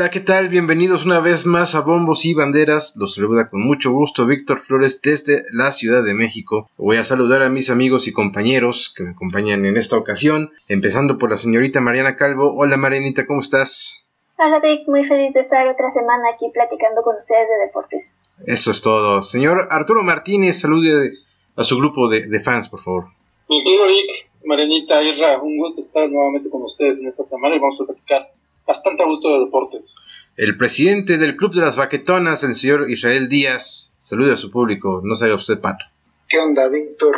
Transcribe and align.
Hola, 0.00 0.08
¿qué 0.08 0.20
tal? 0.20 0.48
Bienvenidos 0.48 1.04
una 1.04 1.20
vez 1.20 1.44
más 1.44 1.74
a 1.74 1.82
Bombos 1.82 2.24
y 2.24 2.32
Banderas. 2.32 2.94
Los 2.96 3.16
saluda 3.16 3.50
con 3.50 3.60
mucho 3.60 3.90
gusto 3.90 4.24
Víctor 4.24 4.58
Flores 4.58 5.02
desde 5.02 5.42
la 5.52 5.72
Ciudad 5.72 6.02
de 6.02 6.14
México. 6.14 6.70
Voy 6.78 6.96
a 6.96 7.04
saludar 7.04 7.42
a 7.42 7.50
mis 7.50 7.68
amigos 7.68 8.08
y 8.08 8.12
compañeros 8.12 8.94
que 8.96 9.02
me 9.02 9.10
acompañan 9.10 9.66
en 9.66 9.76
esta 9.76 9.98
ocasión, 9.98 10.52
empezando 10.68 11.18
por 11.18 11.28
la 11.28 11.36
señorita 11.36 11.82
Mariana 11.82 12.16
Calvo. 12.16 12.54
Hola 12.56 12.78
Marianita, 12.78 13.26
¿cómo 13.26 13.40
estás? 13.40 14.06
Hola 14.38 14.58
Vic, 14.60 14.88
muy 14.88 15.04
feliz 15.04 15.34
de 15.34 15.40
estar 15.40 15.68
otra 15.68 15.90
semana 15.90 16.30
aquí 16.34 16.46
platicando 16.50 17.02
con 17.02 17.18
ustedes 17.18 17.46
de 17.46 17.66
deportes. 17.66 18.16
Eso 18.46 18.70
es 18.70 18.80
todo. 18.80 19.22
Señor 19.22 19.68
Arturo 19.70 20.02
Martínez, 20.02 20.60
salude 20.60 21.12
a 21.56 21.62
su 21.62 21.76
grupo 21.76 22.08
de, 22.08 22.26
de 22.26 22.40
fans, 22.40 22.70
por 22.70 22.80
favor. 22.80 23.08
Mi 23.50 23.62
querido 23.62 23.86
Vic, 23.86 24.30
Marianita, 24.46 25.02
Irra, 25.02 25.42
un 25.42 25.58
gusto 25.58 25.82
estar 25.82 26.08
nuevamente 26.08 26.48
con 26.48 26.62
ustedes 26.62 27.02
en 27.02 27.08
esta 27.08 27.22
semana 27.22 27.56
y 27.56 27.58
vamos 27.58 27.78
a 27.82 27.84
platicar 27.84 28.30
bastante 28.70 29.02
a 29.02 29.06
gusto 29.06 29.28
de 29.28 29.44
deportes. 29.46 29.96
El 30.36 30.56
presidente 30.56 31.18
del 31.18 31.36
Club 31.36 31.52
de 31.52 31.60
las 31.60 31.74
Baquetonas, 31.74 32.44
el 32.44 32.54
señor 32.54 32.88
Israel 32.88 33.28
Díaz, 33.28 33.94
saluda 33.98 34.34
a 34.34 34.36
su 34.36 34.50
público, 34.50 35.00
no 35.02 35.16
sabe 35.16 35.34
usted, 35.34 35.60
Pato. 35.60 35.86
¿Qué 36.28 36.38
onda, 36.38 36.68
Víctor? 36.68 37.16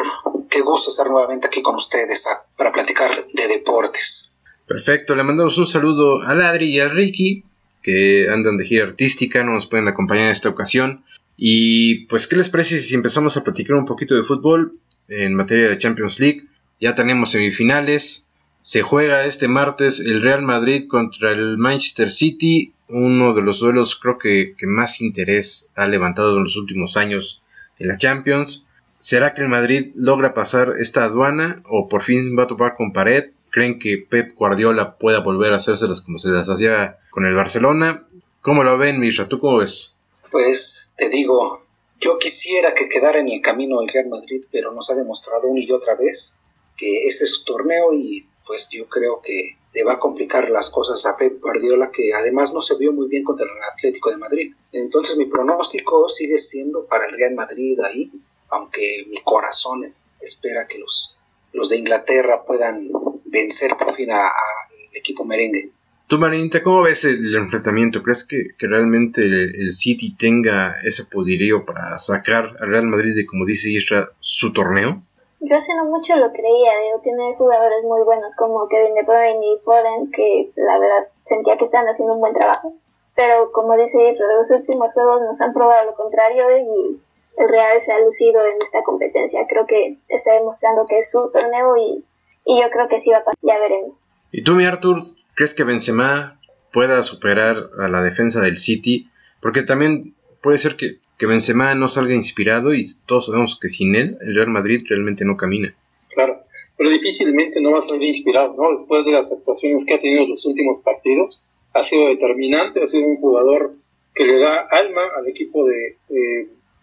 Qué 0.49 0.63
gusto 0.63 0.89
estar 0.89 1.11
nuevamente 1.11 1.47
aquí 1.47 1.61
con 1.61 1.75
ustedes 1.75 2.27
a, 2.27 2.43
para 2.57 2.73
platicar 2.73 3.11
de 3.11 3.49
deportes. 3.49 4.35
Perfecto, 4.67 5.15
le 5.15 5.23
mandamos 5.25 5.59
un 5.59 5.67
saludo 5.67 6.23
a 6.23 6.35
Ladri 6.35 6.71
y 6.71 6.81
a 6.81 6.89
Ricky, 6.89 7.45
que 7.83 8.29
andan 8.31 8.57
de 8.57 8.65
gira 8.65 8.85
artística, 8.85 9.45
no 9.45 9.53
nos 9.53 9.67
pueden 9.67 9.89
acompañar 9.89 10.27
en 10.27 10.33
esta 10.33 10.49
ocasión. 10.49 11.05
Y 11.37 12.07
pues, 12.07 12.27
¿qué 12.27 12.37
les 12.37 12.49
parece 12.49 12.81
si 12.81 12.95
empezamos 12.95 13.37
a 13.37 13.45
platicar 13.45 13.77
un 13.77 13.85
poquito 13.85 14.15
de 14.15 14.23
fútbol 14.23 14.79
en 15.09 15.35
materia 15.35 15.69
de 15.69 15.77
Champions 15.77 16.19
League? 16.19 16.47
Ya 16.81 16.95
tenemos 16.95 17.31
semifinales, 17.31 18.31
se 18.63 18.83
juega 18.83 19.27
este 19.27 19.49
martes 19.49 19.99
el 19.99 20.23
Real 20.23 20.43
Madrid 20.43 20.87
contra 20.89 21.33
el 21.33 21.59
Manchester 21.59 22.13
City, 22.13 22.73
uno 22.89 23.35
de 23.35 23.43
los 23.43 23.59
duelos 23.59 23.97
creo 23.97 24.19
que, 24.19 24.55
que, 24.57 24.67
más 24.67 25.01
interés 25.01 25.71
ha 25.75 25.87
levantado 25.89 26.37
en 26.37 26.45
los 26.45 26.57
últimos 26.57 26.97
años 26.97 27.43
en 27.79 27.89
la 27.89 27.97
Champions. 27.97 28.67
¿Será 29.01 29.35
que 29.35 29.43
el 29.43 29.49
Madrid 29.49 29.93
logra 29.97 30.33
pasar 30.33 30.75
esta 30.79 31.05
aduana 31.05 31.63
o 31.69 31.89
por 31.89 32.03
fin 32.03 32.39
va 32.39 32.45
a 32.45 32.47
topar 32.47 32.77
con 32.77 32.93
pared? 32.93 33.31
¿Creen 33.51 33.81
que 33.81 33.99
Pep 33.99 34.33
Guardiola 34.35 34.97
pueda 34.97 35.21
volver 35.21 35.53
a 35.53 35.57
hacérselas 35.57 36.01
como 36.01 36.19
se 36.19 36.29
las 36.29 36.49
hacía 36.49 36.99
con 37.11 37.27
el 37.27 37.35
Barcelona? 37.35 38.07
¿Cómo 38.43 38.63
lo 38.63 38.79
ven, 38.79 39.01
Misha? 39.01 39.29
¿Tú 39.29 39.41
cómo 39.41 39.59
ves? 39.59 39.95
Pues 40.31 40.95
te 40.97 41.09
digo, 41.09 41.59
yo 42.01 42.19
quisiera 42.19 42.75
que 42.75 42.89
quedara 42.89 43.19
en 43.19 43.29
el 43.29 43.41
camino 43.41 43.83
el 43.83 43.89
Real 43.89 44.09
Madrid, 44.09 44.45
pero 44.53 44.73
nos 44.73 44.89
ha 44.91 44.95
demostrado 44.95 45.49
una 45.49 45.61
y 45.61 45.71
otra 45.73 45.97
vez 45.97 46.39
que 46.77 47.07
este 47.07 47.25
es 47.25 47.33
su 47.33 47.45
torneo 47.45 47.93
y 47.93 48.27
pues 48.53 48.69
yo 48.71 48.87
creo 48.87 49.23
que 49.25 49.57
le 49.73 49.83
va 49.83 49.95
a 49.95 49.99
complicar 49.99 50.51
las 50.51 50.69
cosas 50.69 51.07
a 51.07 51.17
Pep 51.17 51.41
Guardiola, 51.41 51.91
que 51.91 52.13
además 52.13 52.53
no 52.53 52.61
se 52.61 52.77
vio 52.77 52.93
muy 52.93 53.09
bien 53.09 53.25
contra 53.25 53.47
el 53.47 53.73
Atlético 53.73 54.11
de 54.11 54.19
Madrid. 54.19 54.53
Entonces 54.73 55.17
mi 55.17 55.25
pronóstico 55.25 56.07
sigue 56.11 56.37
siendo 56.37 56.85
para 56.85 57.07
el 57.07 57.17
Real 57.17 57.35
Madrid 57.35 57.81
ahí, 57.81 58.13
aunque 58.51 59.07
mi 59.09 59.23
corazón 59.25 59.81
espera 60.21 60.69
que 60.69 60.81
los, 60.81 61.17
los 61.55 61.71
de 61.71 61.79
Inglaterra 61.79 62.45
puedan 62.45 62.91
vencer 63.25 63.75
por 63.79 63.95
fin 63.95 64.11
al 64.11 64.29
equipo 64.93 65.25
merengue. 65.25 65.73
Tú, 66.07 66.19
Marinita, 66.19 66.63
¿cómo 66.63 66.83
ves 66.83 67.07
el 67.07 67.35
enfrentamiento? 67.35 68.03
¿Crees 68.03 68.25
que, 68.25 68.49
que 68.59 68.67
realmente 68.67 69.23
el, 69.23 69.73
City 69.73 70.15
tenga 70.15 70.79
ese 70.83 71.07
poderío 71.07 71.65
para 71.65 71.97
sacar 71.97 72.55
al 72.61 72.69
Real 72.69 72.85
Madrid 72.85 73.17
de, 73.17 73.25
como 73.25 73.47
dice 73.47 73.71
Isra, 73.71 74.13
su 74.21 74.53
torneo? 74.53 75.03
Yo 75.45 75.57
hace 75.57 75.75
no 75.75 75.87
mucho 75.87 76.17
lo 76.17 76.31
creía, 76.33 76.71
digo, 76.87 77.01
tiene 77.03 77.35
jugadores 77.37 77.85
muy 77.85 78.03
buenos 78.05 78.37
como 78.37 78.69
Kevin 78.69 78.95
De 78.95 79.03
Bruyne 79.03 79.45
y 79.45 79.59
Foden, 79.61 80.13
que 80.13 80.53
la 80.55 80.79
verdad 80.79 81.09
sentía 81.25 81.57
que 81.57 81.65
están 81.65 81.85
haciendo 81.87 82.15
un 82.15 82.21
buen 82.21 82.33
trabajo. 82.33 82.75
Pero 83.17 83.51
como 83.51 83.77
dice 83.77 84.09
eso, 84.09 84.25
los 84.39 84.49
últimos 84.53 84.95
juegos 84.95 85.21
nos 85.23 85.41
han 85.41 85.53
probado 85.53 85.87
lo 85.87 85.97
contrario 85.97 86.45
y 86.57 87.01
el 87.37 87.49
Real 87.49 87.81
se 87.81 87.93
ha 87.93 88.01
lucido 88.01 88.41
en 88.47 88.57
esta 88.63 88.85
competencia. 88.85 89.45
Creo 89.49 89.67
que 89.67 89.99
está 90.09 90.35
demostrando 90.35 90.87
que 90.87 91.01
es 91.01 91.11
su 91.11 91.29
torneo 91.33 91.77
y, 91.77 92.05
y 92.45 92.61
yo 92.61 92.71
creo 92.71 92.87
que 92.87 93.01
sí 93.01 93.11
va 93.11 93.19
a 93.19 93.25
pasar, 93.25 93.39
ya 93.43 93.59
veremos. 93.59 94.11
¿Y 94.31 94.45
tú, 94.45 94.53
mi 94.53 94.65
Arthur, 94.65 95.03
crees 95.35 95.55
que 95.55 95.65
Benzema 95.65 96.41
pueda 96.73 97.03
superar 97.03 97.57
a 97.81 97.89
la 97.89 98.01
defensa 98.03 98.41
del 98.41 98.59
City? 98.59 99.11
Porque 99.41 99.63
también 99.63 100.15
puede 100.41 100.59
ser 100.59 100.77
que 100.77 101.01
que 101.23 101.29
Benzema 101.29 101.73
no 101.77 101.89
salga 101.89 102.15
inspirado 102.15 102.75
y 102.75 102.85
todos 103.07 103.27
sabemos 103.27 103.57
que 103.57 103.69
sin 103.69 103.95
él 103.95 104.19
el 104.23 104.35
Real 104.35 104.49
Madrid 104.49 104.83
realmente 104.89 105.25
no 105.25 105.37
camina. 105.37 105.73
Claro, 106.09 106.43
pero 106.77 106.91
difícilmente 106.91 107.61
no 107.61 107.71
va 107.71 107.79
a 107.79 107.83
salir 107.83 108.09
inspirado, 108.09 108.57
¿no? 108.59 108.73
Después 108.73 109.05
de 109.05 109.13
las 109.13 109.33
actuaciones 109.33 109.87
que 109.87 109.95
ha 109.95 110.01
tenido 110.01 110.25
en 110.25 110.31
los 110.31 110.45
últimos 110.47 110.81
partidos, 110.81 111.41
ha 111.75 111.85
sido 111.85 112.09
determinante, 112.09 112.83
ha 112.83 112.89
sido 112.89 113.07
un 113.07 113.19
jugador 113.19 113.77
que 114.17 114.27
le 114.27 114.41
da 114.41 114.67
alma 114.69 115.03
al 115.17 115.29
equipo 115.29 115.65
de, 115.65 115.97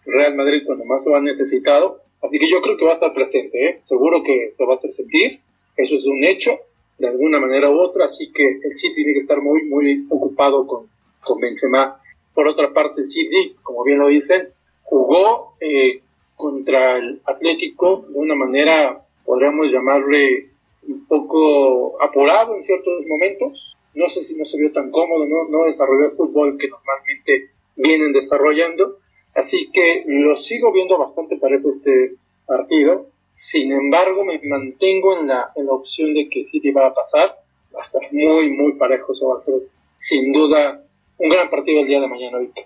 Real 0.06 0.34
Madrid 0.34 0.62
cuando 0.64 0.86
más 0.86 1.04
lo 1.04 1.14
ha 1.16 1.20
necesitado. 1.20 2.00
Así 2.22 2.38
que 2.38 2.50
yo 2.50 2.62
creo 2.62 2.78
que 2.78 2.86
va 2.86 2.92
a 2.92 2.94
estar 2.94 3.12
presente, 3.12 3.62
¿eh? 3.62 3.80
seguro 3.82 4.22
que 4.24 4.48
se 4.52 4.64
va 4.64 4.72
a 4.72 4.74
hacer 4.76 4.90
sentir, 4.90 5.40
eso 5.76 5.96
es 5.96 6.06
un 6.06 6.24
hecho, 6.24 6.52
de 6.96 7.08
alguna 7.08 7.40
manera 7.40 7.68
u 7.68 7.78
otra, 7.78 8.06
así 8.06 8.32
que 8.32 8.58
el 8.64 8.74
City 8.74 8.94
tiene 8.94 9.12
que 9.12 9.18
estar 9.18 9.42
muy, 9.42 9.64
muy 9.64 10.06
ocupado 10.08 10.66
con, 10.66 10.86
con 11.20 11.38
Benzema. 11.40 11.99
Por 12.34 12.48
otra 12.48 12.72
parte, 12.72 13.06
City, 13.06 13.56
como 13.62 13.84
bien 13.84 13.98
lo 13.98 14.08
dicen, 14.08 14.48
jugó 14.82 15.54
eh, 15.60 16.02
contra 16.36 16.96
el 16.96 17.20
Atlético 17.24 18.04
de 18.08 18.18
una 18.18 18.34
manera, 18.34 19.04
podríamos 19.24 19.72
llamarle, 19.72 20.50
un 20.88 21.06
poco 21.06 22.02
apurado 22.02 22.54
en 22.54 22.62
ciertos 22.62 23.06
momentos. 23.06 23.76
No 23.94 24.08
sé 24.08 24.22
si 24.22 24.36
no 24.36 24.44
se 24.44 24.58
vio 24.58 24.72
tan 24.72 24.90
cómodo, 24.90 25.26
no, 25.26 25.48
no 25.48 25.64
desarrolló 25.64 26.06
el 26.06 26.16
fútbol 26.16 26.56
que 26.58 26.68
normalmente 26.68 27.50
vienen 27.76 28.12
desarrollando. 28.12 28.98
Así 29.34 29.70
que 29.70 30.04
lo 30.06 30.36
sigo 30.36 30.72
viendo 30.72 30.98
bastante 30.98 31.36
parejo 31.36 31.68
este 31.68 32.14
partido. 32.46 33.06
Sin 33.34 33.72
embargo, 33.72 34.24
me 34.24 34.40
mantengo 34.44 35.18
en 35.18 35.28
la, 35.28 35.52
en 35.54 35.66
la 35.66 35.72
opción 35.72 36.14
de 36.14 36.28
que 36.28 36.44
City 36.44 36.70
va 36.72 36.88
a 36.88 36.94
pasar. 36.94 37.36
Va 37.74 37.78
a 37.78 37.82
estar 37.82 38.02
muy, 38.12 38.50
muy 38.50 38.72
parejo. 38.72 39.12
Eso 39.12 39.28
va 39.28 39.36
a 39.36 39.40
ser 39.40 39.54
sin 39.96 40.32
duda 40.32 40.84
un 41.20 41.28
gran 41.28 41.50
partido 41.50 41.82
el 41.82 41.86
día 41.86 42.00
de 42.00 42.08
mañana, 42.08 42.38
Víctor. 42.38 42.64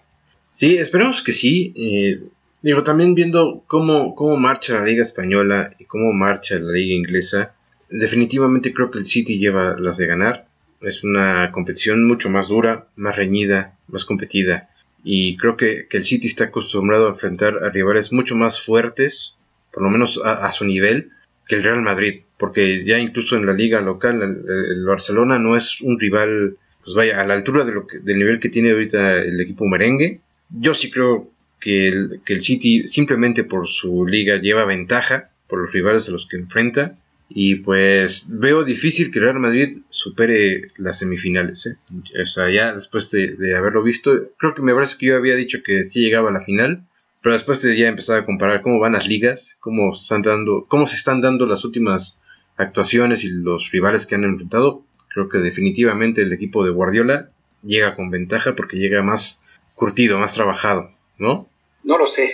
Sí, 0.48 0.76
esperemos 0.76 1.22
que 1.22 1.32
sí. 1.32 1.72
Eh, 1.76 2.20
digo, 2.62 2.84
también 2.84 3.15
viendo 3.15 3.65
cómo, 3.66 4.15
cómo 4.15 4.37
marcha 4.37 4.75
la 4.75 4.84
Liga 4.84 5.03
Española 5.03 5.75
y 5.78 5.84
cómo 5.84 6.12
marcha 6.12 6.59
la 6.59 6.72
Liga 6.72 6.94
Inglesa, 6.94 7.54
definitivamente 7.91 8.72
creo 8.72 8.91
que 8.91 9.00
el 9.00 9.06
City 9.06 9.38
lleva 9.38 9.76
las 9.78 9.98
de 9.98 10.06
ganar. 10.06 10.47
Es 10.81 11.03
una 11.03 11.50
competición 11.50 12.06
mucho 12.06 12.31
más 12.31 12.48
dura, 12.48 12.87
más 12.94 13.16
reñida, 13.16 13.75
más 13.88 14.04
competida. 14.04 14.71
Y 15.03 15.36
creo 15.36 15.56
que, 15.56 15.88
que 15.88 15.97
el 15.97 16.04
City 16.04 16.28
está 16.28 16.44
acostumbrado 16.44 17.06
a 17.06 17.10
enfrentar 17.10 17.59
a 17.65 17.71
rivales 17.71 18.12
mucho 18.12 18.36
más 18.36 18.65
fuertes, 18.65 19.36
por 19.72 19.82
lo 19.82 19.91
menos 19.91 20.21
a, 20.25 20.50
su 20.53 20.65
nivel, 20.65 21.10
que 21.47 21.56
el 21.56 21.65
Real 21.65 21.82
Madrid. 21.82 22.21
Porque 22.38 22.84
ya 22.84 22.98
incluso 22.98 23.36
en 23.36 23.47
la 23.47 23.53
liga 23.53 23.81
local, 23.81 24.22
el 24.22 24.84
Barcelona 24.86 25.38
no 25.38 25.56
es 25.56 25.81
un 25.81 25.98
rival 25.98 26.59
pues 26.84 26.95
vaya, 26.95 27.21
a 27.21 27.27
la 27.27 27.34
altura 27.34 27.65
de 27.65 27.72
lo 27.72 27.87
del 28.03 28.19
nivel 28.19 28.39
que 28.39 28.49
tiene 28.49 28.71
ahorita 28.71 29.22
el 29.22 29.41
equipo 29.41 29.67
merengue. 29.67 30.21
Yo 30.50 30.75
sí 30.75 30.91
creo 30.91 31.31
que 31.59 31.89
el, 31.89 32.21
que 32.25 32.34
el 32.34 32.42
City 32.42 32.86
simplemente 32.86 33.45
por 33.45 33.66
su 33.66 34.07
liga 34.07 34.36
lleva 34.36 34.65
ventaja 34.65 35.31
por 35.48 35.60
los 35.60 35.72
rivales 35.72 36.09
a 36.09 36.13
los 36.13 36.27
que 36.27 36.36
enfrenta. 36.36 36.98
Y 37.28 37.57
pues 37.57 38.27
veo 38.28 38.65
difícil 38.65 39.10
que 39.10 39.19
Real 39.19 39.41
Madrid 39.41 39.78
supere 39.89 40.69
las 40.77 40.98
semifinales. 40.98 41.66
¿eh? 41.66 41.77
O 42.22 42.27
sea, 42.27 42.51
ya 42.51 42.75
después 42.75 43.10
de, 43.10 43.28
de, 43.28 43.57
haberlo 43.57 43.83
visto, 43.83 44.13
creo 44.39 44.54
que 44.54 44.63
me 44.63 44.75
parece 44.75 44.98
que 44.98 45.07
yo 45.07 45.16
había 45.16 45.34
dicho 45.34 45.63
que 45.65 45.84
sí 45.84 46.01
llegaba 46.01 46.28
a 46.28 46.33
la 46.33 46.42
final. 46.42 46.86
Pero 47.22 47.33
después 47.33 47.63
de 47.63 47.75
ya 47.75 47.89
empezar 47.89 48.19
a 48.19 48.27
comparar 48.27 48.60
cómo 48.60 48.78
van 48.78 48.92
las 48.92 49.09
ligas, 49.09 49.57
cómo, 49.60 49.92
están 49.92 50.21
dando, 50.21 50.66
cómo 50.69 50.86
se 50.86 50.97
están 50.97 51.22
dando 51.22 51.47
las 51.47 51.65
últimas 51.65 52.19
actuaciones 52.59 53.25
y 53.25 53.28
los 53.28 53.71
rivales 53.71 54.04
que 54.04 54.15
han 54.15 54.25
enfrentado, 54.25 54.84
creo 55.15 55.28
que 55.28 55.39
definitivamente 55.39 56.22
el 56.22 56.33
equipo 56.33 56.65
de 56.65 56.72
Guardiola 56.72 57.31
llega 57.63 57.95
con 57.95 58.11
ventaja 58.11 58.57
porque 58.57 58.77
llega 58.77 59.03
más 59.03 59.41
curtido, 59.75 60.19
más 60.19 60.33
trabajado, 60.33 60.91
¿no? 61.19 61.49
No 61.84 61.99
lo 61.99 62.09
sé, 62.09 62.28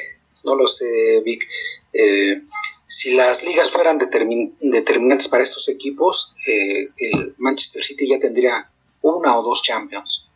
no 0.45 0.57
lo 0.57 0.67
sé, 0.67 1.21
Vic. 1.23 1.47
Eh, 1.93 2.41
si 2.87 3.15
las 3.15 3.45
ligas 3.45 3.71
fueran 3.71 3.99
determin 3.99 4.57
determinantes 4.61 5.29
para 5.29 5.43
estos 5.43 5.69
equipos, 5.69 6.35
eh, 6.47 6.89
el 6.97 7.35
Manchester 7.39 7.85
City 7.85 8.09
ya 8.09 8.19
tendría 8.19 8.71
una 9.03 9.37
o 9.39 9.43
dos 9.43 9.63
Champions, 9.63 10.29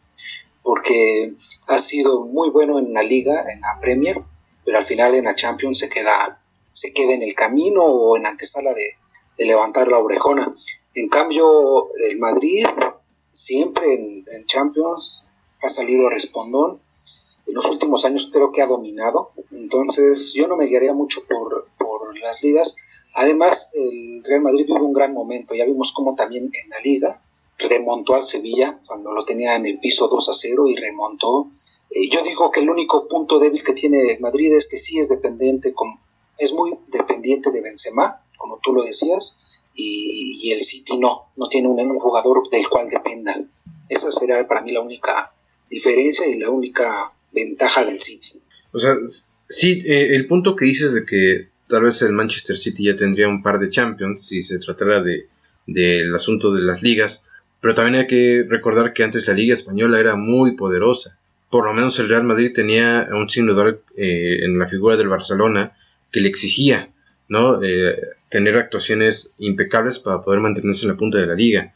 porque 0.63 1.33
ha 1.67 1.79
sido 1.79 2.27
muy 2.27 2.51
bueno 2.51 2.79
en 2.79 2.93
la 2.93 3.03
liga, 3.03 3.43
en 3.53 3.61
la 3.63 3.81
Premier, 3.81 4.21
pero 4.65 4.79
al 4.79 4.85
final 4.85 5.15
en 5.15 5.25
la 5.25 5.35
Champions 5.35 5.79
se 5.79 5.89
queda, 5.89 6.43
se 6.71 6.93
queda 6.93 7.15
en 7.15 7.23
el 7.23 7.35
camino 7.35 7.83
o 7.83 8.17
en 8.19 8.27
antesala 8.27 8.75
de, 8.75 8.97
de 9.39 9.47
levantar 9.47 9.89
la 9.89 9.99
orejona. 9.99 10.53
En 10.95 11.09
cambio, 11.09 11.87
el 12.09 12.19
Madrid 12.19 12.65
siempre 13.29 13.93
en, 13.93 14.47
Champions 14.47 15.31
ha 15.63 15.69
salido 15.69 16.09
respondón. 16.09 16.81
En 17.47 17.55
los 17.55 17.67
últimos 17.67 18.05
años 18.05 18.31
creo 18.33 18.53
que 18.53 18.63
ha 18.63 18.67
dominado. 18.67 19.33
Entonces 19.51 20.33
yo 20.35 20.47
no 20.49 20.57
me 20.57 20.67
guiaría 20.67 20.95
mucho 20.95 21.23
por, 21.27 21.69
por 21.79 22.19
las 22.21 22.43
ligas. 22.43 22.77
Además, 23.15 23.71
el 23.75 24.23
Real 24.25 24.43
Madrid 24.43 24.67
vive 24.67 24.81
un 24.81 24.93
gran 24.93 25.13
momento. 25.13 25.55
Ya 25.55 25.67
vimos 25.67 25.93
cómo 25.93 26.15
también 26.15 26.45
en 26.45 26.71
la 26.71 26.81
liga 26.81 27.21
remontó 27.59 28.15
al 28.15 28.25
Sevilla 28.25 28.81
cuando 28.87 29.13
lo 29.13 29.25
tenía 29.25 29.57
en 29.57 29.67
el 29.67 29.79
piso 29.79 30.09
2 30.09 30.29
a 30.29 30.35
0 30.35 30.69
y 30.69 30.77
remontó. 30.77 31.51
Eh, 31.91 32.09
yo 32.11 32.23
digo 32.23 32.51
que 32.51 32.61
el 32.61 32.71
único 32.71 33.09
punto 33.09 33.39
débil 33.39 33.63
que 33.63 33.73
tiene 33.73 34.19
Madrid 34.21 34.55
es 34.55 34.69
que 34.69 34.79
sí 34.79 34.99
es 34.99 35.09
dependiente, 35.09 35.75
es 36.39 36.53
muy 36.53 36.73
dependiente 36.89 37.51
de 37.51 37.61
Benzema, 37.61 38.25
como 38.37 38.59
tú 38.59 38.73
lo 38.73 38.83
decías, 38.83 39.39
y, 39.75 40.53
el 40.53 40.61
City 40.61 40.99
no, 40.99 41.33
no 41.37 41.49
tiene 41.49 41.69
un, 41.69 41.99
jugador 41.99 42.49
del 42.51 42.69
cual 42.69 42.89
dependa. 42.89 43.41
Esa 43.89 44.13
sería 44.13 44.47
para 44.47 44.63
mí 44.63 44.73
la 44.73 44.81
única 44.81 45.33
diferencia 45.69 46.27
y 46.27 46.39
la 46.39 46.51
única 46.51 47.13
ventaja 47.33 47.85
del 47.85 47.99
City. 47.99 48.41
O 48.73 48.79
sea, 48.79 48.95
sí, 49.49 49.83
eh, 49.87 50.15
el 50.15 50.27
punto 50.27 50.55
que 50.55 50.67
dices 50.67 50.95
de 50.95 51.05
que 51.05 51.49
tal 51.69 51.85
vez 51.85 52.03
el 52.03 52.13
Manchester 52.13 52.57
City 52.57 52.85
ya 52.85 52.97
tendría 52.97 53.29
un 53.29 53.43
par 53.43 53.59
de 53.59 53.71
Champions 53.71 54.27
si 54.27 54.43
se 54.43 54.59
tratara 54.59 55.03
de 55.03 55.29
del 55.67 56.15
asunto 56.15 56.53
de 56.53 56.63
las 56.63 56.83
ligas, 56.83 57.25
pero 57.61 57.75
también 57.75 58.03
hay 58.03 58.07
que 58.07 58.45
recordar 58.49 58.93
que 58.93 59.05
antes 59.05 59.27
la 59.27 59.35
liga 59.35 59.55
española 59.55 60.01
era 60.01 60.17
muy 60.17 60.57
poderosa. 60.57 61.19
Por 61.51 61.65
lo 61.65 61.73
menos 61.73 61.99
el 61.99 62.09
Real 62.09 62.25
Madrid 62.25 62.53
tenía 62.55 63.09
un 63.13 63.31
signo 63.31 63.55
eh, 63.97 64.39
en 64.43 64.59
la 64.59 64.69
figura 64.69 64.97
del 64.97 65.09
Barcelona 65.09 65.77
que 66.11 66.21
le 66.21 66.29
exigía 66.29 66.93
¿no? 67.29 67.63
Eh, 67.63 67.97
tener 68.29 68.57
actuaciones 68.57 69.35
impecables 69.39 69.99
para 69.99 70.21
poder 70.23 70.41
mantenerse 70.41 70.85
en 70.85 70.93
la 70.93 70.97
punta 70.97 71.19
de 71.19 71.27
la 71.27 71.35
liga, 71.35 71.75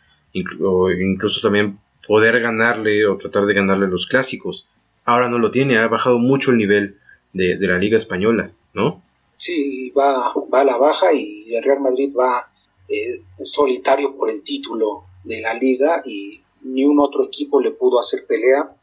o 0.63 0.91
incluso 0.91 1.41
también 1.41 1.79
poder 2.07 2.41
ganarle 2.41 3.07
o 3.07 3.17
tratar 3.19 3.47
de 3.47 3.55
ganarle 3.55 3.87
los 3.89 4.07
clásicos. 4.07 4.67
Ahora 5.05 5.29
no 5.29 5.39
lo 5.39 5.51
tiene, 5.51 5.79
ha 5.79 5.89
bajado 5.89 6.19
mucho 6.19 6.51
el 6.51 6.59
nivel 6.59 6.99
de, 7.33 7.57
de 7.57 7.67
la 7.67 7.79
liga 7.79 7.97
española, 7.97 8.53
¿no? 8.75 9.03
Sí, 9.37 9.91
va, 9.91 10.35
va 10.53 10.61
a 10.61 10.65
la 10.65 10.77
baja 10.77 11.13
y 11.13 11.55
el 11.55 11.63
Real 11.63 11.81
Madrid 11.81 12.13
va 12.19 12.51
eh, 12.89 13.23
solitario 13.37 14.17
por 14.17 14.31
el 14.31 14.43
título 14.43 15.05
de 15.23 15.41
la 15.41 15.55
liga 15.55 16.03
y 16.07 16.43
ni 16.63 16.85
un 16.85 16.99
otro 16.99 17.25
equipo 17.25 17.61
le 17.61 17.71
pudo 17.71 18.01
hacer 18.01 18.27
pelea, 18.27 18.75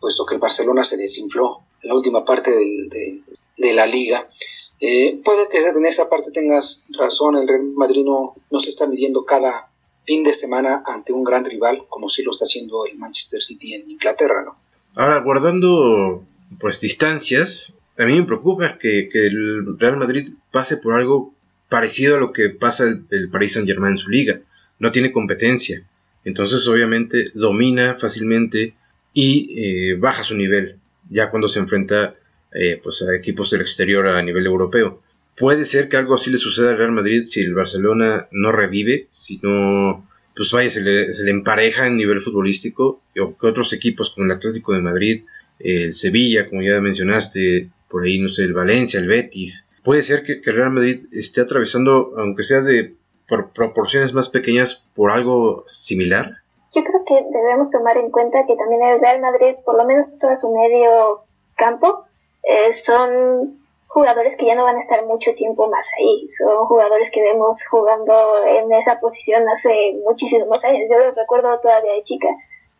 puesto 0.00 0.26
que 0.26 0.34
el 0.34 0.40
Barcelona 0.40 0.82
se 0.82 0.96
desinfló 0.96 1.60
en 1.80 1.88
la 1.88 1.94
última 1.94 2.24
parte 2.24 2.50
de, 2.50 3.72
la 3.74 3.86
liga. 3.86 4.28
Eh, 4.80 5.20
puede 5.24 5.48
que 5.48 5.66
en 5.66 5.86
esa 5.86 6.08
parte 6.08 6.30
tengas 6.30 6.90
razón, 6.98 7.36
el 7.36 7.48
Real 7.48 7.64
Madrid 7.74 8.04
no, 8.04 8.34
no 8.50 8.60
se 8.60 8.70
está 8.70 8.86
midiendo 8.86 9.24
cada 9.24 9.70
fin 10.04 10.22
de 10.24 10.34
semana 10.34 10.82
ante 10.86 11.12
un 11.12 11.24
gran 11.24 11.44
rival, 11.44 11.86
como 11.88 12.08
sí 12.08 12.22
lo 12.22 12.32
está 12.32 12.44
haciendo 12.44 12.84
el 12.86 12.98
Manchester 12.98 13.42
City 13.42 13.74
en 13.74 13.90
Inglaterra, 13.90 14.42
¿no? 14.44 14.56
Ahora, 14.96 15.18
guardando 15.20 16.24
pues 16.60 16.80
distancias, 16.80 17.78
a 17.98 18.04
mí 18.04 18.18
me 18.18 18.26
preocupa 18.26 18.78
que, 18.78 19.08
el 19.12 19.78
Real 19.78 19.96
Madrid 19.96 20.28
pase 20.50 20.76
por 20.76 20.94
algo 20.94 21.32
parecido 21.68 22.16
a 22.16 22.20
lo 22.20 22.32
que 22.32 22.50
pasa 22.50 22.84
el, 22.84 23.06
el 23.10 23.30
Paris 23.30 23.54
Saint 23.54 23.68
Germain 23.68 23.92
en 23.92 23.98
su 23.98 24.10
liga. 24.10 24.40
No 24.78 24.92
tiene 24.92 25.12
competencia. 25.12 25.86
Entonces 26.24 26.66
obviamente 26.68 27.30
domina 27.34 27.96
fácilmente 27.98 28.74
y 29.12 29.54
eh, 29.56 29.96
baja 29.96 30.24
su 30.24 30.34
nivel 30.34 30.78
ya 31.10 31.30
cuando 31.30 31.48
se 31.48 31.58
enfrenta 31.58 32.16
eh, 32.54 32.80
pues 32.82 33.02
a 33.02 33.14
equipos 33.14 33.50
del 33.50 33.60
exterior 33.60 34.06
a 34.06 34.22
nivel 34.22 34.46
europeo. 34.46 35.02
Puede 35.36 35.64
ser 35.64 35.88
que 35.88 35.96
algo 35.96 36.14
así 36.14 36.30
le 36.30 36.38
suceda 36.38 36.70
al 36.70 36.78
Real 36.78 36.92
Madrid 36.92 37.24
si 37.24 37.40
el 37.40 37.54
Barcelona 37.54 38.28
no 38.30 38.52
revive, 38.52 39.08
si 39.10 39.40
no, 39.42 40.08
pues 40.36 40.52
vaya, 40.52 40.70
se 40.70 40.80
le, 40.80 41.12
se 41.12 41.24
le 41.24 41.32
empareja 41.32 41.86
en 41.88 41.96
nivel 41.96 42.20
futbolístico, 42.20 43.02
o 43.20 43.36
que 43.36 43.46
otros 43.46 43.72
equipos 43.72 44.10
como 44.10 44.26
el 44.26 44.32
Atlético 44.32 44.72
de 44.72 44.80
Madrid, 44.80 45.24
el 45.58 45.94
Sevilla, 45.94 46.48
como 46.48 46.62
ya 46.62 46.80
mencionaste, 46.80 47.70
por 47.88 48.04
ahí, 48.04 48.18
no 48.18 48.28
sé, 48.28 48.42
el 48.42 48.54
Valencia, 48.54 49.00
el 49.00 49.08
Betis. 49.08 49.70
Puede 49.82 50.02
ser 50.02 50.22
que, 50.22 50.40
el 50.44 50.56
Real 50.56 50.70
Madrid 50.70 51.02
esté 51.12 51.40
atravesando, 51.40 52.14
aunque 52.16 52.42
sea 52.42 52.60
de 52.62 52.94
por 53.28 53.52
proporciones 53.52 54.12
más 54.12 54.28
pequeñas, 54.28 54.84
por 54.94 55.10
algo 55.10 55.64
similar. 55.70 56.38
Yo 56.74 56.82
creo 56.84 57.04
que 57.06 57.14
debemos 57.32 57.70
tomar 57.70 57.96
en 57.96 58.10
cuenta 58.10 58.44
que 58.46 58.56
también 58.56 58.82
el 58.82 59.00
Real 59.00 59.20
Madrid, 59.20 59.54
por 59.64 59.76
lo 59.76 59.86
menos 59.86 60.06
todo 60.18 60.34
su 60.36 60.52
medio 60.52 61.24
campo, 61.56 62.03
eh, 62.44 62.72
son 62.72 63.64
jugadores 63.86 64.36
que 64.36 64.46
ya 64.46 64.56
no 64.56 64.64
van 64.64 64.76
a 64.76 64.80
estar 64.80 65.06
mucho 65.06 65.32
tiempo 65.34 65.68
más 65.70 65.88
ahí. 65.98 66.26
Son 66.28 66.66
jugadores 66.66 67.10
que 67.12 67.22
vemos 67.22 67.64
jugando 67.70 68.14
en 68.46 68.72
esa 68.72 68.98
posición 68.98 69.44
hace 69.48 69.94
muchísimos 70.04 70.62
años. 70.64 70.88
Yo 70.90 70.98
lo 70.98 71.12
recuerdo 71.12 71.60
todavía 71.60 71.92
de 71.92 72.02
chica. 72.02 72.28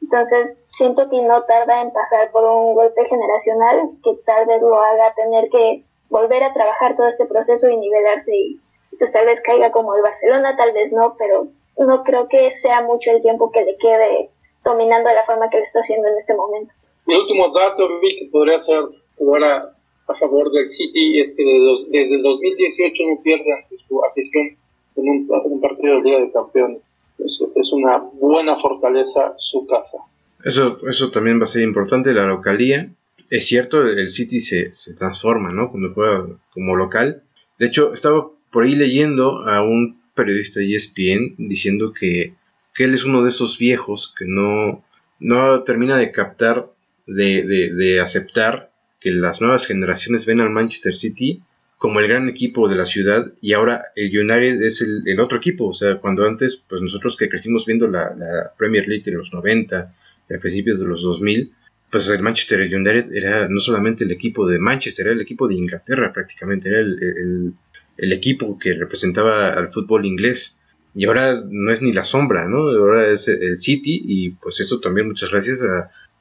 Entonces, 0.03 0.61
siento 0.67 1.09
que 1.09 1.23
no 1.23 1.45
tarda 1.45 1.81
en 1.81 1.93
pasar 1.93 2.31
por 2.31 2.45
un 2.45 2.75
golpe 2.75 3.07
generacional 3.07 3.91
que 4.03 4.15
tal 4.27 4.47
vez 4.47 4.61
lo 4.61 4.75
haga 4.75 5.15
tener 5.15 5.49
que 5.49 5.85
volver 6.11 6.43
a 6.43 6.53
trabajar 6.53 6.95
todo 6.95 7.09
este 7.09 7.27
proceso 7.27 7.69
y 7.69 7.77
nivelarse 7.77 8.37
y 8.37 8.61
pues 8.99 9.13
tal 9.13 9.27
vez 9.27 9.41
caiga 9.41 9.73
como 9.73 9.95
el 9.97 10.03
Barcelona, 10.03 10.57
tal 10.57 10.73
vez 10.73 10.93
no, 10.93 11.17
pero 11.17 11.49
no 11.79 12.05
creo 12.05 12.29
que 12.29 12.53
sea 12.53 12.83
mucho 12.83 13.11
el 13.11 13.21
tiempo 13.21 13.51
que 13.51 13.65
le 13.65 13.77
quede 13.79 14.31
dominando 14.63 15.11
la 15.13 15.23
forma 15.23 15.49
que 15.49 15.59
le 15.59 15.65
está 15.65 15.81
haciendo 15.81 16.09
en 16.09 16.17
este 16.17 16.35
momento. 16.37 16.75
Mi 17.07 17.17
último 17.17 17.49
dato, 17.49 17.89
que 18.01 18.29
podría 18.31 18.59
ser 18.59 18.85
ahora 19.19 19.75
a 20.07 20.15
favor 20.17 20.53
del 20.53 20.69
City 20.69 21.21
es 21.21 21.35
que 21.37 21.45
desde, 21.91 22.17
el 22.17 22.23
2018 22.23 23.03
no 23.09 23.23
pierde 23.23 23.53
ante 23.53 23.79
su 23.79 24.05
afición 24.05 24.57
en 24.97 25.09
un, 25.09 25.29
un 25.45 25.61
partido 25.61 25.97
de 25.97 26.03
Liga 26.03 26.21
de 26.21 26.33
Campeones. 26.33 26.83
Entonces 27.19 27.57
es 27.57 27.73
una 27.73 27.99
buena 27.99 28.59
fortaleza 28.61 29.35
su 29.37 29.67
casa. 29.67 29.99
Eso, 30.45 30.79
eso 30.89 31.11
también 31.11 31.41
va 31.41 31.45
a 31.45 31.49
ser 31.49 31.63
importante, 31.63 32.13
la 32.13 32.27
localía. 32.27 32.93
Es 33.31 33.47
cierto, 33.47 33.83
el 33.87 34.11
City 34.11 34.41
se, 34.41 34.73
se 34.73 34.95
transforma, 34.95 35.51
¿no? 35.51 35.71
Cuando 35.71 35.95
juega 35.95 36.27
como 36.53 36.77
local. 36.77 37.23
De 37.59 37.67
hecho, 37.67 37.95
estaba 37.95 38.31
por 38.51 38.65
ahí 38.65 38.75
leyendo 38.75 39.41
a 39.49 39.63
un 39.63 40.01
periodista 40.15 40.61
de 40.61 40.75
ESPN 40.75 41.35
diciendo 41.39 41.93
que, 41.93 42.35
que 42.75 42.85
él 42.85 42.95
es 42.95 43.05
uno 43.05 43.23
de 43.23 43.31
esos 43.31 43.59
viejos 43.59 44.15
que 44.17 44.27
no, 44.29 44.85
no 45.19 45.63
termina 45.63 45.97
de 45.97 46.13
captar, 46.13 46.71
de, 47.07 47.43
de, 47.43 47.75
de 47.75 48.01
aceptar 48.01 48.74
que 49.05 49.11
las 49.11 49.43
nuevas 49.43 49.67
generaciones 49.67 50.25
ven 50.25 50.41
al 50.41 50.49
Manchester 50.49 50.95
City 50.95 51.43
como 51.77 52.01
el 52.01 52.09
gran 52.09 52.27
equipo 52.27 52.71
de 52.71 52.77
la 52.77 52.87
ciudad 52.87 53.35
y 53.43 53.53
ahora 53.53 53.85
el 53.97 54.19
United 54.19 54.63
es 54.63 54.81
el, 54.81 55.21
otro 55.21 55.37
equipo. 55.37 55.67
O 55.67 55.75
sea, 55.75 55.97
cuando 55.97 56.27
antes, 56.27 56.63
pues 56.67 56.81
nosotros 56.81 57.15
que 57.15 57.29
crecimos 57.29 57.67
viendo 57.67 57.87
la, 57.87 58.17
Premier 58.57 58.89
League 58.89 59.03
en 59.05 59.19
los 59.19 59.31
90, 59.31 59.79
a 59.79 60.39
principios 60.39 60.81
de 60.81 60.87
los 60.87 61.03
2000, 61.03 61.53
pues 61.91 62.09
el 62.09 62.23
Manchester 62.23 62.61
United 62.61 63.15
era 63.15 63.47
no 63.47 63.61
solamente 63.61 64.05
el 64.05 64.11
equipo 64.11 64.49
de 64.49 64.59
Manchester, 64.59 65.09
era 65.09 65.15
el 65.15 65.21
equipo 65.21 65.49
de 65.49 65.57
Inglaterra 65.57 66.11
prácticamente, 66.11 66.71
era 66.71 66.79
el, 66.79 67.55
equipo 67.99 68.59
que 68.59 68.73
representaba 68.73 69.51
al 69.51 69.71
fútbol 69.71 70.07
inglés. 70.07 70.61
Y 70.95 71.05
ahora 71.05 71.45
no 71.51 71.71
es 71.71 71.83
ni 71.83 71.93
la 71.93 72.05
sombra, 72.05 72.49
¿no? 72.49 72.71
Ahora 72.71 73.09
es 73.09 73.29
el 73.29 73.59
City 73.59 74.01
y 74.03 74.31
pues 74.31 74.61
eso 74.61 74.81
también 74.81 75.09
muchas 75.09 75.29
gracias 75.29 75.61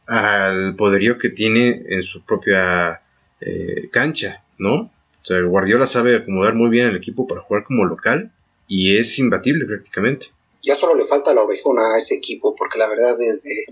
al 0.07 0.75
poderío 0.75 1.17
que 1.17 1.29
tiene 1.29 1.83
en 1.87 2.03
su 2.03 2.23
propia 2.23 3.01
eh, 3.41 3.89
cancha, 3.91 4.43
¿no? 4.57 4.75
O 4.75 5.25
sea, 5.25 5.41
Guardiola 5.41 5.87
sabe 5.87 6.17
acomodar 6.17 6.53
muy 6.53 6.69
bien 6.69 6.87
el 6.87 6.95
equipo 6.95 7.27
para 7.27 7.41
jugar 7.41 7.63
como 7.63 7.85
local 7.85 8.31
y 8.67 8.97
es 8.97 9.17
imbatible 9.19 9.65
prácticamente. 9.65 10.27
Ya 10.61 10.75
solo 10.75 10.95
le 10.95 11.05
falta 11.05 11.33
la 11.33 11.43
ovejona 11.43 11.93
a 11.93 11.97
ese 11.97 12.15
equipo, 12.15 12.55
porque 12.55 12.79
la 12.79 12.87
verdad 12.87 13.17
desde 13.17 13.65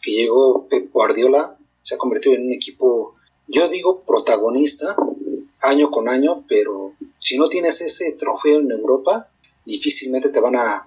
que 0.00 0.10
llegó 0.12 0.66
Pep 0.68 0.90
Guardiola 0.92 1.56
se 1.80 1.94
ha 1.94 1.98
convertido 1.98 2.34
en 2.34 2.46
un 2.46 2.52
equipo, 2.52 3.16
yo 3.46 3.68
digo 3.68 4.04
protagonista 4.06 4.96
año 5.62 5.90
con 5.90 6.08
año, 6.08 6.44
pero 6.48 6.94
si 7.18 7.36
no 7.36 7.48
tienes 7.48 7.80
ese 7.80 8.12
trofeo 8.12 8.60
en 8.60 8.70
Europa, 8.70 9.30
difícilmente 9.64 10.30
te 10.30 10.40
van 10.40 10.56
a 10.56 10.84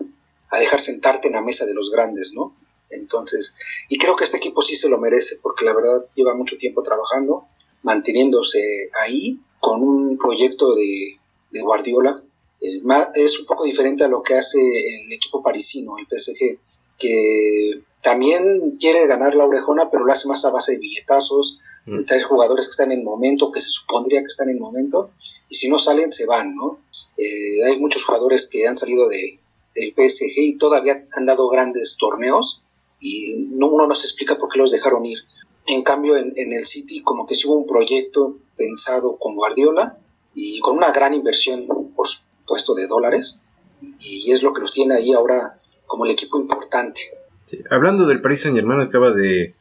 dejar 0.59 0.79
sentarte 0.79 1.27
en 1.27 1.33
la 1.33 1.41
mesa 1.41 1.65
de 1.65 1.73
los 1.73 1.91
grandes, 1.91 2.33
¿no? 2.33 2.55
Entonces, 2.95 3.55
y 3.89 3.97
creo 3.97 4.15
que 4.15 4.23
este 4.23 4.37
equipo 4.37 4.61
sí 4.61 4.75
se 4.75 4.89
lo 4.89 4.99
merece, 4.99 5.37
porque 5.41 5.65
la 5.65 5.73
verdad 5.73 6.07
lleva 6.15 6.35
mucho 6.35 6.57
tiempo 6.57 6.83
trabajando, 6.83 7.45
manteniéndose 7.81 8.89
ahí 9.01 9.39
con 9.59 9.81
un 9.81 10.17
proyecto 10.17 10.75
de, 10.75 11.19
Guardiola. 11.61 12.21
Eh, 12.59 12.81
es 13.15 13.39
un 13.39 13.45
poco 13.45 13.65
diferente 13.65 14.03
a 14.03 14.07
lo 14.07 14.23
que 14.23 14.35
hace 14.35 14.59
el 14.59 15.13
equipo 15.13 15.43
parisino, 15.43 15.95
el 15.97 16.07
PSG, 16.07 16.59
que 16.97 17.83
también 18.01 18.77
quiere 18.79 19.07
ganar 19.07 19.35
la 19.35 19.45
orejona, 19.45 19.89
pero 19.89 20.05
lo 20.05 20.11
hace 20.11 20.27
más 20.27 20.43
a 20.45 20.51
base 20.51 20.73
de 20.73 20.79
billetazos, 20.79 21.59
de 21.85 22.01
mm. 22.01 22.05
traer 22.05 22.23
jugadores 22.23 22.67
que 22.67 22.71
están 22.71 22.91
en 22.91 23.03
momento, 23.03 23.51
que 23.51 23.61
se 23.61 23.69
supondría 23.69 24.21
que 24.21 24.27
están 24.27 24.49
en 24.49 24.59
momento, 24.59 25.11
y 25.49 25.55
si 25.55 25.69
no 25.69 25.77
salen, 25.77 26.11
se 26.11 26.25
van, 26.25 26.55
¿no? 26.55 26.79
Eh, 27.17 27.63
hay 27.65 27.79
muchos 27.79 28.03
jugadores 28.05 28.47
que 28.47 28.67
han 28.67 28.75
salido 28.75 29.07
de, 29.07 29.39
del 29.75 29.93
PSG 29.93 30.37
y 30.37 30.57
todavía 30.57 31.07
han 31.13 31.25
dado 31.25 31.47
grandes 31.49 31.97
torneos, 31.97 32.62
y 33.03 33.49
no, 33.51 33.67
uno 33.67 33.85
no 33.85 33.95
se 33.95 34.07
explica 34.07 34.37
por 34.37 34.49
qué 34.49 34.57
los 34.57 34.71
dejaron 34.71 35.05
ir. 35.05 35.19
En 35.67 35.83
cambio, 35.83 36.15
en, 36.15 36.31
el 36.35 36.65
City 36.65 37.03
como 37.03 37.27
que 37.27 37.35
sí 37.35 37.47
hubo 37.47 37.57
un 37.57 37.67
proyecto 37.67 38.37
pensado 38.57 39.17
con 39.17 39.35
Guardiola 39.35 39.97
y 40.33 40.59
con 40.61 40.77
una 40.77 40.91
gran 40.91 41.13
inversión, 41.13 41.67
por 41.95 42.07
supuesto, 42.07 42.73
de 42.73 42.87
dólares. 42.87 43.43
Y, 43.99 44.31
es 44.31 44.41
lo 44.41 44.53
que 44.53 44.61
los 44.61 44.71
tiene 44.71 44.95
ahí 44.95 45.11
ahora 45.11 45.53
como 45.85 46.05
el 46.05 46.11
equipo 46.11 46.39
importante. 46.39 47.01
Hablando 47.69 48.07
del 48.07 48.21
Paris 48.21 48.41
Saint 48.41 48.57
Germain, 48.57 48.79
acaba 48.79 49.11
de, 49.11 49.53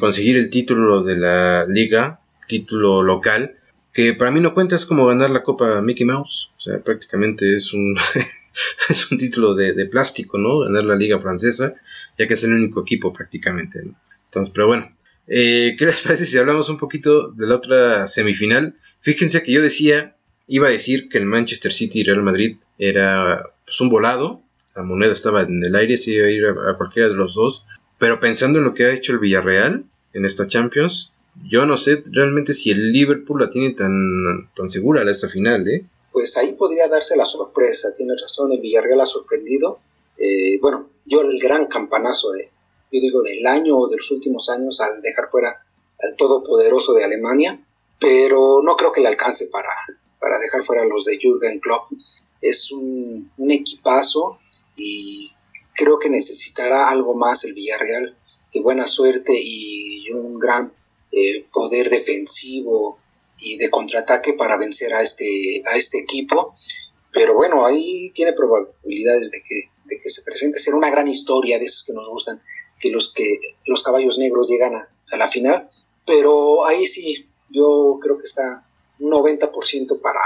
conseguir 0.00 0.38
el 0.38 0.48
título 0.48 1.02
de 1.02 1.16
la 1.16 1.66
liga, 1.66 2.20
título 2.48 3.02
local, 3.02 3.56
que 3.92 4.14
para 4.14 4.30
mí 4.30 4.40
no 4.40 4.54
cuenta, 4.54 4.76
es 4.76 4.86
como 4.86 5.06
ganar 5.06 5.30
la 5.30 5.42
Copa 5.42 5.82
Mickey 5.82 6.06
Mouse. 6.06 6.50
O 6.56 6.60
sea, 6.60 6.82
prácticamente 6.82 7.54
es 7.54 7.74
un, 7.74 7.94
es 8.88 9.10
un 9.12 9.18
título 9.18 9.54
de, 9.54 9.74
de, 9.74 9.84
plástico, 9.84 10.38
¿no? 10.38 10.60
Ganar 10.60 10.84
la 10.84 10.96
liga 10.96 11.20
francesa. 11.20 11.74
Ya 12.20 12.28
que 12.28 12.34
es 12.34 12.44
el 12.44 12.52
único 12.52 12.82
equipo 12.82 13.14
prácticamente. 13.14 13.80
Entonces, 14.26 14.52
pero 14.54 14.66
bueno, 14.66 14.94
eh, 15.26 15.74
¿qué 15.78 15.86
les 15.86 16.00
parece 16.04 16.26
si 16.26 16.36
hablamos 16.36 16.68
un 16.68 16.76
poquito 16.76 17.32
de 17.32 17.46
la 17.46 17.54
otra 17.54 18.06
semifinal? 18.06 18.76
Fíjense 19.00 19.42
que 19.42 19.52
yo 19.52 19.62
decía, 19.62 20.16
iba 20.46 20.68
a 20.68 20.70
decir 20.70 21.08
que 21.08 21.16
el 21.16 21.24
Manchester 21.24 21.72
City 21.72 22.00
y 22.00 22.04
Real 22.04 22.22
Madrid 22.22 22.58
era 22.76 23.50
pues, 23.64 23.80
un 23.80 23.88
volado, 23.88 24.42
la 24.76 24.82
moneda 24.82 25.14
estaba 25.14 25.42
en 25.42 25.64
el 25.64 25.74
aire, 25.74 25.96
se 25.96 26.10
iba 26.10 26.26
a 26.26 26.30
ir 26.30 26.44
a, 26.44 26.76
cualquiera 26.76 27.08
de 27.08 27.14
los 27.14 27.34
dos, 27.34 27.64
pero 27.98 28.20
pensando 28.20 28.58
en 28.58 28.66
lo 28.66 28.74
que 28.74 28.84
ha 28.84 28.92
hecho 28.92 29.12
el 29.12 29.18
Villarreal 29.18 29.86
en 30.12 30.24
esta 30.26 30.46
Champions, 30.46 31.14
yo 31.48 31.64
no 31.64 31.78
sé 31.78 32.02
realmente 32.12 32.52
si 32.52 32.70
el 32.70 32.92
Liverpool 32.92 33.40
la 33.40 33.48
tiene 33.48 33.70
tan, 33.70 34.50
tan 34.54 34.68
segura 34.68 35.00
a 35.00 35.10
esta 35.10 35.28
final, 35.28 35.66
¿eh? 35.68 35.86
Pues 36.12 36.36
ahí 36.36 36.52
podría 36.52 36.88
darse 36.88 37.16
la 37.16 37.24
sorpresa, 37.24 37.94
tienes 37.94 38.20
razón, 38.20 38.52
el 38.52 38.60
Villarreal 38.60 39.00
ha 39.00 39.06
sorprendido. 39.06 39.80
Eh, 40.18 40.58
bueno, 40.60 40.89
yo 41.06 41.22
el 41.22 41.38
gran 41.38 41.66
campanazo 41.66 42.30
de, 42.30 42.44
yo 42.92 43.00
digo, 43.00 43.22
del 43.22 43.46
año 43.46 43.76
o 43.76 43.88
de 43.88 43.96
los 43.96 44.10
últimos 44.10 44.48
años 44.48 44.80
al 44.80 45.02
dejar 45.02 45.30
fuera 45.30 45.64
al 45.98 46.16
todopoderoso 46.16 46.94
de 46.94 47.04
Alemania, 47.04 47.62
pero 47.98 48.62
no 48.62 48.76
creo 48.76 48.92
que 48.92 49.00
le 49.00 49.08
alcance 49.08 49.46
para, 49.48 49.68
para 50.18 50.38
dejar 50.38 50.62
fuera 50.62 50.82
a 50.82 50.86
los 50.86 51.04
de 51.04 51.18
Jürgen 51.18 51.60
Klopp. 51.60 51.92
Es 52.40 52.72
un, 52.72 53.30
un 53.36 53.50
equipazo 53.50 54.38
y 54.76 55.30
creo 55.74 55.98
que 55.98 56.08
necesitará 56.08 56.88
algo 56.88 57.14
más 57.14 57.44
el 57.44 57.52
Villarreal 57.54 58.16
que 58.50 58.60
buena 58.62 58.86
suerte 58.86 59.32
y 59.36 60.10
un 60.12 60.38
gran 60.38 60.72
eh, 61.12 61.46
poder 61.52 61.90
defensivo 61.90 62.98
y 63.38 63.56
de 63.56 63.70
contraataque 63.70 64.34
para 64.34 64.58
vencer 64.58 64.92
a 64.92 65.02
este, 65.02 65.62
a 65.66 65.76
este 65.76 65.98
equipo. 65.98 66.52
Pero 67.12 67.34
bueno, 67.34 67.64
ahí 67.64 68.10
tiene 68.14 68.32
probabilidades 68.32 69.30
de 69.30 69.42
que, 69.42 69.69
de 69.90 70.00
que 70.00 70.08
se 70.08 70.22
presente. 70.22 70.58
Será 70.58 70.76
una 70.76 70.90
gran 70.90 71.08
historia 71.08 71.58
de 71.58 71.66
esas 71.66 71.84
que 71.84 71.92
nos 71.92 72.08
gustan, 72.08 72.40
que 72.78 72.90
los, 72.90 73.12
que 73.12 73.40
los 73.66 73.82
caballos 73.82 74.18
negros 74.18 74.48
llegan 74.48 74.74
a, 74.74 74.88
a 75.12 75.16
la 75.18 75.28
final. 75.28 75.68
Pero 76.06 76.64
ahí 76.66 76.86
sí, 76.86 77.28
yo 77.50 77.98
creo 78.00 78.16
que 78.16 78.26
está 78.26 78.64
un 79.00 79.10
90% 79.10 80.00
para 80.00 80.20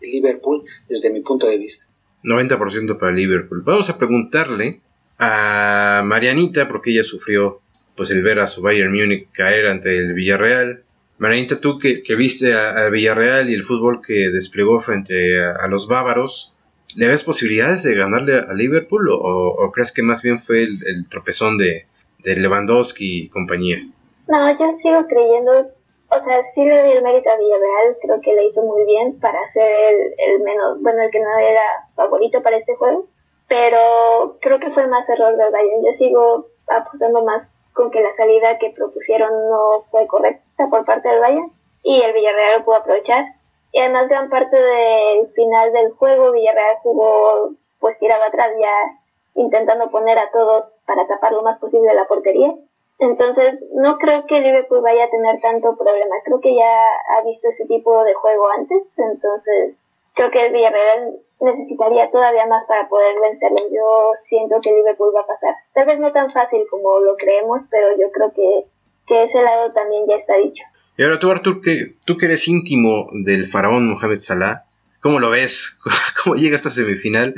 el 0.00 0.10
Liverpool 0.10 0.64
desde 0.88 1.10
mi 1.10 1.20
punto 1.20 1.48
de 1.48 1.58
vista. 1.58 1.86
90% 2.22 2.98
para 2.98 3.12
Liverpool. 3.12 3.62
Vamos 3.62 3.88
a 3.88 3.98
preguntarle 3.98 4.80
a 5.18 6.02
Marianita, 6.04 6.68
porque 6.68 6.90
ella 6.90 7.04
sufrió 7.04 7.60
pues 7.96 8.10
el 8.10 8.22
ver 8.22 8.40
a 8.40 8.46
su 8.46 8.60
Bayern 8.60 8.92
Múnich 8.92 9.30
caer 9.32 9.66
ante 9.66 9.96
el 9.96 10.12
Villarreal. 10.12 10.84
Marianita, 11.18 11.60
tú 11.60 11.78
que, 11.78 12.02
viste 12.16 12.52
a, 12.52 12.90
Villarreal 12.90 13.48
y 13.48 13.54
el 13.54 13.64
fútbol 13.64 14.00
que 14.06 14.30
desplegó 14.30 14.80
frente 14.80 15.40
a, 15.40 15.66
los 15.68 15.86
bávaros, 15.86 16.52
¿le 16.96 17.08
ves 17.08 17.22
posibilidades 17.22 17.82
de 17.82 17.94
ganarle 17.94 18.38
a 18.38 18.54
Liverpool 18.54 19.08
o, 19.10 19.70
crees 19.72 19.92
que 19.92 20.02
más 20.02 20.22
bien 20.22 20.40
fue 20.40 20.62
el, 20.62 21.08
tropezón 21.08 21.58
de, 21.58 21.86
Lewandowski 22.24 23.24
y 23.24 23.28
compañía? 23.28 23.78
No, 24.26 24.50
yo 24.58 24.72
sigo 24.72 25.06
creyendo, 25.06 25.70
o 26.08 26.18
sea, 26.18 26.42
sí 26.42 26.64
le 26.64 26.82
doy 26.82 26.92
el 26.92 27.04
mérito 27.04 27.30
a 27.30 27.36
Villarreal, 27.36 27.98
creo 28.02 28.20
que 28.20 28.34
le 28.34 28.46
hizo 28.46 28.64
muy 28.64 28.84
bien 28.84 29.20
para 29.20 29.46
ser 29.46 29.94
el, 30.18 30.42
menos, 30.42 30.80
bueno, 30.80 31.02
el 31.02 31.10
que 31.10 31.20
no 31.20 31.38
era 31.38 31.62
favorito 31.94 32.42
para 32.42 32.56
este 32.56 32.74
juego, 32.74 33.06
pero 33.46 34.38
creo 34.40 34.58
que 34.58 34.70
fue 34.70 34.88
más 34.88 35.08
error 35.08 35.36
del 35.36 35.52
Bayern. 35.52 35.84
Yo 35.84 35.92
sigo 35.92 36.48
apuntando 36.66 37.24
más 37.24 37.54
con 37.72 37.90
que 37.90 38.00
la 38.00 38.12
salida 38.12 38.58
que 38.58 38.70
propusieron 38.70 39.30
no 39.48 39.82
fue 39.82 40.06
correcta 40.08 40.68
por 40.68 40.84
parte 40.84 41.10
del 41.10 41.20
Bayern 41.20 41.52
y 41.84 42.00
el 42.00 42.12
Villarreal 42.12 42.58
lo 42.58 42.64
pudo 42.64 42.76
aprovechar. 42.76 43.24
Y 43.72 43.80
además 43.80 44.08
gran 44.08 44.30
parte 44.30 44.56
del 44.56 45.28
final 45.32 45.72
del 45.72 45.92
juego 45.92 46.32
Villarreal 46.32 46.78
jugó 46.82 47.52
pues 47.78 47.98
tirado 47.98 48.24
atrás 48.24 48.50
ya 48.60 49.00
intentando 49.34 49.90
poner 49.90 50.18
a 50.18 50.30
todos 50.30 50.72
para 50.86 51.06
tapar 51.06 51.32
lo 51.32 51.42
más 51.42 51.58
posible 51.58 51.94
la 51.94 52.06
portería. 52.06 52.54
Entonces 52.98 53.66
no 53.74 53.98
creo 53.98 54.26
que 54.26 54.40
Liverpool 54.40 54.80
vaya 54.80 55.04
a 55.04 55.10
tener 55.10 55.40
tanto 55.40 55.76
problema. 55.76 56.16
Creo 56.24 56.40
que 56.40 56.56
ya 56.56 56.88
ha 57.10 57.22
visto 57.22 57.48
ese 57.48 57.66
tipo 57.66 58.04
de 58.04 58.14
juego 58.14 58.48
antes. 58.48 58.98
Entonces 58.98 59.82
creo 60.14 60.30
que 60.30 60.46
el 60.46 60.52
Villarreal 60.52 61.12
necesitaría 61.40 62.10
todavía 62.10 62.46
más 62.46 62.66
para 62.66 62.88
poder 62.88 63.20
vencerlo. 63.20 63.58
Yo 63.70 64.12
siento 64.16 64.60
que 64.62 64.72
Liverpool 64.72 65.12
va 65.14 65.20
a 65.20 65.26
pasar. 65.26 65.54
Tal 65.74 65.86
vez 65.86 66.00
no 66.00 66.12
tan 66.12 66.30
fácil 66.30 66.66
como 66.70 67.00
lo 67.00 67.16
creemos, 67.16 67.64
pero 67.70 67.88
yo 67.98 68.10
creo 68.10 68.32
que, 68.32 68.66
que 69.06 69.24
ese 69.24 69.42
lado 69.42 69.72
también 69.72 70.06
ya 70.08 70.16
está 70.16 70.36
dicho. 70.36 70.64
Y 70.98 71.02
ahora 71.02 71.18
tú, 71.18 71.30
Artur, 71.30 71.60
que, 71.60 71.94
tú 72.04 72.16
que 72.16 72.26
eres 72.26 72.48
íntimo 72.48 73.08
del 73.12 73.46
faraón 73.46 73.86
Mohamed 73.86 74.16
Salah, 74.16 74.64
¿cómo 75.00 75.18
lo 75.18 75.30
ves? 75.30 75.78
¿Cómo 76.24 76.36
llega 76.36 76.56
esta 76.56 76.70
semifinal? 76.70 77.34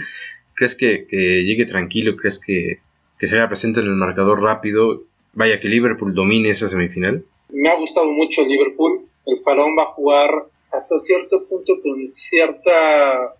¿Crees 0.54 0.74
que, 0.74 1.06
llegue 1.10 1.66
tranquilo? 1.66 2.16
¿Crees 2.16 2.38
que, 2.38 2.78
que 3.18 3.26
se 3.26 3.34
vaya 3.36 3.48
presente 3.48 3.80
en 3.80 3.86
el 3.86 3.94
marcador 3.94 4.42
rápido? 4.42 5.02
Vaya 5.34 5.58
que 5.60 5.68
Liverpool 5.68 6.14
domine 6.14 6.50
esa 6.50 6.68
semifinal. 6.68 7.24
Me 7.50 7.68
ha 7.68 7.76
gustado 7.76 8.10
mucho 8.10 8.46
Liverpool. 8.46 9.06
El 9.26 9.40
faraón 9.42 9.76
va 9.78 9.82
a 9.82 9.86
jugar 9.86 10.30
hasta 10.70 10.98
cierto 10.98 11.44
punto 11.46 11.80
con 11.82 12.12
cierta 12.12 13.34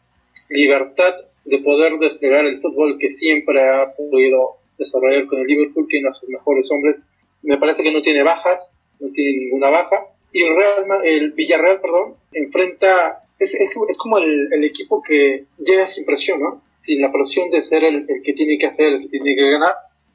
libertad 0.50 1.14
de 1.44 1.58
poder 1.58 1.98
desplegar 1.98 2.44
el 2.44 2.60
fútbol 2.60 2.98
que 2.98 3.10
siempre 3.10 3.62
ha 3.62 3.94
podido 3.94 4.56
desarrollar 4.78 5.26
con 5.26 5.40
el 5.40 5.46
Liverpool, 5.46 5.86
tiene 5.88 6.08
a 6.08 6.12
sus 6.12 6.28
mejores 6.28 6.70
hombres. 6.70 7.08
Me 7.42 7.58
parece 7.58 7.82
que 7.82 7.92
no 7.92 8.02
tiene 8.02 8.22
bajas, 8.22 8.74
no 9.00 9.10
tiene 9.12 9.44
ninguna 9.44 9.70
baja. 9.70 10.06
Y 10.32 10.42
el, 10.42 10.54
Real, 10.54 11.04
el 11.04 11.32
Villarreal, 11.32 11.80
perdón, 11.80 12.14
enfrenta, 12.32 13.24
es, 13.38 13.54
es, 13.54 13.70
como 13.96 14.18
el, 14.18 14.52
el, 14.52 14.64
equipo 14.64 15.02
que 15.02 15.46
llega 15.58 15.86
sin 15.86 16.04
presión, 16.04 16.40
¿no? 16.40 16.62
Sin 16.78 17.00
la 17.00 17.10
presión 17.10 17.50
de 17.50 17.60
ser 17.60 17.84
el, 17.84 18.06
el, 18.08 18.22
que 18.22 18.34
tiene 18.34 18.58
que 18.58 18.66
hacer, 18.66 18.92
el 18.92 19.10
que 19.10 19.18
tiene 19.18 19.36
que 19.36 19.50
ganar. 19.50 19.72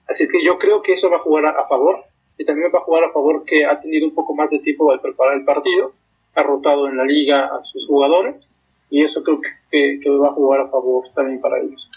Así 0.07 0.27
que 0.27 0.43
yo 0.43 0.57
creo 0.59 0.81
que 0.81 0.93
eso 0.93 1.09
va 1.09 1.17
a 1.17 1.19
jugar 1.19 1.45
a, 1.45 1.67
favor. 1.67 2.03
Y 2.37 2.45
también 2.45 2.71
va 2.73 2.79
a 2.79 2.83
jugar 2.83 3.03
a 3.03 3.11
favor 3.11 3.43
que 3.45 3.65
ha 3.65 3.79
tenido 3.79 4.07
un 4.07 4.13
poco 4.13 4.35
más 4.35 4.51
de 4.51 4.59
tiempo 4.59 4.87
para 4.87 5.01
preparar 5.01 5.35
el 5.35 5.45
partido. 5.45 5.93
Ha 6.35 6.43
rotado 6.43 6.87
en 6.87 6.97
la 6.97 7.05
liga 7.05 7.45
a 7.45 7.61
sus 7.61 7.85
jugadores 7.85 8.55
y 8.93 9.01
eso 9.01 9.23
creo 9.23 9.41
que, 9.71 9.99
va 10.07 10.29
a 10.29 10.33
jugar 10.33 10.61
a 10.61 10.69
favor 10.69 11.05
también 11.15 11.41
para 11.41 11.59
ellos. 11.59 11.89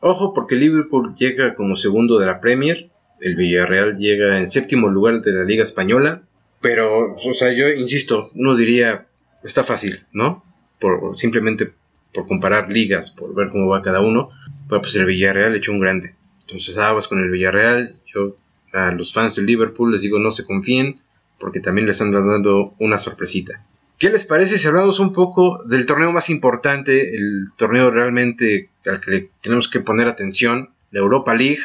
Ojo 0.00 0.34
porque 0.34 0.54
Liverpool 0.54 1.14
llega 1.14 1.54
como 1.54 1.76
segundo 1.76 2.18
de 2.18 2.26
la 2.26 2.40
Premier, 2.40 2.90
el 3.20 3.36
Villarreal 3.36 3.96
llega 3.96 4.38
en 4.38 4.50
séptimo 4.50 4.88
lugar 4.88 5.22
de 5.22 5.32
la 5.32 5.44
Liga 5.44 5.64
Española, 5.64 6.22
pero, 6.62 7.14
o 7.14 7.34
sea, 7.34 7.52
yo 7.52 7.68
insisto, 7.68 8.30
uno 8.34 8.56
diría, 8.56 9.06
está 9.42 9.64
fácil, 9.64 10.06
¿no? 10.12 10.44
Por, 10.78 11.18
simplemente 11.18 11.72
por 12.14 12.26
comparar 12.26 12.70
ligas, 12.70 13.10
por 13.10 13.34
ver 13.34 13.50
cómo 13.50 13.68
va 13.68 13.82
cada 13.82 14.00
uno, 14.00 14.30
pero 14.68 14.80
pues 14.80 14.94
el 14.94 15.06
Villarreal 15.06 15.54
echó 15.54 15.72
un 15.72 15.80
grande. 15.80 16.14
Entonces 16.42 16.76
aguas 16.78 17.08
con 17.08 17.20
el 17.20 17.30
Villarreal, 17.30 17.96
yo 18.06 18.36
a 18.72 18.92
los 18.92 19.12
fans 19.12 19.36
del 19.36 19.46
Liverpool 19.46 19.92
les 19.92 20.02
digo 20.02 20.18
no 20.18 20.30
se 20.30 20.44
confíen, 20.44 21.00
porque 21.38 21.60
también 21.60 21.86
les 21.86 21.96
están 21.96 22.12
dando 22.12 22.74
una 22.78 22.98
sorpresita. 22.98 23.66
¿Qué 23.98 24.10
les 24.10 24.24
parece 24.24 24.58
si 24.58 24.66
hablamos 24.66 24.98
un 24.98 25.12
poco 25.12 25.62
del 25.64 25.86
torneo 25.86 26.12
más 26.12 26.28
importante, 26.30 27.14
el 27.14 27.46
torneo 27.56 27.90
realmente 27.90 28.70
al 28.86 29.00
que 29.00 29.30
tenemos 29.40 29.68
que 29.68 29.80
poner 29.80 30.08
atención, 30.08 30.70
la 30.90 31.00
Europa 31.00 31.34
League? 31.34 31.60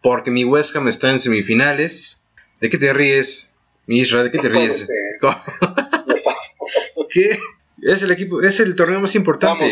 Porque 0.00 0.30
mi 0.30 0.44
West 0.44 0.74
Ham 0.74 0.88
está 0.88 1.10
en 1.10 1.18
semifinales. 1.18 2.26
¿De 2.60 2.70
qué 2.70 2.78
te 2.78 2.92
ríes, 2.92 3.51
Misra? 3.86 4.22
¿De 4.24 4.30
qué 4.30 4.38
te 4.38 4.48
ríes? 4.48 4.90
¿Qué? 7.10 7.38
Es 7.82 8.02
el 8.02 8.12
equipo, 8.12 8.40
es 8.40 8.60
el 8.60 8.76
torneo 8.76 9.00
más 9.00 9.14
importante. 9.14 9.68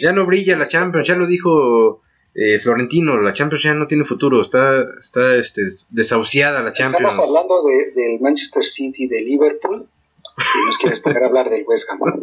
Ya 0.00 0.12
no 0.12 0.26
brilla 0.26 0.56
la 0.56 0.66
Champions, 0.66 1.06
ya 1.06 1.14
lo 1.14 1.26
dijo 1.26 2.00
eh, 2.34 2.58
Florentino, 2.58 3.20
la 3.20 3.32
Champions 3.32 3.62
ya 3.62 3.74
no 3.74 3.86
tiene 3.86 4.04
futuro, 4.04 4.42
está, 4.42 4.84
está 4.98 5.36
este, 5.36 5.62
desahuciada 5.90 6.62
la 6.62 6.72
Champions. 6.72 7.12
Estamos 7.12 7.28
hablando 7.28 7.62
del 7.94 8.20
Manchester 8.20 8.64
City, 8.64 9.06
de 9.06 9.22
Liverpool, 9.22 9.86
y 10.36 10.66
nos 10.66 10.78
quieres 10.78 11.00
poner 11.00 11.22
a 11.22 11.26
hablar 11.26 11.48
del 11.48 11.64
West 11.66 11.88
Ham. 11.90 12.00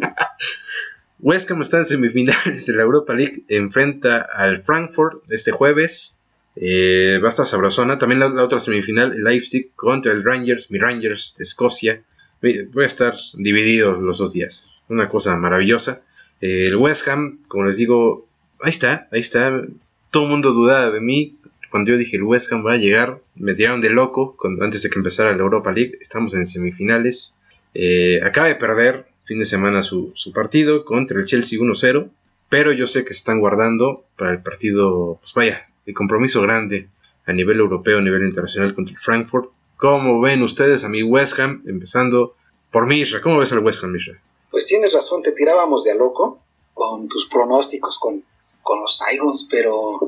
West 1.20 1.50
Ham 1.50 1.62
está 1.62 1.78
en 1.78 1.86
semifinales 1.86 2.66
de 2.66 2.72
la 2.74 2.82
Europa 2.82 3.14
League, 3.14 3.44
enfrenta 3.48 4.18
al 4.18 4.62
Frankfurt 4.64 5.22
este 5.30 5.52
jueves. 5.52 6.18
Eh, 6.56 7.18
va 7.22 7.28
a 7.28 7.30
estar 7.30 7.46
sabrosona. 7.46 7.98
También 7.98 8.20
la, 8.20 8.44
otra 8.44 8.60
semifinal, 8.60 9.22
Leipzig 9.22 9.70
contra 9.74 10.12
el 10.12 10.24
Rangers, 10.24 10.70
mi 10.70 10.78
Rangers 10.78 11.34
de 11.38 11.44
Escocia. 11.44 12.02
Voy 12.40 12.84
a 12.84 12.86
estar 12.86 13.14
dividido 13.34 13.92
los 13.92 14.18
dos 14.18 14.32
días. 14.32 14.72
Una 14.88 15.08
cosa 15.08 15.36
maravillosa. 15.36 16.02
Eh, 16.40 16.66
el 16.66 16.76
West 16.76 17.06
Ham, 17.08 17.38
como 17.48 17.66
les 17.66 17.76
digo, 17.76 18.26
ahí 18.60 18.70
está, 18.70 19.08
ahí 19.12 19.20
está. 19.20 19.62
Todo 20.10 20.24
el 20.24 20.30
mundo 20.30 20.52
dudaba 20.52 20.90
de 20.90 21.00
mí. 21.00 21.38
Cuando 21.70 21.92
yo 21.92 21.96
dije 21.96 22.16
el 22.16 22.24
West 22.24 22.52
Ham 22.52 22.66
va 22.66 22.74
a 22.74 22.78
llegar, 22.78 23.22
me 23.34 23.54
tiraron 23.54 23.80
de 23.80 23.88
loco 23.88 24.36
cuando, 24.36 24.64
antes 24.64 24.82
de 24.82 24.90
que 24.90 24.98
empezara 24.98 25.32
la 25.32 25.42
Europa 25.42 25.72
League. 25.72 25.96
Estamos 26.00 26.34
en 26.34 26.46
semifinales. 26.46 27.38
Eh, 27.74 28.20
acaba 28.22 28.48
de 28.48 28.56
perder 28.56 29.06
fin 29.24 29.38
de 29.38 29.46
semana 29.46 29.82
su, 29.82 30.12
partido 30.34 30.84
contra 30.84 31.18
el 31.18 31.26
Chelsea 31.26 31.58
1-0, 31.58 32.10
pero 32.48 32.72
yo 32.72 32.86
sé 32.86 33.04
que 33.04 33.14
se 33.14 33.18
están 33.18 33.40
guardando 33.40 34.04
para 34.16 34.32
el 34.32 34.42
partido, 34.42 35.18
pues 35.20 35.32
vaya, 35.34 35.68
el 35.86 35.94
compromiso 35.94 36.42
grande 36.42 36.88
a 37.26 37.32
nivel 37.32 37.58
europeo, 37.58 37.98
a 37.98 38.02
nivel 38.02 38.22
internacional 38.24 38.74
contra 38.74 38.94
el 38.94 39.00
Frankfurt. 39.00 39.50
¿Cómo 39.76 40.20
ven 40.20 40.42
ustedes 40.42 40.84
a 40.84 40.88
mi 40.88 41.02
West 41.02 41.38
Ham? 41.38 41.62
Empezando 41.66 42.36
por 42.70 42.86
Misra. 42.86 43.20
¿Cómo 43.20 43.38
ves 43.38 43.52
al 43.52 43.60
West 43.60 43.82
Ham, 43.82 43.92
Misra? 43.92 44.20
Pues 44.50 44.66
tienes 44.66 44.92
razón, 44.92 45.22
te 45.22 45.32
tirábamos 45.32 45.84
de 45.84 45.92
a 45.92 45.94
loco 45.94 46.42
con 46.74 47.08
tus 47.08 47.26
pronósticos 47.26 47.98
con, 47.98 48.24
con 48.62 48.80
los 48.80 49.02
Irons, 49.14 49.48
pero 49.50 50.00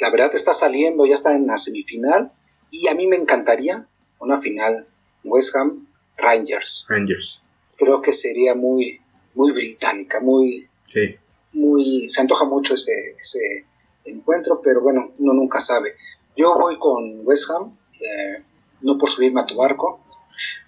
la 0.00 0.10
verdad 0.10 0.34
está 0.34 0.52
saliendo, 0.52 1.06
ya 1.06 1.14
está 1.14 1.34
en 1.34 1.46
la 1.46 1.58
semifinal 1.58 2.32
Y 2.70 2.88
a 2.88 2.94
mí 2.94 3.06
me 3.06 3.16
encantaría 3.16 3.86
una 4.18 4.38
final 4.38 4.88
West 5.24 5.54
Ham 5.56 5.86
Rangers. 6.16 6.86
Rangers. 6.88 7.42
Creo 7.76 8.00
que 8.02 8.12
sería 8.12 8.54
muy, 8.54 9.00
muy 9.34 9.52
británica, 9.52 10.20
muy, 10.20 10.68
Sí. 10.88 11.16
muy, 11.54 12.08
se 12.08 12.20
antoja 12.20 12.44
mucho 12.44 12.74
ese, 12.74 12.92
ese 13.20 13.66
encuentro, 14.04 14.60
pero 14.62 14.80
bueno, 14.82 15.12
uno 15.20 15.34
nunca 15.34 15.60
sabe. 15.60 15.94
Yo 16.36 16.54
voy 16.56 16.78
con 16.78 17.20
West 17.26 17.50
Ham, 17.50 17.76
eh, 17.92 18.44
no 18.82 18.96
por 18.98 19.10
subirme 19.10 19.40
a 19.40 19.46
tu 19.46 19.56
barco, 19.56 20.00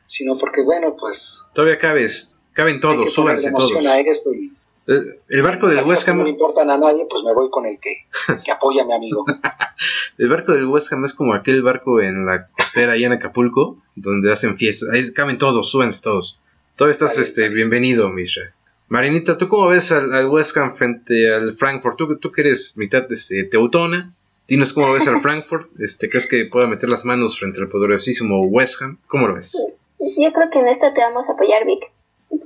sino 0.06 0.36
porque 0.36 0.62
bueno, 0.62 0.96
pues 0.98 1.50
Todavía 1.54 1.78
cabes. 1.78 2.38
Caben 2.52 2.80
todos, 2.80 3.12
súbanse 3.14 3.50
todos. 3.50 3.74
a 3.86 3.98
esto 4.00 4.34
y 4.34 4.52
El, 4.86 5.20
el 5.30 5.42
barco 5.42 5.68
del 5.68 5.82
West 5.86 6.04
que 6.04 6.12
no 6.12 6.20
Ham. 6.20 6.24
le 6.24 6.30
importan 6.32 6.68
a 6.70 6.76
nadie, 6.76 7.06
pues 7.08 7.22
me 7.22 7.32
voy 7.32 7.48
con 7.50 7.64
el 7.64 7.78
que, 7.80 7.90
que 8.44 8.52
apoya 8.52 8.82
a 8.82 8.86
mi 8.86 8.92
amigo. 8.92 9.24
El 10.18 10.28
barco 10.28 10.52
del 10.52 10.66
West 10.66 10.92
Ham 10.92 11.04
es 11.06 11.14
como 11.14 11.32
aquel 11.34 11.62
barco 11.62 12.00
en 12.02 12.26
la 12.26 12.48
costera 12.48 12.92
allá 12.92 13.06
en 13.06 13.12
Acapulco, 13.14 13.78
donde 13.96 14.30
hacen 14.32 14.58
fiestas. 14.58 14.90
Ahí 14.90 15.12
caben 15.14 15.38
todos, 15.38 15.70
súbanse 15.70 16.02
todos. 16.02 16.38
Todavía 16.76 16.92
estás 16.92 17.12
Vale, 17.14 17.22
este, 17.22 17.48
sí. 17.48 17.54
bienvenido, 17.54 18.10
Misha. 18.10 18.54
Marinita, 18.92 19.38
¿tú 19.38 19.48
cómo 19.48 19.68
ves 19.68 19.90
al, 19.90 20.12
al 20.12 20.28
West 20.28 20.54
Ham 20.58 20.74
frente 20.74 21.32
al 21.32 21.54
Frankfurt? 21.54 21.96
¿Tú, 21.96 22.18
tú 22.18 22.30
que 22.30 22.42
eres 22.42 22.76
mitad 22.76 23.10
este, 23.10 23.44
teutona, 23.44 24.14
dinos 24.46 24.74
cómo 24.74 24.92
ves 24.92 25.08
al 25.08 25.18
Frankfurt. 25.22 25.70
Este, 25.80 26.10
¿Crees 26.10 26.26
que 26.26 26.44
pueda 26.44 26.66
meter 26.66 26.90
las 26.90 27.06
manos 27.06 27.38
frente 27.38 27.58
al 27.58 27.70
poderosísimo 27.70 28.42
West 28.48 28.82
Ham? 28.82 28.98
¿Cómo 29.06 29.28
lo 29.28 29.36
ves? 29.36 29.56
Yo 29.98 30.30
creo 30.34 30.50
que 30.50 30.58
en 30.58 30.68
esta 30.68 30.92
te 30.92 31.00
vamos 31.00 31.26
a 31.26 31.32
apoyar, 31.32 31.64
Vic. 31.64 31.90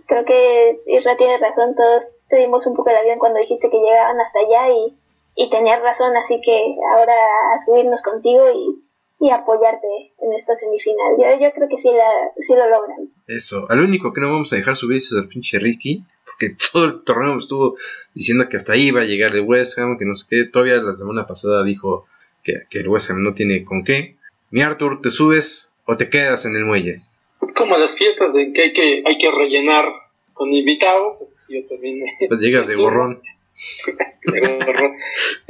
Creo 0.06 0.24
que 0.24 0.78
Isra 0.86 1.16
tiene 1.16 1.36
razón, 1.38 1.74
todos 1.74 2.04
te 2.28 2.36
dimos 2.36 2.64
un 2.68 2.76
poco 2.76 2.90
el 2.90 2.96
avión 2.96 3.18
cuando 3.18 3.40
dijiste 3.40 3.68
que 3.68 3.78
llegaban 3.78 4.16
hasta 4.20 4.38
allá 4.38 4.72
y, 4.72 4.96
y 5.34 5.50
tenías 5.50 5.82
razón, 5.82 6.16
así 6.16 6.40
que 6.44 6.76
ahora 6.94 7.12
a 7.56 7.60
subirnos 7.60 8.04
contigo 8.04 8.44
y, 8.54 9.26
y 9.26 9.30
apoyarte 9.30 10.14
en 10.20 10.32
esta 10.32 10.54
semifinal. 10.54 11.16
Yo, 11.18 11.42
yo 11.42 11.52
creo 11.52 11.68
que 11.68 11.78
sí, 11.78 11.90
la, 11.90 12.30
sí 12.36 12.54
lo 12.54 12.70
logran. 12.70 13.10
Eso. 13.26 13.66
Al 13.68 13.80
único 13.80 14.12
que 14.12 14.20
no 14.20 14.30
vamos 14.30 14.52
a 14.52 14.56
dejar 14.56 14.76
subirse 14.76 15.16
es 15.16 15.22
al 15.22 15.28
pinche 15.28 15.58
Ricky. 15.58 16.04
Porque 16.38 16.54
todo 16.72 16.84
el 16.84 17.02
torneo 17.02 17.38
estuvo 17.38 17.76
diciendo 18.14 18.48
que 18.48 18.56
hasta 18.56 18.74
ahí 18.74 18.88
iba 18.88 19.00
a 19.00 19.04
llegar 19.04 19.34
el 19.34 19.42
West 19.42 19.78
Ham, 19.78 19.96
que 19.98 20.04
no 20.04 20.14
sé 20.16 20.26
qué. 20.28 20.44
Todavía 20.44 20.76
la 20.82 20.92
semana 20.92 21.26
pasada 21.26 21.64
dijo 21.64 22.06
que, 22.42 22.64
que 22.68 22.80
el 22.80 22.88
West 22.88 23.10
Ham 23.10 23.22
no 23.22 23.32
tiene 23.34 23.64
con 23.64 23.84
qué. 23.84 24.16
Mi 24.50 24.60
Arthur, 24.62 25.00
¿te 25.00 25.10
subes 25.10 25.72
o 25.86 25.96
te 25.96 26.10
quedas 26.10 26.44
en 26.44 26.56
el 26.56 26.64
muelle? 26.66 27.02
Es 27.40 27.52
como 27.54 27.76
las 27.78 27.96
fiestas 27.96 28.36
en 28.36 28.52
que 28.52 28.62
hay 28.62 28.72
que, 28.72 29.02
hay 29.06 29.18
que 29.18 29.30
rellenar 29.30 29.86
con 30.34 30.52
invitados. 30.52 31.16
yo 31.48 31.64
también 31.66 32.04
Pues 32.28 32.40
llegas 32.40 32.66
de 32.68 32.74
gorrón. 32.76 33.22
Sí. 33.54 33.92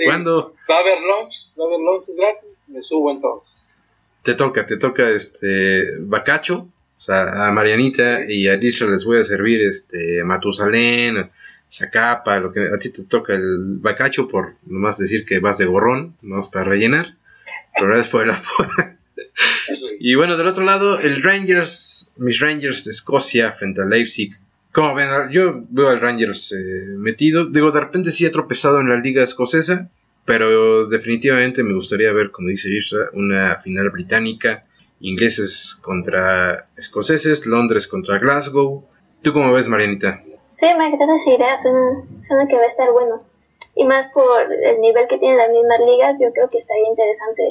¿Cuándo 0.05 0.55
Va 0.71 0.77
a 0.77 0.81
haber 0.81 1.01
lunch, 1.01 1.59
va 1.59 1.65
a 1.65 1.67
haber 1.67 1.81
lunches 1.81 2.15
gratis, 2.17 2.65
me 2.69 2.81
subo 2.81 3.11
entonces. 3.11 3.85
te 4.23 4.35
toca? 4.35 4.65
Te 4.67 4.77
toca 4.77 5.11
este 5.11 5.99
Bacacho. 5.99 6.69
A 7.09 7.51
Marianita 7.53 8.25
y 8.27 8.49
a 8.49 8.57
Disha 8.57 8.87
les 8.87 9.05
voy 9.05 9.21
a 9.21 9.25
servir 9.25 9.63
este 9.63 10.25
Matusalén, 10.25 11.31
Zacapa, 11.71 12.41
lo 12.41 12.53
que 12.53 12.69
a 12.75 12.79
ti 12.79 12.91
te 12.91 13.05
toca 13.05 13.35
el 13.35 13.79
Bacacho 13.79 14.27
por 14.27 14.55
nomás 14.65 14.99
decir 14.99 15.25
que 15.25 15.41
vas 15.41 15.59
de 15.59 15.67
gorrón, 15.67 16.17
nomás 16.23 16.49
para 16.49 16.65
rellenar. 16.65 17.17
Pero 17.75 17.89
gracias 17.89 18.09
por 18.09 18.25
el. 18.25 18.35
Y 20.01 20.15
bueno, 20.15 20.37
del 20.37 20.47
otro 20.47 20.65
lado, 20.65 20.99
el 21.01 21.23
Rangers, 21.23 22.15
mis 22.17 22.41
Rangers 22.41 22.85
de 22.85 22.93
Escocia 22.93 23.53
frente 23.53 23.83
al 23.83 23.91
Leipzig. 23.91 24.33
Como 24.73 24.95
ven, 24.95 25.09
yo 25.31 25.65
veo 25.71 25.89
al 25.89 26.01
Rangers 26.01 26.53
eh, 26.53 26.97
metido. 26.99 27.47
Digo, 27.47 27.73
de 27.73 27.81
repente 27.81 28.11
sí 28.11 28.27
ha 28.27 28.33
tropezado 28.33 28.81
en 28.81 28.89
la 28.89 28.97
liga 28.97 29.25
escocesa, 29.25 29.91
pero 30.25 30.87
definitivamente 30.87 31.63
me 31.63 31.75
gustaría 31.75 32.13
ver, 32.13 32.31
como 32.31 32.49
dice 32.49 32.71
Isra, 32.71 33.11
una 33.13 33.57
final 33.61 33.91
británica. 33.91 34.65
Ingleses 35.01 35.79
contra 35.83 36.69
escoceses, 36.77 37.47
Londres 37.47 37.87
contra 37.87 38.19
Glasgow. 38.19 38.85
¿Tú 39.23 39.33
cómo 39.33 39.53
ves, 39.53 39.69
Marianita? 39.69 40.23
Sí, 40.59 40.67
me 40.79 40.87
agrada 40.87 41.17
esa 41.17 41.31
idea, 41.31 41.59
suena, 41.59 42.05
suena 42.21 42.47
que 42.47 42.57
va 42.57 42.63
a 42.63 42.69
estar 42.69 42.91
bueno. 42.93 43.23
Y 43.75 43.85
más 43.85 44.11
por 44.13 44.53
el 44.53 44.81
nivel 44.81 45.07
que 45.09 45.19
tienen 45.19 45.37
las 45.37 45.51
mismas 45.51 45.81
ligas, 45.81 46.19
yo 46.21 46.33
creo 46.33 46.49
que 46.49 46.59
estaría 46.59 46.89
interesante 46.89 47.43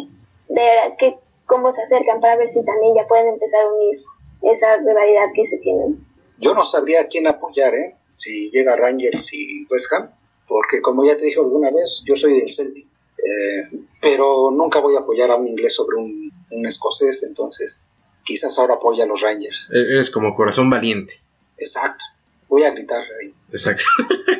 ver 0.49 0.79
a 0.79 0.97
qué, 0.97 1.17
cómo 1.45 1.71
se 1.71 1.83
acercan 1.83 2.19
para 2.19 2.37
ver 2.37 2.49
si 2.49 2.65
también 2.65 2.95
ya 2.95 3.07
pueden 3.07 3.29
empezar 3.29 3.63
a 3.63 3.73
unir 3.73 4.01
esa 4.41 4.77
rivalidad 4.77 5.27
que 5.35 5.45
se 5.45 5.57
tienen. 5.57 6.05
Yo 6.39 6.53
no 6.53 6.63
sabría 6.63 7.01
a 7.01 7.07
quién 7.07 7.27
apoyar, 7.27 7.73
¿eh? 7.75 7.95
Si 8.15 8.49
llega 8.49 8.75
Rangers 8.75 9.33
y 9.33 9.67
West 9.69 9.93
Ham, 9.93 10.09
porque 10.47 10.81
como 10.81 11.05
ya 11.05 11.15
te 11.15 11.25
dije 11.25 11.39
alguna 11.39 11.71
vez, 11.71 12.01
yo 12.05 12.15
soy 12.15 12.39
del 12.39 12.49
Celtic, 12.49 12.87
eh, 13.17 13.85
pero 14.01 14.51
nunca 14.51 14.79
voy 14.79 14.95
a 14.95 14.99
apoyar 14.99 15.31
a 15.31 15.35
un 15.35 15.47
inglés 15.47 15.73
sobre 15.73 15.97
un, 15.97 16.24
un 16.51 16.65
escocés, 16.65 17.23
entonces 17.23 17.87
quizás 18.23 18.57
ahora 18.59 18.75
apoya 18.75 19.03
a 19.03 19.07
los 19.07 19.21
Rangers. 19.21 19.71
Eres 19.73 20.09
como 20.09 20.33
corazón 20.33 20.69
valiente. 20.69 21.21
Exacto. 21.57 22.03
Voy 22.47 22.63
a 22.63 22.71
gritar 22.71 23.01
ahí, 23.21 23.33
Exacto. 23.51 23.83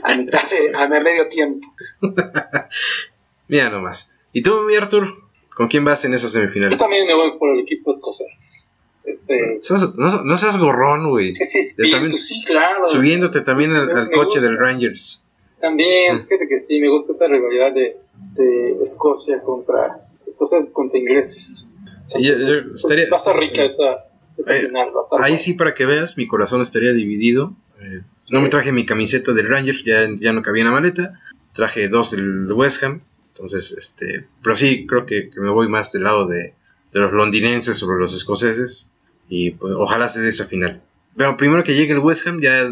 a 0.04 0.16
mitad 0.16 0.42
de, 0.50 0.76
a 0.78 0.88
medio 1.02 1.28
tiempo. 1.28 1.68
Mira 3.48 3.70
nomás. 3.70 4.12
¿Y 4.34 4.42
tú, 4.42 4.62
mi 4.62 4.76
Arthur? 4.76 5.10
¿Con 5.56 5.68
quién 5.68 5.86
vas 5.86 6.04
en 6.06 6.14
esa 6.14 6.28
Yo 6.28 6.34
semifinal? 6.34 6.78
también 6.78 7.06
me 7.08 7.14
voy 7.14 7.38
por 7.38 7.50
el 7.56 7.62
equipo 7.62 7.94
escocés. 7.94 8.70
Ese, 9.06 9.60
No, 9.96 10.24
no 10.24 10.38
seas 10.38 10.58
gorrón, 10.58 11.10
güey. 11.10 11.34
ese 11.40 11.60
espíritu, 11.60 11.96
también- 11.98 12.18
sí, 12.18 12.44
claro. 12.44 12.88
Subiéndote 12.88 13.42
también 13.42 13.72
al, 13.76 14.10
coche 14.12 14.40
gusta. 14.40 14.42
del 14.42 14.58
Rangers. 14.58 15.24
También, 15.62 16.26
fíjate 16.28 16.48
que 16.50 16.60
sí, 16.60 16.80
me 16.82 16.90
gusta 16.90 17.12
esa 17.12 17.28
rivalidad 17.28 17.72
de, 17.74 17.98
de 18.34 18.84
Escocia 18.84 19.42
contra 19.42 20.08
escoceses 20.28 20.74
contra 20.74 21.00
ingleses. 21.00 21.72
Sí, 22.08 22.24
yo- 22.24 22.38
yo 22.38 22.70
Pues 22.70 22.84
estaría- 22.84 23.10
va 23.10 23.18
a 23.18 23.20
estar 23.20 23.38
rica 23.38 23.64
esta, 23.64 24.06
esta 24.38 24.56
Eh, 24.56 24.68
final. 24.68 24.90
Ahí 25.20 25.38
sí, 25.38 25.54
para 25.54 25.74
que 25.74 25.86
veas, 25.86 26.18
mi 26.18 26.28
corazón 26.28 26.62
estaría 26.62 26.94
dividido. 26.94 27.56
Eh, 27.82 28.02
no 28.32 28.42
me 28.42 28.50
traje 28.50 28.72
mi 28.72 28.86
camiseta 28.86 29.34
del 29.34 29.48
Rangers, 29.48 29.84
ya, 29.84 30.08
ya 30.20 30.34
no 30.34 30.42
cabía 30.42 30.62
en 30.62 30.68
la 30.68 30.74
maleta. 30.74 31.20
Traje 31.54 31.88
dos 31.88 32.12
del 32.12 32.52
West 32.52 32.84
Ham. 32.84 33.02
Entonces, 33.30 33.72
este. 33.78 34.28
Pero 34.44 34.56
sí, 34.56 34.86
creo 34.88 35.06
que, 35.06 35.30
que 35.30 35.40
me 35.40 35.50
voy 35.50 35.68
más 35.68 35.92
del 35.92 36.04
lado 36.04 36.26
de, 36.28 36.54
de 36.92 37.00
los 37.00 37.12
londinenses 37.14 37.78
sobre 37.78 37.98
los 38.00 38.14
escoceses. 38.16 38.92
Y 39.28 39.52
pues, 39.52 39.74
ojalá 39.76 40.08
se 40.10 40.22
dé 40.22 40.30
esa 40.30 40.46
final. 40.46 40.82
Pero 41.18 41.38
primero 41.38 41.64
que 41.64 41.76
llegue 41.76 41.94
el 41.94 42.00
West 42.00 42.28
Ham, 42.28 42.40
ya 42.42 42.62
eh, 42.62 42.70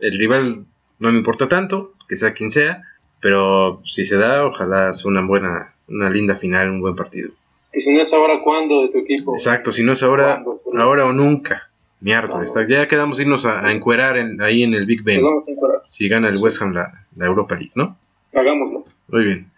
el 0.00 0.18
rival 0.18 0.64
no 0.98 1.10
me 1.12 1.18
importa 1.18 1.48
tanto, 1.48 1.92
que 2.08 2.16
sea 2.16 2.32
quien 2.32 2.50
sea. 2.50 2.82
Pero 3.20 3.80
si 3.84 4.04
se 4.06 4.16
da, 4.16 4.44
ojalá 4.46 4.94
sea 4.94 5.10
una 5.10 5.26
buena, 5.26 5.74
una 5.88 6.08
linda 6.10 6.36
final, 6.36 6.70
un 6.70 6.80
buen 6.80 6.94
partido. 6.94 7.32
Y 7.72 7.80
si 7.80 7.92
no 7.92 8.02
es 8.02 8.12
ahora, 8.12 8.38
¿cuándo 8.42 8.82
de 8.82 8.88
tu 8.88 8.98
equipo? 8.98 9.34
Exacto, 9.34 9.72
si 9.72 9.82
no 9.82 9.92
es 9.92 10.02
ahora, 10.02 10.42
ahora 10.76 11.04
o 11.06 11.12
nunca. 11.12 11.70
Mi 12.00 12.12
Arthur, 12.12 12.36
Vamos. 12.36 12.56
está- 12.56 12.66
ya 12.68 12.86
quedamos 12.86 13.18
irnos 13.20 13.44
a, 13.44 13.66
a 13.66 13.72
encuerar 13.72 14.16
en- 14.16 14.40
ahí 14.40 14.62
en 14.62 14.72
el 14.74 14.86
Big 14.86 15.02
Ben. 15.02 15.22
vamos 15.22 15.48
a. 15.48 15.52
Si 15.88 16.08
gana 16.08 16.28
el 16.28 16.36
West 16.38 16.62
Ham 16.62 16.72
la, 16.72 16.90
la 17.16 17.26
Europa 17.26 17.56
League, 17.56 17.72
¿no? 17.74 17.96
Hagámoslo. 18.32 18.84
Muy 19.08 19.24
bien. 19.24 19.50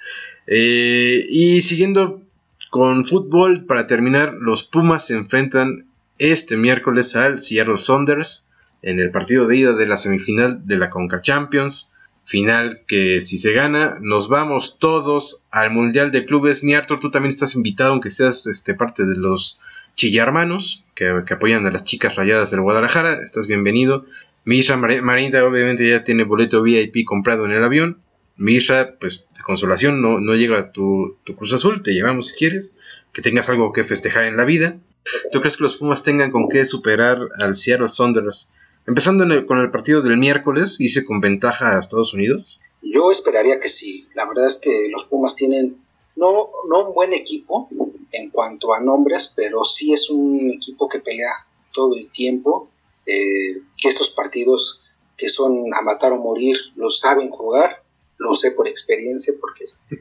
Eh, 0.47 1.27
y 1.29 1.61
siguiendo 1.63 2.23
con 2.71 3.05
fútbol, 3.05 3.67
para 3.67 3.87
terminar, 3.87 4.33
los 4.35 4.65
Pumas 4.65 5.07
se 5.07 5.15
enfrentan 5.15 5.87
este 6.19 6.57
miércoles 6.57 7.15
al 7.17 7.39
Seattle 7.41 7.79
Saunders 7.79 8.47
en 8.83 8.99
el 9.01 9.11
partido 9.11 9.47
de 9.47 9.57
ida 9.57 9.73
de 9.75 9.87
la 9.87 9.97
semifinal 9.97 10.67
de 10.67 10.77
la 10.79 10.89
Conca 10.91 11.21
Champions. 11.21 11.93
Final 12.25 12.83
que 12.87 13.21
si 13.21 13.39
se 13.39 13.53
gana, 13.53 13.97
nos 14.03 14.29
vamos 14.29 14.79
todos 14.79 15.47
al 15.51 15.73
Mundial 15.73 16.13
de 16.13 16.25
Clubes. 16.25 16.63
Mi 16.63 16.75
Arthur, 16.75 17.01
tú 17.01 17.11
también 17.11 17.33
estás 17.35 17.55
invitado, 17.55 17.93
aunque 17.93 18.11
seas 18.11 18.47
este, 18.47 18.75
parte 18.75 19.05
de 19.07 19.17
los 19.17 19.59
chillarmanos 19.97 20.85
que, 20.95 21.23
que 21.27 21.35
apoyan 21.35 21.67
a 21.67 21.71
las 21.73 21.85
chicas 21.85 22.15
rayadas 22.17 22.51
del 22.53 22.61
Guadalajara. 22.61 23.15
Estás 23.15 23.47
bienvenido. 23.47 24.07
Misha 24.45 24.77
Mar- 24.77 25.03
Marinita 25.03 25.45
obviamente 25.45 25.89
ya 25.89 26.05
tiene 26.05 26.25
boleto 26.25 26.63
VIP 26.63 27.05
comprado 27.05 27.45
en 27.47 27.53
el 27.53 27.65
avión. 27.65 28.01
Misha, 28.37 28.95
pues 29.01 29.25
de 29.37 29.43
consolación, 29.43 30.01
no, 30.01 30.21
no 30.21 30.35
llega 30.35 30.71
tu, 30.73 31.19
tu 31.25 31.35
Cruz 31.35 31.53
Azul, 31.53 31.83
te 31.83 31.93
llevamos 31.93 32.29
si 32.29 32.37
quieres, 32.37 32.75
que 33.13 33.21
tengas 33.23 33.49
algo 33.51 33.73
que 33.73 33.85
festejar 33.85 34.25
en 34.25 34.37
la 34.37 34.45
vida. 34.45 34.79
¿Tú 35.33 35.41
crees 35.41 35.57
que 35.57 35.65
los 35.65 35.77
Pumas 35.77 36.03
tengan 36.05 36.31
con 36.31 36.49
qué 36.49 36.65
superar 36.65 37.19
al 37.41 37.55
Seattle 37.57 37.89
Saunders? 37.89 38.51
Empezando 38.87 39.25
el- 39.25 39.47
con 39.47 39.59
el 39.61 39.71
partido 39.71 40.03
del 40.03 40.17
miércoles, 40.17 40.77
hice 40.81 41.05
con 41.05 41.21
ventaja 41.21 41.77
a 41.77 41.81
Estados 41.81 42.13
Unidos. 42.15 42.61
Yo 42.83 43.11
esperaría 43.11 43.61
que 43.61 43.69
sí. 43.69 44.09
La 44.15 44.27
verdad 44.27 44.47
es 44.47 44.59
que 44.59 44.89
los 44.91 45.05
Pumas 45.05 45.37
tienen 45.37 45.85
no, 46.17 46.51
no 46.69 46.89
un 46.89 46.95
buen 46.95 47.13
equipo 47.13 47.69
en 48.13 48.31
cuanto 48.31 48.73
a 48.75 48.81
nombres, 48.81 49.33
pero 49.37 49.65
sí 49.65 49.93
es 49.93 50.11
un 50.11 50.51
equipo 50.51 50.89
que 50.89 51.01
pelea 51.01 51.47
todo 51.73 51.95
el 51.97 52.11
tiempo. 52.11 52.69
eh, 53.07 53.63
que 53.81 53.89
estos 53.89 54.11
partidos 54.11 54.83
que 55.17 55.29
son 55.31 55.65
a 55.75 55.83
matar 55.83 56.13
o 56.13 56.19
morir 56.19 56.57
los 56.77 57.01
saben 57.01 57.31
jugar. 57.31 57.83
Lo 58.19 58.35
sé 58.35 58.51
por 58.53 58.69
experiencia 58.69 59.35
porque 59.41 59.65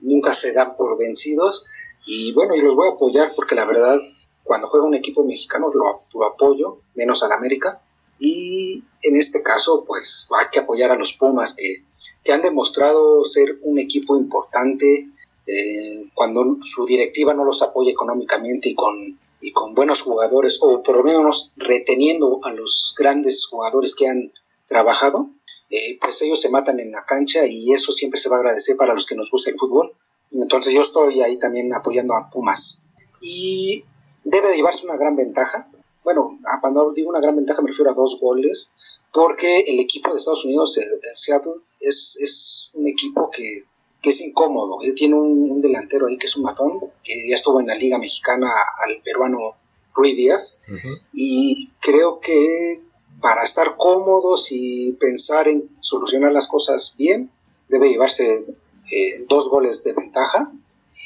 nunca 0.00 0.34
se 0.34 0.52
dan 0.52 0.76
por 0.76 0.98
vencidos. 0.98 1.64
Y 2.06 2.32
bueno, 2.32 2.54
y 2.54 2.60
los 2.60 2.74
voy 2.74 2.88
a 2.88 2.92
apoyar 2.92 3.32
porque 3.34 3.54
la 3.54 3.64
verdad, 3.64 3.98
cuando 4.42 4.68
juega 4.68 4.84
un 4.86 4.94
equipo 4.94 5.24
mexicano 5.24 5.70
lo, 5.72 6.02
lo 6.12 6.24
apoyo, 6.26 6.80
menos 6.94 7.22
al 7.22 7.32
América. 7.32 7.80
Y 8.26 8.82
en 9.02 9.16
este 9.16 9.42
caso, 9.42 9.84
pues 9.86 10.28
hay 10.40 10.46
que 10.50 10.60
apoyar 10.60 10.90
a 10.90 10.96
los 10.96 11.12
Pumas 11.12 11.52
que, 11.52 11.84
que 12.24 12.32
han 12.32 12.40
demostrado 12.40 13.22
ser 13.26 13.58
un 13.64 13.78
equipo 13.78 14.16
importante 14.16 15.10
eh, 15.46 16.10
cuando 16.14 16.56
su 16.62 16.86
directiva 16.86 17.34
no 17.34 17.44
los 17.44 17.60
apoya 17.60 17.90
económicamente 17.92 18.70
y 18.70 18.74
con, 18.74 19.20
y 19.42 19.52
con 19.52 19.74
buenos 19.74 20.00
jugadores, 20.00 20.58
o 20.62 20.82
por 20.82 20.96
lo 20.96 21.04
menos 21.04 21.52
reteniendo 21.58 22.40
a 22.44 22.52
los 22.52 22.94
grandes 22.98 23.44
jugadores 23.44 23.94
que 23.94 24.08
han 24.08 24.32
trabajado, 24.66 25.28
eh, 25.68 25.98
pues 26.00 26.22
ellos 26.22 26.40
se 26.40 26.48
matan 26.48 26.80
en 26.80 26.92
la 26.92 27.04
cancha 27.04 27.46
y 27.46 27.72
eso 27.72 27.92
siempre 27.92 28.18
se 28.18 28.30
va 28.30 28.36
a 28.36 28.38
agradecer 28.38 28.78
para 28.78 28.94
los 28.94 29.04
que 29.04 29.16
nos 29.16 29.30
gusta 29.30 29.50
el 29.50 29.58
fútbol. 29.58 29.92
Entonces 30.30 30.72
yo 30.72 30.80
estoy 30.80 31.20
ahí 31.20 31.38
también 31.38 31.74
apoyando 31.74 32.14
a 32.14 32.30
Pumas. 32.30 32.86
Y 33.20 33.84
debe 34.24 34.48
de 34.48 34.56
llevarse 34.56 34.86
una 34.86 34.96
gran 34.96 35.14
ventaja. 35.14 35.68
Bueno, 36.04 36.38
cuando 36.60 36.92
digo 36.92 37.10
una 37.10 37.20
gran 37.20 37.34
ventaja 37.34 37.62
me 37.62 37.70
refiero 37.70 37.90
a 37.90 37.94
dos 37.94 38.18
goles, 38.20 38.72
porque 39.12 39.60
el 39.60 39.80
equipo 39.80 40.12
de 40.12 40.18
Estados 40.18 40.44
Unidos, 40.44 40.76
el, 40.76 40.86
Seattle, 41.14 41.54
es, 41.80 42.16
es, 42.20 42.70
un 42.74 42.86
equipo 42.86 43.30
que, 43.30 43.64
que 44.02 44.10
es 44.10 44.20
incómodo. 44.20 44.78
Él 44.82 44.94
tiene 44.94 45.14
un, 45.14 45.60
delantero 45.62 46.06
ahí 46.06 46.18
que 46.18 46.26
es 46.26 46.36
un 46.36 46.42
matón, 46.42 46.72
que 47.02 47.28
ya 47.28 47.36
estuvo 47.36 47.58
en 47.60 47.68
la 47.68 47.74
Liga 47.74 47.96
Mexicana 47.98 48.50
al 48.84 49.00
peruano 49.02 49.56
Rui 49.94 50.12
Díaz. 50.12 50.60
Y 51.12 51.70
creo 51.80 52.20
que 52.20 52.82
para 53.22 53.44
estar 53.44 53.76
cómodos 53.78 54.48
y 54.50 54.92
pensar 55.00 55.48
en 55.48 55.70
solucionar 55.80 56.32
las 56.32 56.48
cosas 56.48 56.96
bien, 56.98 57.30
debe 57.68 57.88
llevarse 57.88 58.44
eh, 58.92 59.24
dos 59.28 59.48
goles 59.48 59.84
de 59.84 59.94
ventaja, 59.94 60.52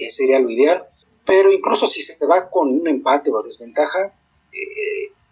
eh, 0.00 0.10
sería 0.10 0.40
lo 0.40 0.50
ideal. 0.50 0.88
Pero 1.24 1.52
incluso 1.52 1.86
si 1.86 2.02
se 2.02 2.26
va 2.26 2.50
con 2.50 2.68
un 2.68 2.88
empate 2.88 3.30
o 3.30 3.42
desventaja, 3.42 4.06
eh, 4.06 4.87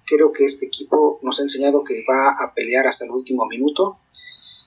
creo 0.06 0.32
que 0.32 0.44
este 0.44 0.66
equipo 0.66 1.18
nos 1.22 1.38
ha 1.38 1.42
enseñado 1.42 1.84
que 1.84 2.04
va 2.08 2.30
a 2.30 2.54
pelear 2.54 2.86
hasta 2.86 3.04
el 3.04 3.10
último 3.10 3.46
minuto 3.46 3.98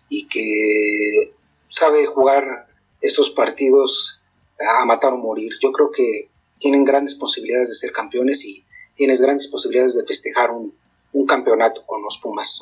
y 0.10 0.28
que 0.28 1.34
sabe 1.70 2.06
jugar 2.06 2.68
esos 3.02 3.30
partidos 3.30 4.26
a 4.60 4.86
matar 4.86 5.14
o 5.14 5.18
morir. 5.18 5.54
Yo 5.62 5.72
creo 5.72 5.92
que 5.92 6.30
tienen 6.60 6.84
grandes 6.84 7.16
posibilidades 7.16 7.70
de 7.70 7.76
ser 7.76 7.92
campeones 7.92 8.44
y 8.46 8.66
tienes 8.96 9.22
grandes 9.22 9.48
posibilidades 9.48 9.96
de 9.96 10.06
festejar 10.06 10.52
un, 10.52 10.74
un 11.14 11.26
campeonato 11.26 11.82
con 11.86 12.02
los 12.04 12.18
Pumas. 12.18 12.60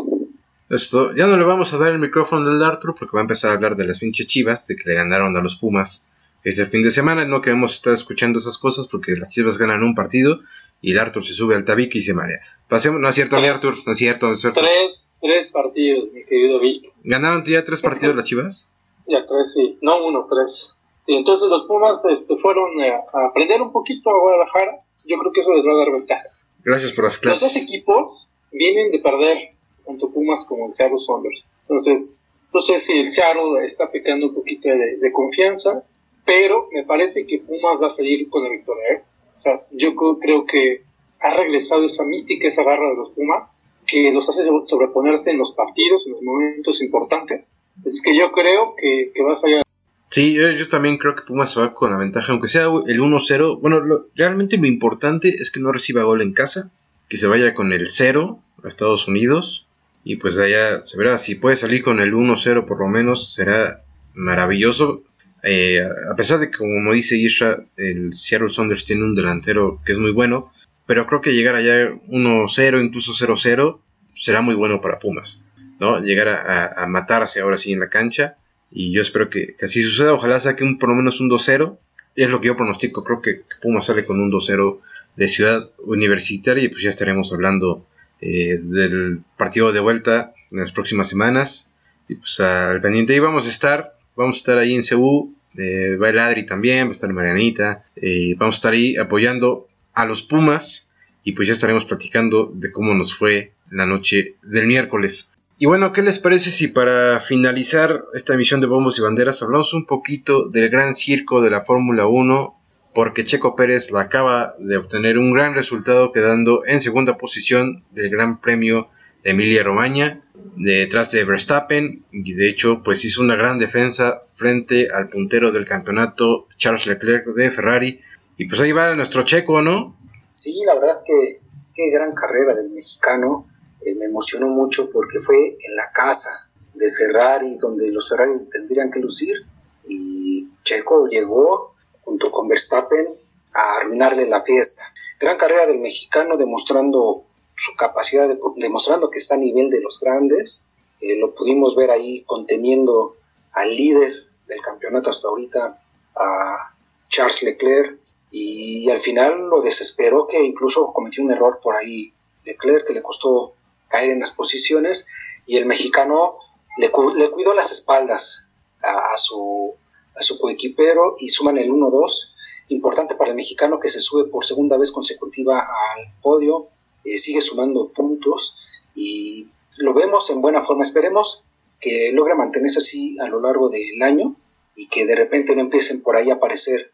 Esto, 0.70 1.16
ya 1.16 1.28
no 1.28 1.38
le 1.38 1.46
vamos 1.46 1.74
a 1.74 1.78
dar 1.78 1.92
el 1.94 2.00
micrófono 2.00 2.50
al 2.50 2.62
Arthur 2.62 2.94
porque 2.98 3.16
va 3.16 3.22
a 3.22 3.24
empezar 3.24 3.52
a 3.52 3.54
hablar 3.54 3.76
de 3.76 3.88
las 3.88 4.00
pinches 4.00 4.28
chivas, 4.28 4.68
de 4.68 4.76
que 4.76 4.90
le 4.90 4.96
ganaron 4.96 5.36
a 5.36 5.42
los 5.42 5.56
Pumas 5.56 6.06
este 6.44 6.66
fin 6.66 6.84
de 6.84 6.92
semana. 6.92 7.26
No 7.26 7.42
queremos 7.42 7.74
estar 7.74 7.94
escuchando 7.94 8.40
esas 8.40 8.58
cosas 8.58 8.88
porque 8.88 9.16
las 9.16 9.30
chivas 9.30 9.58
ganan 9.58 9.84
un 9.84 9.96
partido 9.96 10.40
y 10.82 10.92
el 10.92 11.00
Arthur 11.00 11.24
se 11.24 11.34
sube 11.34 11.56
al 11.56 11.66
tabique 11.66 11.98
y 11.98 12.02
se 12.02 12.14
marea. 12.14 12.40
Pasemos, 12.68 13.00
no 13.00 13.10
es 13.10 13.16
cierto, 13.16 13.40
ni 13.40 13.48
Arthur, 13.48 13.74
no 13.86 13.92
es 13.92 13.98
cierto, 13.98 14.28
no 14.28 14.34
es 14.34 14.42
cierto. 14.42 14.62
Tres, 14.62 15.04
tres 15.22 15.48
partidos, 15.50 16.12
mi 16.12 16.24
querido 16.26 16.60
Vic. 16.60 16.86
¿Ganaron 17.04 17.44
ya 17.46 17.64
tres 17.64 17.82
partidos 17.82 18.16
las 18.16 18.26
chivas? 18.26 18.72
Ya 19.08 19.26
tres, 19.26 19.54
sí. 19.54 19.78
No 19.82 20.06
uno, 20.06 20.28
tres. 20.30 20.74
Sí, 21.06 21.14
entonces 21.14 21.50
los 21.50 21.64
Pumas 21.64 22.04
este, 22.12 22.38
fueron 22.38 22.82
eh, 22.82 22.92
a 22.92 23.26
aprender 23.28 23.62
un 23.62 23.72
poquito 23.72 24.10
a 24.10 24.20
Guadalajara. 24.20 24.84
Yo 25.06 25.18
creo 25.18 25.32
que 25.32 25.40
eso 25.40 25.56
les 25.56 25.66
va 25.66 25.72
a 25.72 25.78
dar 25.78 25.92
ventaja. 25.94 26.28
Gracias 26.64 26.92
por 26.92 27.06
las 27.06 27.18
clases. 27.18 27.42
Los 27.42 27.54
dos 27.54 27.64
equipos 27.64 28.34
vienen 28.52 28.92
de 28.92 29.00
perder 29.00 29.56
tanto 29.86 30.12
Pumas 30.12 30.46
como 30.46 30.68
el 30.68 30.74
Seattle 30.74 31.00
Sounders. 31.00 31.46
Entonces, 31.62 32.18
no 32.54 32.60
sé 32.60 32.80
si 32.80 33.00
el 33.00 33.12
Seattle 33.12 33.66
está 33.66 33.90
pecando 33.90 34.28
un 34.28 34.36
poquito 34.36 34.68
de, 34.68 35.12
confianza, 35.14 35.86
pero 36.26 36.68
me 36.74 36.84
parece 36.84 37.26
que 37.26 37.40
Pumas 37.40 37.82
va 37.82 37.88
a 37.88 37.90
salir 37.90 38.30
con 38.30 38.44
la 38.44 38.50
victoria. 38.50 38.84
¿eh? 38.94 39.04
O 39.38 39.42
sea, 39.42 39.62
yo 39.72 39.96
creo 39.96 40.46
que 40.46 40.84
ha 41.20 41.34
regresado 41.36 41.84
esa 41.86 42.06
mística, 42.06 42.48
esa 42.48 42.64
garra 42.64 42.90
de 42.90 42.96
los 42.96 43.12
Pumas, 43.12 43.52
que 43.86 44.12
los 44.12 44.28
hace 44.30 44.44
sobreponerse 44.64 45.32
en 45.32 45.38
los 45.38 45.54
partidos, 45.54 46.06
en 46.08 46.14
los 46.14 46.22
momentos 46.22 46.82
importantes. 46.82 47.54
Es 47.86 48.02
que 48.02 48.18
yo 48.18 48.32
creo 48.32 48.76
que, 48.76 49.12
que 49.14 49.24
va 49.24 49.34
a 49.34 49.36
salir. 49.36 49.62
Sí, 50.10 50.36
yo, 50.36 50.68
también 50.68 50.98
creo 50.98 51.16
que 51.16 51.24
Pumas 51.24 51.58
va 51.58 51.74
con 51.74 51.92
la 51.92 51.98
ventaja, 51.98 52.32
aunque 52.32 52.48
sea 52.48 52.66
el 52.66 53.00
1-0. 53.00 53.60
Bueno, 53.60 54.06
realmente 54.16 54.58
lo 54.58 54.68
importante 54.68 55.30
es 55.30 55.52
que 55.52 55.60
no 55.60 55.72
reciba 55.72 56.04
gol 56.04 56.22
en 56.22 56.34
casa, 56.34 56.72
que 57.10 57.18
se 57.18 57.28
vaya 57.28 57.54
con 57.54 57.74
el 57.74 57.88
0 57.88 58.40
a 58.64 58.68
Estados 58.68 59.08
Unidos 59.08 59.68
y 60.04 60.16
pues 60.16 60.38
allá 60.38 60.82
se 60.84 60.98
verá, 60.98 61.18
si 61.18 61.36
puede 61.36 61.58
salir 61.58 61.84
con 61.84 62.00
el 62.00 62.14
1-0 62.14 62.66
por 62.66 62.80
lo 62.80 62.88
menos 62.88 63.34
será 63.34 63.84
maravilloso. 64.14 65.04
Eh, 65.48 65.82
a 65.82 66.16
pesar 66.16 66.40
de 66.40 66.52
que 66.52 66.58
como 66.58 66.94
dice 66.94 67.18
Isra, 67.18 67.62
el 67.78 68.14
Seattle 68.14 68.50
Saunders 68.50 68.86
tiene 68.86 69.04
un 69.04 69.16
delantero 69.16 69.82
que 69.86 69.94
es 69.94 69.98
muy 69.98 70.12
bueno, 70.12 70.52
pero 70.86 71.08
creo 71.08 71.22
que 71.22 71.34
llegar 71.34 71.56
allá 71.56 71.90
1-0, 72.10 72.84
incluso 72.84 73.14
0-0, 73.14 73.80
será 74.14 74.42
muy 74.42 74.56
bueno 74.56 74.82
para 74.82 75.00
Pumas. 75.00 75.44
¿no? 75.80 76.00
Llegar 76.00 76.30
a, 76.30 76.86
matarse 76.88 77.42
ahora 77.42 77.58
sí 77.58 77.74
en 77.74 77.80
la 77.80 77.90
cancha. 77.90 78.38
Y 78.72 78.92
yo 78.92 79.02
espero 79.02 79.30
que, 79.30 79.56
así 79.62 79.82
suceda. 79.84 80.14
Ojalá 80.14 80.40
saque 80.40 80.64
un, 80.64 80.80
por 80.80 80.90
lo 80.90 80.96
menos 80.96 81.20
un 81.20 81.30
2-0. 81.30 81.78
Es 82.16 82.30
lo 82.30 82.42
que 82.42 82.48
yo 82.48 82.56
pronostico. 82.56 83.04
Creo 83.04 83.22
que 83.22 83.44
Pumas 83.62 83.86
sale 83.86 84.06
con 84.06 84.20
un 84.20 84.32
2-0 84.32 84.80
de 85.16 85.28
Ciudad 85.28 85.72
Universitaria. 85.80 86.64
Y 86.64 86.70
pues 86.70 86.84
ya 86.84 86.90
estaremos 86.90 87.32
hablando 87.32 87.86
eh, 88.22 88.58
del 88.62 89.22
partido 89.38 89.72
de 89.72 89.80
vuelta 89.80 90.34
en 90.52 90.60
las 90.60 90.72
próximas 90.72 91.08
semanas. 91.08 91.74
Y 92.08 92.16
pues 92.16 92.40
al 92.40 92.82
pendiente 92.82 93.14
ahí 93.14 93.20
vamos 93.20 93.46
a 93.46 93.50
estar. 93.50 93.98
Vamos 94.16 94.38
a 94.38 94.40
estar 94.40 94.58
ahí 94.58 94.76
en 94.76 94.84
Cebu. 94.84 95.37
Eh, 95.58 95.98
va 95.98 96.10
el 96.10 96.20
Adri 96.20 96.46
también, 96.46 96.88
va 96.88 96.90
a 96.90 96.94
estar 96.94 97.12
Marianita. 97.12 97.86
Eh, 97.96 98.36
vamos 98.38 98.56
a 98.56 98.58
estar 98.58 98.74
ahí 98.74 98.96
apoyando 98.98 99.68
a 99.94 100.06
los 100.06 100.22
Pumas. 100.22 100.92
Y 101.24 101.34
pues 101.34 101.48
ya 101.48 101.54
estaremos 101.54 101.86
platicando 101.86 102.52
de 102.54 102.72
cómo 102.72 102.94
nos 102.94 103.14
fue 103.14 103.52
la 103.70 103.86
noche 103.86 104.36
del 104.44 104.68
miércoles. 104.68 105.34
Y 105.60 105.66
bueno, 105.66 105.92
¿qué 105.92 106.04
les 106.04 106.20
parece 106.20 106.52
si 106.52 106.68
para 106.68 107.20
finalizar 107.20 108.00
esta 108.14 108.36
emisión 108.36 108.62
de 108.62 108.68
Bombos 108.68 109.00
y 109.00 109.02
Banderas 109.02 109.42
hablamos 109.42 109.74
un 109.74 109.86
poquito 109.86 110.48
del 110.48 110.70
gran 110.70 110.96
circo 110.96 111.42
de 111.42 111.50
la 111.50 111.62
Fórmula 111.62 112.06
1 112.06 112.56
porque 112.94 113.26
Checo 113.26 113.56
Pérez 113.56 113.92
la 113.92 114.02
acaba 114.02 114.54
de 114.60 114.78
obtener 114.78 115.18
un 115.18 115.34
gran 115.34 115.54
resultado 115.54 116.12
quedando 116.12 116.64
en 116.66 116.80
segunda 116.80 117.18
posición 117.18 117.84
del 117.92 118.10
Gran 118.10 118.40
Premio 118.42 118.90
de 119.24 119.32
Emilia 119.32 119.64
Romagna 119.64 120.22
detrás 120.58 121.12
de 121.12 121.24
Verstappen 121.24 122.06
y 122.12 122.34
de 122.34 122.50
hecho 122.50 122.82
pues 122.84 123.06
hizo 123.06 123.22
una 123.22 123.36
gran 123.36 123.60
defensa 123.60 124.24
frente 124.34 124.88
al 124.94 125.10
puntero 125.10 125.52
del 125.52 125.66
campeonato 125.66 126.48
Charles 126.58 126.88
Leclerc 126.88 127.28
de 127.28 127.52
Ferrari 127.52 128.02
y 128.38 128.48
pues 128.48 128.62
ahí 128.62 128.72
va 128.72 128.96
nuestro 128.96 129.24
Checo, 129.24 129.62
¿no? 129.62 129.98
Sí, 130.30 130.62
la 130.66 130.76
verdad 130.76 131.04
que 131.06 131.42
qué 131.74 131.92
gran 131.92 132.14
carrera 132.14 132.56
del 132.56 132.72
mexicano, 132.72 133.48
eh, 133.82 133.94
me 133.96 134.06
emocionó 134.06 134.48
mucho 134.48 134.90
porque 134.92 135.20
fue 135.20 135.38
en 135.38 135.76
la 135.76 135.92
casa 135.92 136.50
de 136.74 136.92
Ferrari 136.92 137.56
donde 137.58 137.92
los 137.92 138.10
Ferrari 138.10 138.34
tendrían 138.52 138.90
que 138.90 139.00
lucir 139.00 139.46
y 139.88 140.50
Checo 140.64 141.08
llegó 141.08 141.76
junto 142.02 142.32
con 142.32 142.48
Verstappen 142.48 143.06
a 143.54 143.78
arruinarle 143.78 144.28
la 144.28 144.42
fiesta. 144.42 144.84
Gran 145.20 145.38
carrera 145.38 145.68
del 145.68 145.80
mexicano 145.80 146.36
demostrando 146.36 147.27
su 147.58 147.76
capacidad, 147.76 148.28
de, 148.28 148.40
demostrando 148.56 149.10
que 149.10 149.20
está 149.20 149.36
a 149.36 149.40
nivel 149.40 149.70
de 149.70 149.82
los 149.82 150.00
grandes. 150.00 150.64
Eh, 151.02 151.20
lo 151.20 151.36
pudimos 151.36 151.76
ver 151.76 151.92
ahí 151.92 152.24
conteniendo 152.24 153.18
al 153.52 153.70
líder 153.70 154.14
del 154.48 154.62
campeonato 154.62 155.10
hasta 155.10 155.28
ahorita, 155.28 155.84
a 156.16 156.76
Charles 157.10 157.44
Leclerc, 157.44 158.00
y, 158.32 158.90
al 158.90 159.00
final 159.00 159.48
lo 159.50 159.62
desesperó 159.62 160.28
que 160.28 160.44
incluso 160.44 160.94
cometió 160.94 161.24
un 161.24 161.32
error 161.32 161.60
por 161.62 161.76
ahí 161.76 162.14
Leclerc 162.46 162.88
que 162.88 162.94
le 162.94 163.02
costó 163.02 163.56
caer 163.90 164.12
en 164.12 164.20
las 164.20 164.32
posiciones 164.32 165.08
y 165.46 165.58
el 165.58 165.66
mexicano 165.66 166.38
le, 166.78 166.92
cuidó 166.92 167.54
las 167.54 167.72
espaldas 167.72 168.52
a 168.82 169.18
su 169.18 169.76
a 170.18 170.24
su 170.24 170.40
coequipero 170.40 171.16
y 171.20 171.30
suman 171.30 171.58
el 171.58 171.72
1-2. 171.72 172.32
Importante 172.70 173.16
para 173.16 173.30
el 173.30 173.36
mexicano 173.36 173.80
que 173.80 173.90
se 173.90 174.00
sube 174.00 174.26
por 174.26 174.44
segunda 174.44 174.78
vez 174.78 174.92
consecutiva 174.92 175.60
al 175.60 176.14
podio, 176.22 176.70
eh, 177.14 177.18
sigue 177.18 177.42
sumando 177.42 177.92
puntos 177.94 178.58
y 178.96 179.50
lo 179.80 179.94
vemos 179.94 180.30
en 180.30 180.42
buena 180.42 180.64
forma. 180.64 180.84
Esperemos 180.84 181.46
que 181.80 182.12
logre 182.14 182.36
mantenerse 182.36 182.80
así 182.80 183.16
a 183.20 183.28
lo 183.28 183.42
largo 183.42 183.70
del 183.70 184.02
año 184.02 184.36
y 184.76 184.88
que 184.88 185.06
de 185.06 185.16
repente 185.16 185.56
no 185.56 185.62
empiecen 185.62 186.02
por 186.02 186.16
ahí 186.16 186.30
a 186.30 186.36
aparecer 186.36 186.92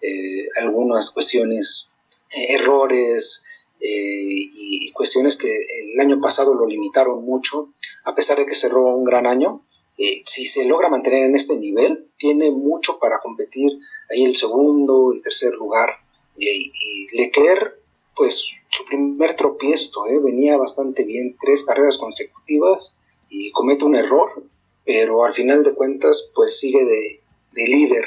eh, 0.00 0.48
algunas 0.62 1.10
cuestiones, 1.10 1.94
eh, 2.36 2.54
errores 2.54 3.44
y 3.80 4.90
cuestiones 4.90 5.36
que 5.36 5.46
el 5.46 6.00
año 6.00 6.20
pasado 6.20 6.52
lo 6.52 6.66
limitaron 6.66 7.24
mucho, 7.24 7.72
a 8.04 8.16
pesar 8.16 8.36
de 8.36 8.44
que 8.44 8.56
cerró 8.56 8.86
un 8.86 9.04
gran 9.04 9.24
año 9.24 9.62
eh, 9.98 10.22
si 10.24 10.44
se 10.44 10.64
logra 10.64 10.88
mantener 10.88 11.24
en 11.24 11.34
este 11.34 11.56
nivel, 11.56 12.08
tiene 12.16 12.52
mucho 12.52 13.00
para 13.00 13.18
competir 13.20 13.72
ahí 14.08 14.24
el 14.24 14.36
segundo, 14.36 15.10
el 15.12 15.22
tercer 15.22 15.52
lugar. 15.54 15.88
y 16.36 17.16
Leclerc, 17.16 17.77
pues 18.18 18.60
su 18.68 18.84
primer 18.84 19.34
tropiezo, 19.34 20.06
eh, 20.08 20.18
venía 20.22 20.58
bastante 20.58 21.04
bien, 21.04 21.36
tres 21.40 21.64
carreras 21.64 21.96
consecutivas 21.96 22.98
y 23.30 23.52
comete 23.52 23.84
un 23.84 23.94
error, 23.94 24.42
pero 24.84 25.24
al 25.24 25.32
final 25.32 25.64
de 25.64 25.74
cuentas, 25.74 26.32
pues 26.34 26.58
sigue 26.58 26.84
de, 26.84 27.20
líder, 27.54 28.04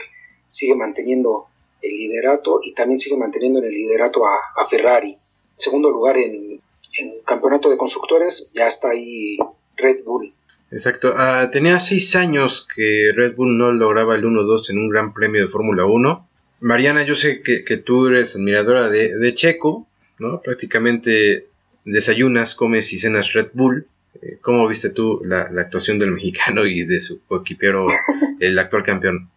sigue 0.47 0.75
manteniendo 0.75 1.47
el 1.81 1.91
liderato 1.91 2.59
y 2.61 2.73
también 2.73 2.99
sigue 2.99 3.17
manteniendo 3.17 3.59
en 3.59 3.65
el 3.65 3.71
liderato 3.71 4.21
a, 4.25 4.65
Ferrari. 4.65 5.17
Segundo 5.55 5.89
lugar 5.89 6.17
en, 6.17 6.61
en 6.99 7.23
campeonato 7.25 7.69
de 7.69 7.77
constructores, 7.77 8.51
ya 8.53 8.67
está 8.67 8.91
ahí 8.91 9.37
Red 9.77 10.03
Bull 10.03 10.33
Exacto. 10.71 11.13
Ah, 11.17 11.49
tenía 11.51 11.79
seis 11.79 12.15
años 12.15 12.65
que 12.75 13.11
Red 13.13 13.35
Bull 13.35 13.57
no 13.57 13.71
lograba 13.71 14.15
el 14.15 14.23
1-2 14.23 14.69
en 14.69 14.77
un 14.77 14.89
gran 14.89 15.13
premio 15.13 15.41
de 15.41 15.49
Fórmula 15.49 15.85
1. 15.85 16.29
Mariana, 16.61 17.03
yo 17.03 17.15
sé 17.15 17.41
que, 17.41 17.77
tú 17.77 18.07
eres 18.07 18.35
admiradora 18.35 18.87
de, 18.87 19.33
Checo, 19.33 19.87
¿no? 20.21 20.41
Prácticamente 20.41 21.47
desayunas, 21.83 22.55
comes 22.55 22.93
y 22.93 22.99
cenas 22.99 23.33
Red 23.33 23.49
Bull. 23.53 23.87
Eh, 24.21 24.37
¿Cómo 24.41 24.67
viste 24.67 24.91
tú 24.91 25.19
la, 25.23 25.41
actuación 25.41 25.97
del 25.99 26.11
mexicano 26.11 26.65
y 26.65 26.85
de 26.85 26.99
su 26.99 27.19
equipero, 27.31 27.87
el 28.39 28.57
actual 28.59 28.83
campeón? 28.83 29.27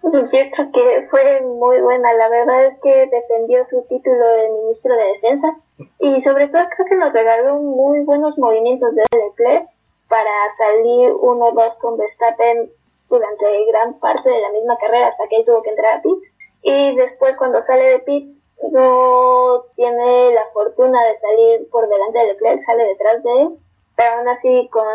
Pues 0.00 0.32
yo 0.32 0.38
creo 0.50 0.72
que 0.72 1.02
fue 1.02 1.42
muy 1.42 1.80
buena. 1.80 2.12
La 2.14 2.28
verdad 2.28 2.66
es 2.66 2.80
que 2.82 3.06
defendió 3.06 3.64
su 3.64 3.84
título 3.88 4.26
de 4.26 4.50
ministro 4.62 4.96
de 4.96 5.04
Defensa 5.12 5.56
y 6.00 6.20
sobre 6.20 6.48
todo 6.48 6.66
creo 6.74 6.88
que 6.88 6.96
nos 6.96 7.12
regaló 7.12 7.60
muy 7.60 8.00
buenos 8.00 8.38
movimientos 8.38 8.94
de 8.96 9.02
Leclerc 9.02 9.68
para 10.08 10.30
salir 10.56 11.10
1-2 11.10 11.78
con 11.78 11.98
Verstappen 11.98 12.70
durante 13.08 13.44
gran 13.66 13.98
parte 14.00 14.30
de 14.30 14.40
la 14.40 14.50
misma 14.50 14.76
carrera 14.78 15.08
hasta 15.08 15.28
que 15.28 15.36
él 15.36 15.44
tuvo 15.44 15.62
que 15.62 15.70
entrar 15.70 15.98
a 15.98 16.02
pits. 16.02 16.36
Y 16.62 16.96
después 16.96 17.36
cuando 17.36 17.60
sale 17.60 17.84
de 17.84 17.98
pits 18.00 18.44
no 18.70 19.64
tiene 19.74 20.32
la 20.34 20.44
fortuna 20.52 21.04
de 21.04 21.16
salir 21.16 21.68
por 21.70 21.88
delante 21.88 22.18
de 22.18 22.26
Leclerc, 22.26 22.60
sale 22.60 22.84
detrás 22.84 23.22
de 23.22 23.30
él, 23.40 23.58
pero 23.96 24.10
aún 24.12 24.28
así 24.28 24.68
con 24.70 24.86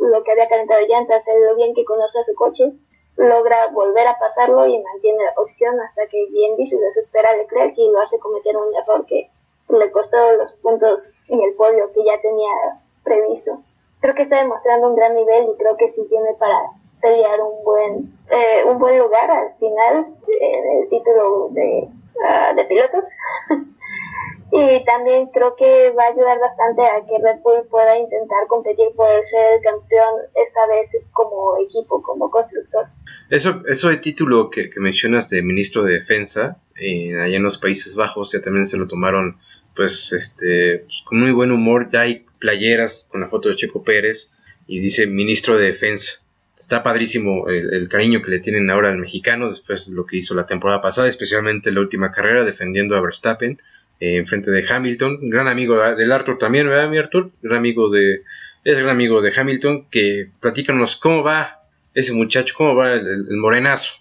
lo 0.00 0.22
que 0.22 0.32
había 0.32 0.48
calentado 0.48 0.86
llantas, 0.86 1.26
lo 1.48 1.54
bien 1.54 1.74
que 1.74 1.84
conoce 1.84 2.18
a 2.18 2.24
su 2.24 2.34
coche, 2.34 2.72
logra 3.16 3.68
volver 3.68 4.06
a 4.06 4.18
pasarlo 4.18 4.66
y 4.66 4.82
mantiene 4.82 5.24
la 5.24 5.34
posición 5.34 5.80
hasta 5.80 6.06
que 6.06 6.26
bien 6.30 6.56
dice 6.56 6.76
desespera 6.78 7.30
a 7.30 7.36
Leclerc 7.36 7.74
y 7.76 7.90
lo 7.90 8.00
hace 8.00 8.18
cometer 8.18 8.56
un 8.56 8.74
error 8.74 9.06
que 9.06 9.30
le 9.68 9.90
costó 9.90 10.16
los 10.36 10.54
puntos 10.56 11.18
en 11.28 11.42
el 11.42 11.54
podio 11.54 11.92
que 11.92 12.04
ya 12.04 12.20
tenía 12.20 12.82
previsto. 13.02 13.58
Creo 14.00 14.14
que 14.14 14.22
está 14.22 14.40
demostrando 14.40 14.88
un 14.88 14.96
gran 14.96 15.14
nivel 15.14 15.48
y 15.50 15.56
creo 15.56 15.76
que 15.76 15.90
sí 15.90 16.06
tiene 16.08 16.34
para 16.34 16.58
pelear 17.00 17.40
un 17.40 17.64
buen 17.64 18.18
eh, 18.30 18.64
un 18.66 18.78
buen 18.78 18.98
lugar 18.98 19.30
al 19.30 19.52
final 19.52 20.16
del 20.26 20.88
título 20.88 21.48
de, 21.50 21.88
ah, 22.26 22.52
de 22.54 22.64
pilotos 22.64 23.08
y 24.52 24.84
también 24.84 25.28
creo 25.28 25.56
que 25.56 25.92
va 25.98 26.04
a 26.04 26.08
ayudar 26.08 26.38
bastante 26.38 26.82
a 26.82 27.04
que 27.04 27.18
Red 27.22 27.40
Bull 27.42 27.66
pueda 27.68 27.98
intentar 27.98 28.46
competir 28.48 28.88
por 28.94 29.06
ser 29.24 29.60
campeón 29.62 30.20
esta 30.34 30.66
vez 30.68 30.96
como 31.12 31.56
equipo, 31.58 32.02
como 32.02 32.30
constructor. 32.30 32.86
Eso, 33.30 33.62
eso 33.66 33.88
de 33.88 33.96
título 33.96 34.50
que, 34.50 34.70
que 34.70 34.80
mencionas 34.80 35.28
de 35.28 35.42
ministro 35.42 35.82
de 35.82 35.94
defensa, 35.94 36.58
eh, 36.76 37.20
allá 37.20 37.36
en 37.36 37.42
los 37.42 37.58
Países 37.58 37.96
Bajos 37.96 38.32
ya 38.32 38.40
también 38.40 38.66
se 38.66 38.76
lo 38.76 38.86
tomaron 38.86 39.38
pues 39.74 40.12
este 40.12 40.84
pues, 40.86 41.02
con 41.04 41.20
muy 41.20 41.32
buen 41.32 41.50
humor, 41.50 41.88
ya 41.90 42.02
hay 42.02 42.26
playeras 42.38 43.08
con 43.10 43.20
la 43.20 43.28
foto 43.28 43.48
de 43.48 43.56
Checo 43.56 43.82
Pérez 43.82 44.30
y 44.66 44.80
dice 44.80 45.06
ministro 45.06 45.58
de 45.58 45.66
defensa. 45.66 46.23
Está 46.56 46.82
padrísimo 46.82 47.48
el, 47.48 47.88
cariño 47.88 48.22
que 48.22 48.30
le 48.30 48.38
tienen 48.38 48.70
ahora 48.70 48.90
al 48.90 48.98
mexicano 48.98 49.48
después 49.48 49.90
de 49.90 49.96
lo 49.96 50.06
que 50.06 50.18
hizo 50.18 50.34
la 50.34 50.46
temporada 50.46 50.80
pasada, 50.80 51.08
especialmente 51.08 51.72
la 51.72 51.80
última 51.80 52.10
carrera 52.10 52.44
defendiendo 52.44 52.96
a 52.96 53.00
Verstappen 53.00 53.58
eh, 54.00 54.16
en 54.16 54.26
frente 54.26 54.50
de 54.50 54.64
Hamilton. 54.66 55.18
Gran 55.30 55.48
amigo 55.48 55.76
del 55.76 56.12
Arthur 56.12 56.38
también, 56.38 56.68
¿verdad, 56.68 56.88
mi 56.88 56.98
Arthur? 56.98 57.30
Gran 57.42 57.58
amigo 57.58 57.90
de, 57.90 58.22
es 58.62 58.78
gran 58.78 58.90
amigo 58.90 59.20
de 59.20 59.32
Hamilton. 59.36 59.86
Que 59.90 60.30
platícanos 60.40 60.96
cómo 60.96 61.24
va 61.24 61.62
ese 61.92 62.12
muchacho, 62.12 62.54
cómo 62.56 62.76
va 62.76 62.92
el, 62.92 63.26
morenazo. 63.36 63.94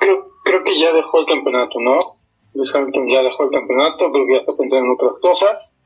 Creo, 0.00 0.30
creo 0.44 0.64
que 0.64 0.80
ya 0.80 0.92
dejó 0.94 1.20
el 1.20 1.26
campeonato, 1.26 1.78
¿no? 1.80 1.98
Luis 2.54 2.74
Hamilton 2.74 3.08
ya 3.10 3.22
dejó 3.22 3.44
el 3.44 3.50
campeonato, 3.50 4.10
creo 4.10 4.26
que 4.26 4.32
ya 4.32 4.38
está 4.38 4.52
pensando 4.58 4.86
en 4.86 4.92
otras 4.92 5.18
cosas 5.20 5.82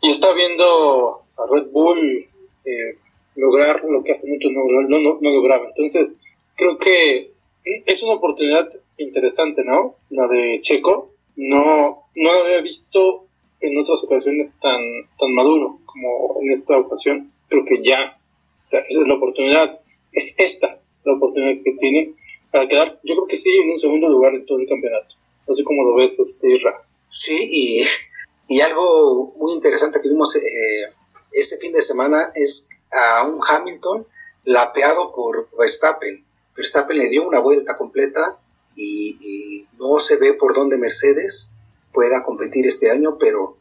y 0.00 0.10
está 0.10 0.32
viendo 0.32 1.22
a 1.36 1.42
Red 1.54 1.70
Bull 1.70 2.28
eh, 2.64 2.98
lograr 3.40 3.82
lo 3.84 4.02
que 4.02 4.12
hace 4.12 4.28
muchos 4.28 4.52
no, 4.52 4.64
no, 4.88 5.20
lograba. 5.20 5.66
Entonces, 5.68 6.20
creo 6.56 6.78
que 6.78 7.32
es 7.64 8.02
una 8.02 8.14
oportunidad 8.14 8.68
interesante, 8.98 9.64
¿no? 9.64 9.96
La 10.10 10.28
de 10.28 10.60
Checo. 10.62 11.12
No, 11.36 12.04
no 12.14 12.32
lo 12.32 12.40
había 12.44 12.60
visto 12.60 13.26
en 13.60 13.78
otras 13.78 14.04
ocasiones 14.04 14.58
tan, 14.60 14.80
tan 15.18 15.32
maduro 15.34 15.78
como 15.86 16.40
en 16.42 16.50
esta 16.50 16.78
ocasión. 16.78 17.32
Creo 17.48 17.64
que 17.64 17.82
ya 17.82 18.18
esa 18.52 18.82
es 19.00 19.08
la 19.08 19.14
oportunidad, 19.14 19.80
es 20.12 20.38
esta 20.38 20.78
la 21.04 21.14
oportunidad 21.14 21.62
que 21.62 21.72
tiene 21.72 22.12
para 22.52 22.68
quedar, 22.68 23.00
yo 23.04 23.14
creo 23.14 23.26
que 23.26 23.38
sí, 23.38 23.50
en 23.62 23.70
un 23.70 23.78
segundo 23.78 24.08
lugar 24.08 24.34
en 24.34 24.44
todo 24.44 24.58
el 24.58 24.68
campeonato. 24.68 25.14
No 25.46 25.54
sé 25.54 25.64
cómo 25.64 25.84
lo 25.84 25.94
ves, 25.94 26.18
este, 26.18 26.58
Ra. 26.62 26.82
Sí, 27.08 27.38
y 27.48 27.82
y 28.50 28.60
algo 28.62 29.30
muy 29.38 29.52
interesante 29.52 30.00
que 30.00 30.08
vimos 30.08 30.34
eh, 30.34 30.40
este 31.30 31.56
fin 31.58 31.72
de 31.72 31.80
semana 31.80 32.32
es 32.34 32.68
a 32.92 33.24
un 33.24 33.40
Hamilton 33.46 34.06
lapeado 34.44 35.12
por 35.12 35.48
Verstappen. 35.56 36.24
Verstappen 36.56 36.98
le 36.98 37.08
dio 37.08 37.26
una 37.26 37.40
vuelta 37.40 37.76
completa 37.76 38.38
y, 38.74 39.66
no 39.78 39.98
se 39.98 40.16
ve 40.16 40.34
por 40.34 40.54
dónde 40.54 40.76
Mercedes 40.76 41.56
pueda 41.92 42.22
competir 42.22 42.66
este 42.66 42.90
año, 42.90 43.16
pero 43.18 43.56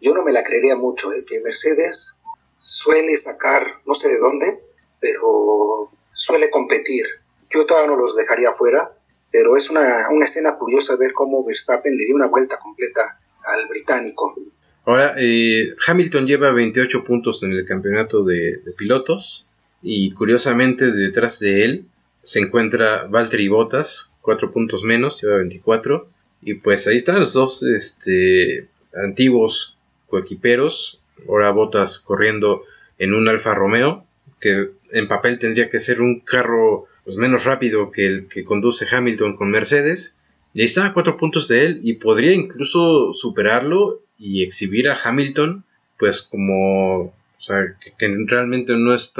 yo 0.00 0.12
no 0.12 0.24
me 0.24 0.32
la 0.32 0.42
creería 0.42 0.74
mucho, 0.74 1.12
eh, 1.12 1.24
que 1.24 1.40
Mercedes 1.40 2.20
suele 2.54 3.16
sacar, 3.16 3.80
no 3.86 3.94
sé 3.94 4.08
de 4.08 4.18
dónde, 4.18 4.64
pero 5.00 5.90
suele 6.10 6.50
competir. 6.50 7.06
Yo 7.48 7.64
todavía 7.64 7.90
no 7.90 7.96
los 7.96 8.16
dejaría 8.16 8.50
fuera, 8.52 8.92
pero 9.30 9.56
es 9.56 9.70
una, 9.70 10.08
una 10.10 10.24
escena 10.24 10.56
curiosa 10.56 10.96
ver 10.96 11.12
cómo 11.12 11.44
Verstappen 11.44 11.96
le 11.96 12.04
dio 12.04 12.16
una 12.16 12.26
vuelta 12.26 12.58
completa 12.58 13.20
al 13.44 13.68
británico. 13.68 14.34
Ahora, 14.84 15.14
eh, 15.16 15.74
Hamilton 15.86 16.26
lleva 16.26 16.50
28 16.50 17.04
puntos 17.04 17.42
en 17.42 17.52
el 17.52 17.64
campeonato 17.64 18.24
de, 18.24 18.60
pilotos 18.76 19.48
y 19.80 20.10
curiosamente 20.12 20.90
detrás 20.90 21.38
de 21.38 21.64
él 21.64 21.86
se 22.22 22.40
encuentra 22.40 23.06
Valtteri 23.08 23.48
Bottas, 23.48 24.12
4 24.22 24.52
puntos 24.52 24.82
menos, 24.82 25.20
lleva 25.22 25.38
24. 25.38 26.08
Y 26.42 26.54
pues 26.54 26.86
ahí 26.88 26.96
están 26.96 27.20
los 27.20 27.32
dos 27.32 27.62
este, 27.62 28.68
antiguos 28.94 29.76
coequiperos. 30.08 31.00
Ahora 31.28 31.50
Bottas 31.50 32.00
corriendo 32.00 32.64
en 32.98 33.14
un 33.14 33.28
Alfa 33.28 33.54
Romeo, 33.54 34.04
que 34.40 34.70
en 34.90 35.08
papel 35.08 35.38
tendría 35.38 35.70
que 35.70 35.78
ser 35.78 36.00
un 36.00 36.20
carro 36.20 36.86
pues, 37.04 37.16
menos 37.16 37.44
rápido 37.44 37.92
que 37.92 38.06
el 38.06 38.28
que 38.28 38.42
conduce 38.42 38.86
Hamilton 38.90 39.36
con 39.36 39.50
Mercedes. 39.50 40.16
Y 40.54 40.60
ahí 40.60 40.66
está 40.66 40.86
a 40.86 40.92
cuatro 40.92 41.16
puntos 41.16 41.48
de 41.48 41.64
él 41.64 41.80
y 41.82 41.94
podría 41.94 42.32
incluso 42.32 43.12
superarlo 43.12 44.01
y 44.22 44.44
exhibir 44.44 44.88
a 44.88 44.96
Hamilton, 45.02 45.64
pues 45.98 46.22
como, 46.22 47.00
o 47.00 47.12
sea, 47.38 47.76
que, 47.98 48.08
realmente 48.28 48.72
no 48.76 48.94
es 48.94 49.12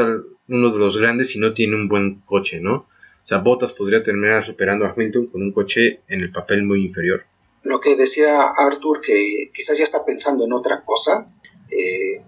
uno 0.49 0.71
de 0.71 0.79
los 0.79 0.97
grandes 0.97 1.35
y 1.35 1.41
no 1.41 1.55
tiene 1.55 1.75
un 1.75 1.89
buen 1.89 2.21
coche, 2.21 2.61
¿no? 2.61 2.75
O 2.75 3.27
sea, 3.27 3.39
Bottas 3.39 3.73
podría 3.73 4.05
terminar 4.05 4.45
superando 4.45 4.85
a 4.85 4.91
Hamilton 4.91 5.27
con 5.27 5.43
un 5.43 5.53
coche 5.53 6.03
en 6.07 6.21
el 6.21 6.31
papel 6.31 6.63
muy 6.63 6.85
inferior. 6.85 7.25
Lo 7.65 7.81
que 7.81 7.97
decía 7.97 8.49
Arthur, 8.57 9.01
que 9.01 9.51
quizás 9.53 9.77
ya 9.77 9.85
está 9.85 10.05
pensando 10.05 10.45
en 10.45 10.53
otra 10.53 10.83
cosa, 10.83 11.29
eh, 11.71 12.23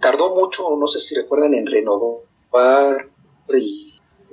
tardó 0.00 0.36
mucho, 0.36 0.76
no 0.78 0.86
sé 0.86 1.00
si 1.00 1.16
recuerdan, 1.16 1.54
en 1.54 1.66
renovar 1.66 3.08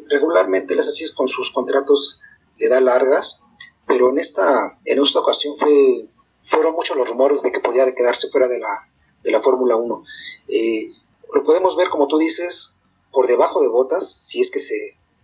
regularmente 0.09 0.75
las 0.75 0.89
así 0.89 1.11
con 1.13 1.27
sus 1.27 1.51
contratos 1.51 2.21
le 2.59 2.69
da 2.69 2.79
largas 2.79 3.43
pero 3.87 4.09
en 4.09 4.17
esta, 4.17 4.79
en 4.85 5.01
esta 5.01 5.19
ocasión 5.19 5.55
fue, 5.55 6.09
fueron 6.43 6.73
muchos 6.73 6.97
los 6.97 7.09
rumores 7.09 7.41
de 7.41 7.51
que 7.51 7.59
podía 7.59 7.93
quedarse 7.95 8.29
fuera 8.29 8.47
de 8.47 8.59
la, 8.59 8.89
de 9.23 9.31
la 9.31 9.41
Fórmula 9.41 9.75
1. 9.75 10.03
Eh, 10.47 10.87
lo 11.33 11.43
podemos 11.43 11.75
ver, 11.75 11.89
como 11.89 12.07
tú 12.07 12.17
dices, 12.17 12.81
por 13.11 13.27
debajo 13.27 13.61
de 13.61 13.69
Botas, 13.69 14.07
si 14.07 14.41
es 14.41 14.51
que 14.51 14.59
se 14.59 14.75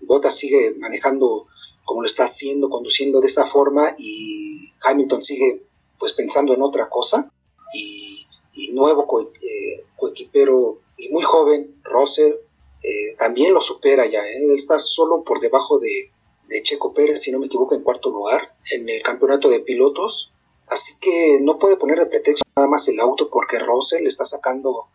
Botas 0.01 0.36
sigue 0.36 0.75
manejando 0.79 1.47
como 1.84 2.01
lo 2.01 2.08
está 2.08 2.23
haciendo, 2.23 2.69
conduciendo 2.69 3.19
de 3.19 3.27
esta 3.27 3.45
forma 3.45 3.93
y 3.97 4.71
Hamilton 4.82 5.23
sigue 5.23 5.65
pues 5.97 6.13
pensando 6.13 6.53
en 6.53 6.62
otra 6.62 6.89
cosa 6.89 7.32
y, 7.73 8.25
nuevo 8.73 9.08
eh, 9.41 9.79
coequipero 9.97 10.82
muy 11.12 11.23
joven, 11.23 11.82
Russell, 11.84 12.34
eh, 12.84 13.15
también 13.17 13.53
lo 13.53 13.62
supera 13.62 14.05
ya, 14.05 14.27
él 14.27 14.51
está 14.51 14.79
solo 14.79 15.23
por 15.23 15.39
debajo 15.39 15.79
de, 15.79 16.12
de 16.49 16.62
Checo 16.63 16.93
Pérez, 16.93 17.21
si 17.21 17.32
no 17.32 17.39
me 17.39 17.45
equivoco, 17.45 17.75
en 17.75 17.84
cuarto 17.84 18.10
lugar 18.10 18.55
en 18.71 18.88
el 18.89 19.01
campeonato 19.01 19.49
de 19.49 19.62
pilotos. 19.62 20.34
Así 20.69 20.93
que 21.01 21.39
no 21.41 21.58
puede 21.58 21.77
poner 21.77 21.99
de 21.99 22.05
pretexto 22.05 22.43
nada 22.55 22.69
más 22.69 22.88
el 22.88 22.99
auto 22.99 23.29
porque 23.29 23.60
Russell 23.60 24.05
está 24.05 24.25
sacando 24.25 24.88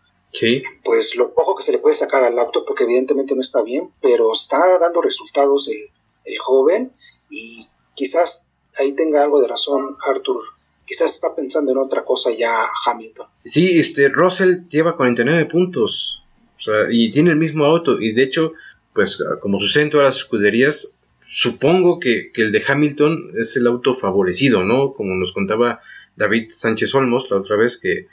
pues 0.83 1.15
lo 1.15 1.33
poco 1.33 1.55
que 1.55 1.63
se 1.63 1.73
le 1.73 1.79
puede 1.79 1.95
sacar 1.95 2.25
al 2.25 2.39
auto 2.39 2.65
porque 2.65 2.85
evidentemente 2.85 3.35
no 3.35 3.41
está 3.41 3.63
bien, 3.63 3.93
pero 4.01 4.33
está 4.33 4.79
dando 4.79 5.01
resultados 5.01 5.69
el, 5.69 5.79
el 6.25 6.39
joven 6.39 6.93
y 7.31 7.69
quizás 7.95 8.55
ahí 8.79 8.93
tenga 8.93 9.23
algo 9.23 9.41
de 9.41 9.49
razón 9.49 9.97
Arthur. 10.07 10.43
Quizás 10.87 11.15
está 11.15 11.35
pensando 11.35 11.73
en 11.73 11.79
otra 11.79 12.05
cosa 12.05 12.31
ya 12.31 12.67
Hamilton. 12.87 13.27
Sí, 13.45 13.79
este 13.79 14.09
Russell 14.09 14.69
lleva 14.69 14.97
49 14.97 15.47
puntos. 15.47 16.23
O 16.59 16.63
sea, 16.63 16.85
y 16.91 17.11
tiene 17.11 17.31
el 17.31 17.37
mismo 17.37 17.65
auto. 17.65 18.01
Y 18.01 18.13
de 18.13 18.25
hecho, 18.25 18.53
pues 18.93 19.19
como 19.41 19.61
sucede 19.61 19.85
en 19.85 19.91
todas 19.91 20.07
las 20.07 20.17
escuderías, 20.17 20.94
supongo 21.27 22.01
que, 22.01 22.31
el 22.35 22.53
de 22.53 22.63
Hamilton 22.67 23.33
es 23.39 23.57
el 23.57 23.67
auto 23.67 23.95
favorecido, 23.95 24.65
¿no? 24.65 24.93
Como 24.93 25.15
nos 25.15 25.33
contaba 25.33 25.81
David 26.17 26.47
Sánchez 26.51 26.95
Olmos 26.95 27.31
la 27.31 27.39
otra 27.39 27.57
vez, 27.57 27.79
que, 27.79 28.09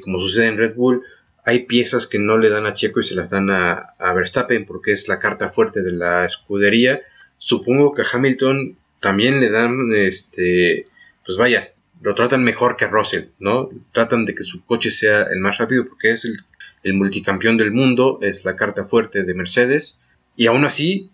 como 0.00 0.18
sucede 0.18 0.46
en 0.46 0.58
Red 0.58 0.74
Bull, 0.74 1.02
hay 1.44 1.66
piezas 1.66 2.06
que 2.06 2.18
no 2.18 2.38
le 2.38 2.48
dan 2.48 2.66
a 2.66 2.74
Checo 2.74 3.00
y 3.00 3.04
se 3.04 3.14
las 3.14 3.30
dan 3.30 3.50
a, 3.50 3.94
a 3.98 4.14
Verstappen 4.14 4.64
porque 4.64 4.92
es 4.92 5.08
la 5.08 5.18
carta 5.18 5.50
fuerte 5.50 5.82
de 5.82 5.92
la 5.92 6.24
escudería. 6.24 7.02
Supongo 7.36 7.92
que 7.92 8.02
a 8.02 8.06
Hamilton 8.10 8.76
también 9.00 9.40
le 9.40 9.50
dan, 9.50 9.92
este, 9.94 10.86
pues 11.24 11.36
vaya, 11.36 11.74
lo 12.00 12.14
tratan 12.14 12.42
mejor 12.42 12.76
que 12.76 12.86
a 12.86 12.88
Russell, 12.88 13.26
¿no? 13.38 13.68
Tratan 13.92 14.24
de 14.24 14.34
que 14.34 14.42
su 14.42 14.64
coche 14.64 14.90
sea 14.90 15.24
el 15.24 15.40
más 15.40 15.58
rápido 15.58 15.86
porque 15.86 16.12
es 16.12 16.24
el, 16.24 16.38
el 16.82 16.94
multicampeón 16.94 17.56
del 17.56 17.72
mundo, 17.72 18.18
es 18.22 18.44
la 18.44 18.56
carta 18.56 18.84
fuerte 18.84 19.24
de 19.24 19.34
Mercedes 19.34 19.98
y 20.36 20.46
aún 20.46 20.64
así 20.64 21.10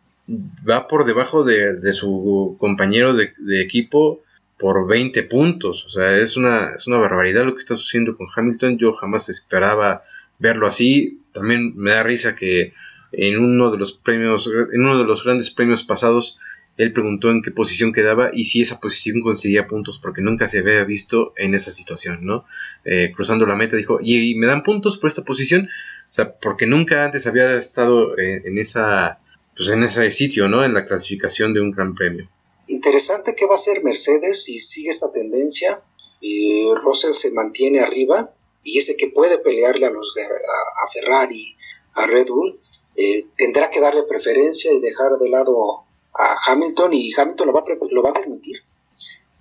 va 0.69 0.87
por 0.87 1.05
debajo 1.05 1.45
de, 1.45 1.93
su 1.93 2.57
compañero 2.59 3.14
de, 3.14 3.33
equipo 3.61 4.23
por 4.59 4.87
20 4.87 5.23
puntos. 5.25 5.85
O 5.87 5.88
sea, 5.88 6.19
es 6.19 6.37
una, 6.37 6.73
es 6.77 6.87
una 6.87 6.99
barbaridad 6.99 7.45
lo 7.45 7.55
que 7.55 7.61
está 7.61 7.75
sucediendo 7.75 8.16
con 8.16 8.29
Hamilton. 8.35 8.79
Yo 8.79 8.93
jamás 8.93 9.29
esperaba 9.29 10.03
verlo 10.38 10.66
así. 10.66 11.21
También 11.33 11.75
me 11.77 11.90
da 11.90 12.03
risa 12.03 12.35
que 12.35 12.73
en 13.12 13.38
uno 13.38 13.71
de 13.71 13.79
los 13.79 13.93
premios, 13.93 14.49
en 14.73 14.81
uno 14.81 14.99
de 14.99 15.05
los 15.05 15.25
grandes 15.25 15.51
premios 15.51 15.83
pasados, 15.83 16.38
él 16.77 16.93
preguntó 16.93 17.31
en 17.31 17.43
qué 17.43 17.51
posición 17.51 17.93
quedaba 17.93 18.31
y 18.33 18.45
si 18.45 18.62
esa 18.62 18.81
posición 18.81 19.21
conseguía 19.23 19.66
puntos, 19.66 19.99
porque 19.99 20.23
nunca 20.23 20.49
se 20.49 20.61
había 20.61 20.85
visto 20.85 21.35
en 21.37 21.55
esa 21.55 21.71
situación, 21.71 22.25
¿no? 22.25 22.45
Eh, 22.85 23.12
cruzando 23.14 23.45
la 23.45 23.57
meta 23.57 23.77
dijo, 23.77 23.99
¿y, 24.01 24.35
me 24.37 24.47
dan 24.47 24.62
puntos 24.62 24.97
por 24.97 25.09
esta 25.09 25.25
posición? 25.25 25.69
O 26.09 26.12
sea, 26.12 26.33
porque 26.38 26.66
nunca 26.66 27.05
antes 27.05 27.27
había 27.27 27.57
estado 27.57 28.19
en 28.19 28.57
esa 28.59 29.21
pues 29.57 29.69
en 29.69 29.83
ese 29.83 30.11
sitio, 30.13 30.49
¿no? 30.49 30.65
En 30.65 30.75
la 30.75 30.87
clasificación 30.87 31.53
de 31.53 31.61
un 31.61 31.71
gran 31.71 31.95
premio. 31.95 32.29
Interesante 32.67 33.35
qué 33.35 33.47
va 33.47 33.53
a 33.53 33.57
hacer 33.57 33.83
Mercedes 33.83 34.45
si 34.45 34.59
sigue 34.59 34.91
esta 34.91 35.11
tendencia. 35.11 35.83
y 36.23 36.69
Russell 36.83 37.15
se 37.15 37.33
mantiene 37.33 37.81
arriba 37.81 38.35
y 38.63 38.79
ese 38.79 38.97
que 38.97 39.09
puede 39.09 39.39
pelearle 39.39 39.87
a 39.87 39.91
los 39.91 40.15
de, 40.15 40.23
a, 40.23 40.89
Ferrari, 40.93 41.57
a 41.95 42.07
Red 42.07 42.29
Bull, 42.29 42.59
eh, 42.97 43.27
tendrá 43.37 43.71
que 43.71 43.81
darle 43.81 44.03
preferencia 44.03 44.73
y 44.73 44.81
dejar 44.81 45.13
de 45.17 45.31
lado 45.31 45.85
a 46.15 46.37
Hamilton 46.47 46.93
y 46.93 47.13
Hamilton 47.15 47.47
lo 47.47 47.53
va, 47.55 47.65
lo 47.91 48.03
va 48.03 48.11
a 48.11 48.15
permitir. 48.15 48.63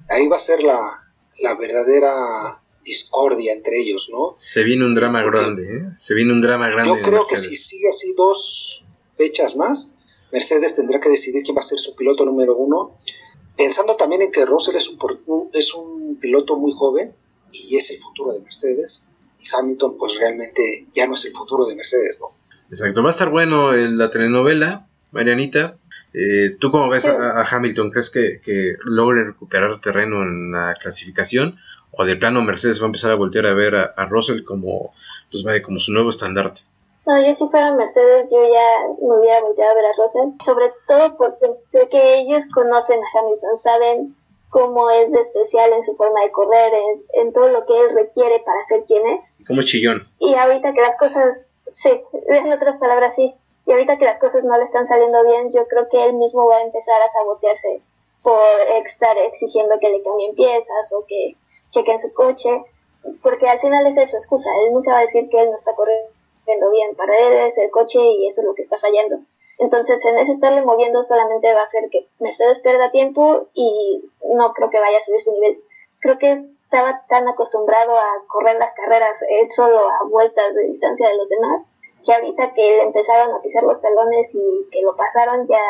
Ahí 0.09 0.27
va 0.27 0.37
a 0.37 0.39
ser 0.39 0.63
la, 0.63 1.11
la 1.41 1.55
verdadera 1.55 2.61
discordia 2.83 3.53
entre 3.53 3.79
ellos, 3.79 4.09
¿no? 4.11 4.35
Se 4.39 4.63
viene 4.63 4.85
un 4.85 4.95
drama 4.95 5.21
grande, 5.21 5.77
¿eh? 5.77 5.83
Se 5.97 6.13
viene 6.13 6.31
un 6.31 6.41
drama 6.41 6.69
grande. 6.69 6.89
Yo 6.89 7.05
creo 7.05 7.25
que 7.27 7.37
si 7.37 7.55
sigue 7.55 7.89
así 7.89 8.13
dos 8.15 8.83
fechas 9.15 9.55
más, 9.55 9.95
Mercedes 10.31 10.75
tendrá 10.75 10.99
que 10.99 11.09
decidir 11.09 11.43
quién 11.43 11.55
va 11.55 11.61
a 11.61 11.63
ser 11.63 11.79
su 11.79 11.95
piloto 11.95 12.25
número 12.25 12.55
uno, 12.55 12.95
pensando 13.57 13.95
también 13.95 14.21
en 14.21 14.31
que 14.31 14.45
Russell 14.45 14.75
es 14.75 14.89
un, 14.89 15.49
es 15.53 15.73
un 15.73 16.17
piloto 16.17 16.57
muy 16.57 16.71
joven 16.71 17.13
y 17.51 17.75
es 17.75 17.91
el 17.91 17.97
futuro 17.97 18.31
de 18.31 18.41
Mercedes, 18.41 19.07
y 19.39 19.55
Hamilton 19.55 19.97
pues 19.97 20.17
realmente 20.19 20.87
ya 20.93 21.07
no 21.07 21.13
es 21.13 21.25
el 21.25 21.33
futuro 21.33 21.65
de 21.65 21.75
Mercedes, 21.75 22.19
¿no? 22.19 22.37
Exacto, 22.69 23.01
va 23.01 23.09
a 23.09 23.11
estar 23.11 23.29
bueno 23.29 23.73
la 23.73 24.11
telenovela, 24.11 24.87
Marianita. 25.11 25.77
Eh, 26.13 26.55
¿Tú 26.59 26.71
cómo 26.71 26.89
ves 26.89 27.05
a, 27.05 27.43
Hamilton? 27.43 27.91
¿Crees 27.91 28.09
que, 28.09 28.39
que, 28.41 28.75
logre 28.83 29.23
recuperar 29.23 29.79
terreno 29.81 30.23
en 30.23 30.51
la 30.51 30.75
clasificación? 30.79 31.57
¿O 31.91 32.05
de 32.05 32.15
plano 32.15 32.41
Mercedes 32.41 32.79
va 32.79 32.85
a 32.85 32.87
empezar 32.87 33.11
a 33.11 33.15
voltear 33.15 33.45
a 33.45 33.53
ver 33.53 33.75
a, 33.75 34.05
Russell 34.07 34.43
como, 34.43 34.93
pues, 35.31 35.43
vaya, 35.43 35.61
como 35.61 35.79
su 35.79 35.91
nuevo 35.91 36.09
estandarte? 36.09 36.61
No, 37.09 37.19
yo 37.25 37.33
si 37.33 37.49
fuera 37.49 37.71
Mercedes, 37.71 38.29
yo 38.31 38.37
ya 38.43 38.87
me 39.01 39.17
hubiera 39.17 39.41
volteado 39.41 39.71
a 39.71 39.73
ver 39.73 39.85
a 39.85 39.95
Russell, 39.97 40.29
sobre 40.45 40.71
todo 40.85 41.17
porque 41.17 41.57
sé 41.57 41.89
que 41.89 42.19
ellos 42.19 42.51
conocen 42.53 42.99
a 43.01 43.19
Hamilton, 43.19 43.57
saben 43.57 44.15
cómo 44.49 44.91
es 44.91 45.11
de 45.11 45.19
especial 45.19 45.73
en 45.73 45.81
su 45.81 45.95
forma 45.95 46.21
de 46.21 46.29
correr, 46.29 46.71
en, 47.13 47.33
todo 47.33 47.49
lo 47.49 47.65
que 47.65 47.79
él 47.79 47.95
requiere 47.95 48.43
para 48.45 48.61
ser 48.61 48.83
quien 48.85 49.07
es. 49.07 49.39
Como 49.47 49.63
chillón. 49.63 50.07
Y 50.19 50.35
ahorita 50.35 50.71
que 50.73 50.81
las 50.81 50.99
cosas, 50.99 51.49
sí, 51.65 51.99
en 52.27 52.53
otras 52.53 52.77
palabras 52.77 53.15
sí, 53.15 53.33
y 53.65 53.71
ahorita 53.71 53.97
que 53.97 54.05
las 54.05 54.19
cosas 54.19 54.43
no 54.43 54.55
le 54.55 54.63
están 54.63 54.85
saliendo 54.85 55.25
bien, 55.25 55.51
yo 55.51 55.65
creo 55.67 55.89
que 55.89 56.05
él 56.05 56.13
mismo 56.13 56.45
va 56.45 56.57
a 56.57 56.61
empezar 56.61 57.01
a 57.01 57.09
sabotearse 57.09 57.81
por 58.21 58.39
estar 58.85 59.17
exigiendo 59.17 59.79
que 59.79 59.89
le 59.89 60.03
cambien 60.03 60.35
piezas 60.35 60.93
o 60.93 61.03
que 61.07 61.35
chequen 61.71 61.97
su 61.97 62.13
coche, 62.13 62.65
porque 63.23 63.49
al 63.49 63.59
final 63.59 63.87
esa 63.87 64.03
es 64.03 64.11
su 64.11 64.15
excusa, 64.15 64.51
él 64.63 64.73
nunca 64.73 64.91
va 64.91 64.99
a 64.99 65.01
decir 65.01 65.27
que 65.27 65.41
él 65.41 65.49
no 65.49 65.55
está 65.55 65.73
corriendo 65.73 66.18
bien. 66.71 66.95
Para 66.95 67.17
él 67.17 67.33
es 67.47 67.57
el 67.57 67.69
coche 67.69 67.99
y 67.99 68.27
eso 68.27 68.41
es 68.41 68.47
lo 68.47 68.55
que 68.55 68.61
está 68.61 68.77
fallando. 68.77 69.17
Entonces, 69.59 70.03
en 70.05 70.17
ese 70.17 70.31
estarle 70.31 70.63
moviendo 70.63 71.03
solamente 71.03 71.53
va 71.53 71.59
a 71.59 71.63
hacer 71.63 71.89
que 71.91 72.07
Mercedes 72.19 72.61
pierda 72.61 72.89
tiempo 72.89 73.47
y 73.53 74.09
no 74.33 74.53
creo 74.53 74.69
que 74.69 74.79
vaya 74.79 74.97
a 74.97 75.01
subir 75.01 75.19
su 75.19 75.33
nivel. 75.33 75.61
Creo 75.99 76.17
que 76.17 76.31
estaba 76.31 77.05
tan 77.09 77.27
acostumbrado 77.27 77.97
a 77.97 78.23
correr 78.27 78.57
las 78.57 78.73
carreras 78.73 79.21
solo 79.53 79.77
a 79.79 80.05
vueltas 80.09 80.53
de 80.55 80.63
distancia 80.67 81.09
de 81.09 81.17
los 81.17 81.27
demás, 81.27 81.67
que 82.05 82.13
ahorita 82.13 82.53
que 82.53 82.61
le 82.61 82.83
empezaron 82.83 83.35
a 83.35 83.41
pisar 83.41 83.63
los 83.63 83.81
talones 83.81 84.33
y 84.33 84.69
que 84.71 84.81
lo 84.81 84.95
pasaron, 84.95 85.45
ya, 85.45 85.61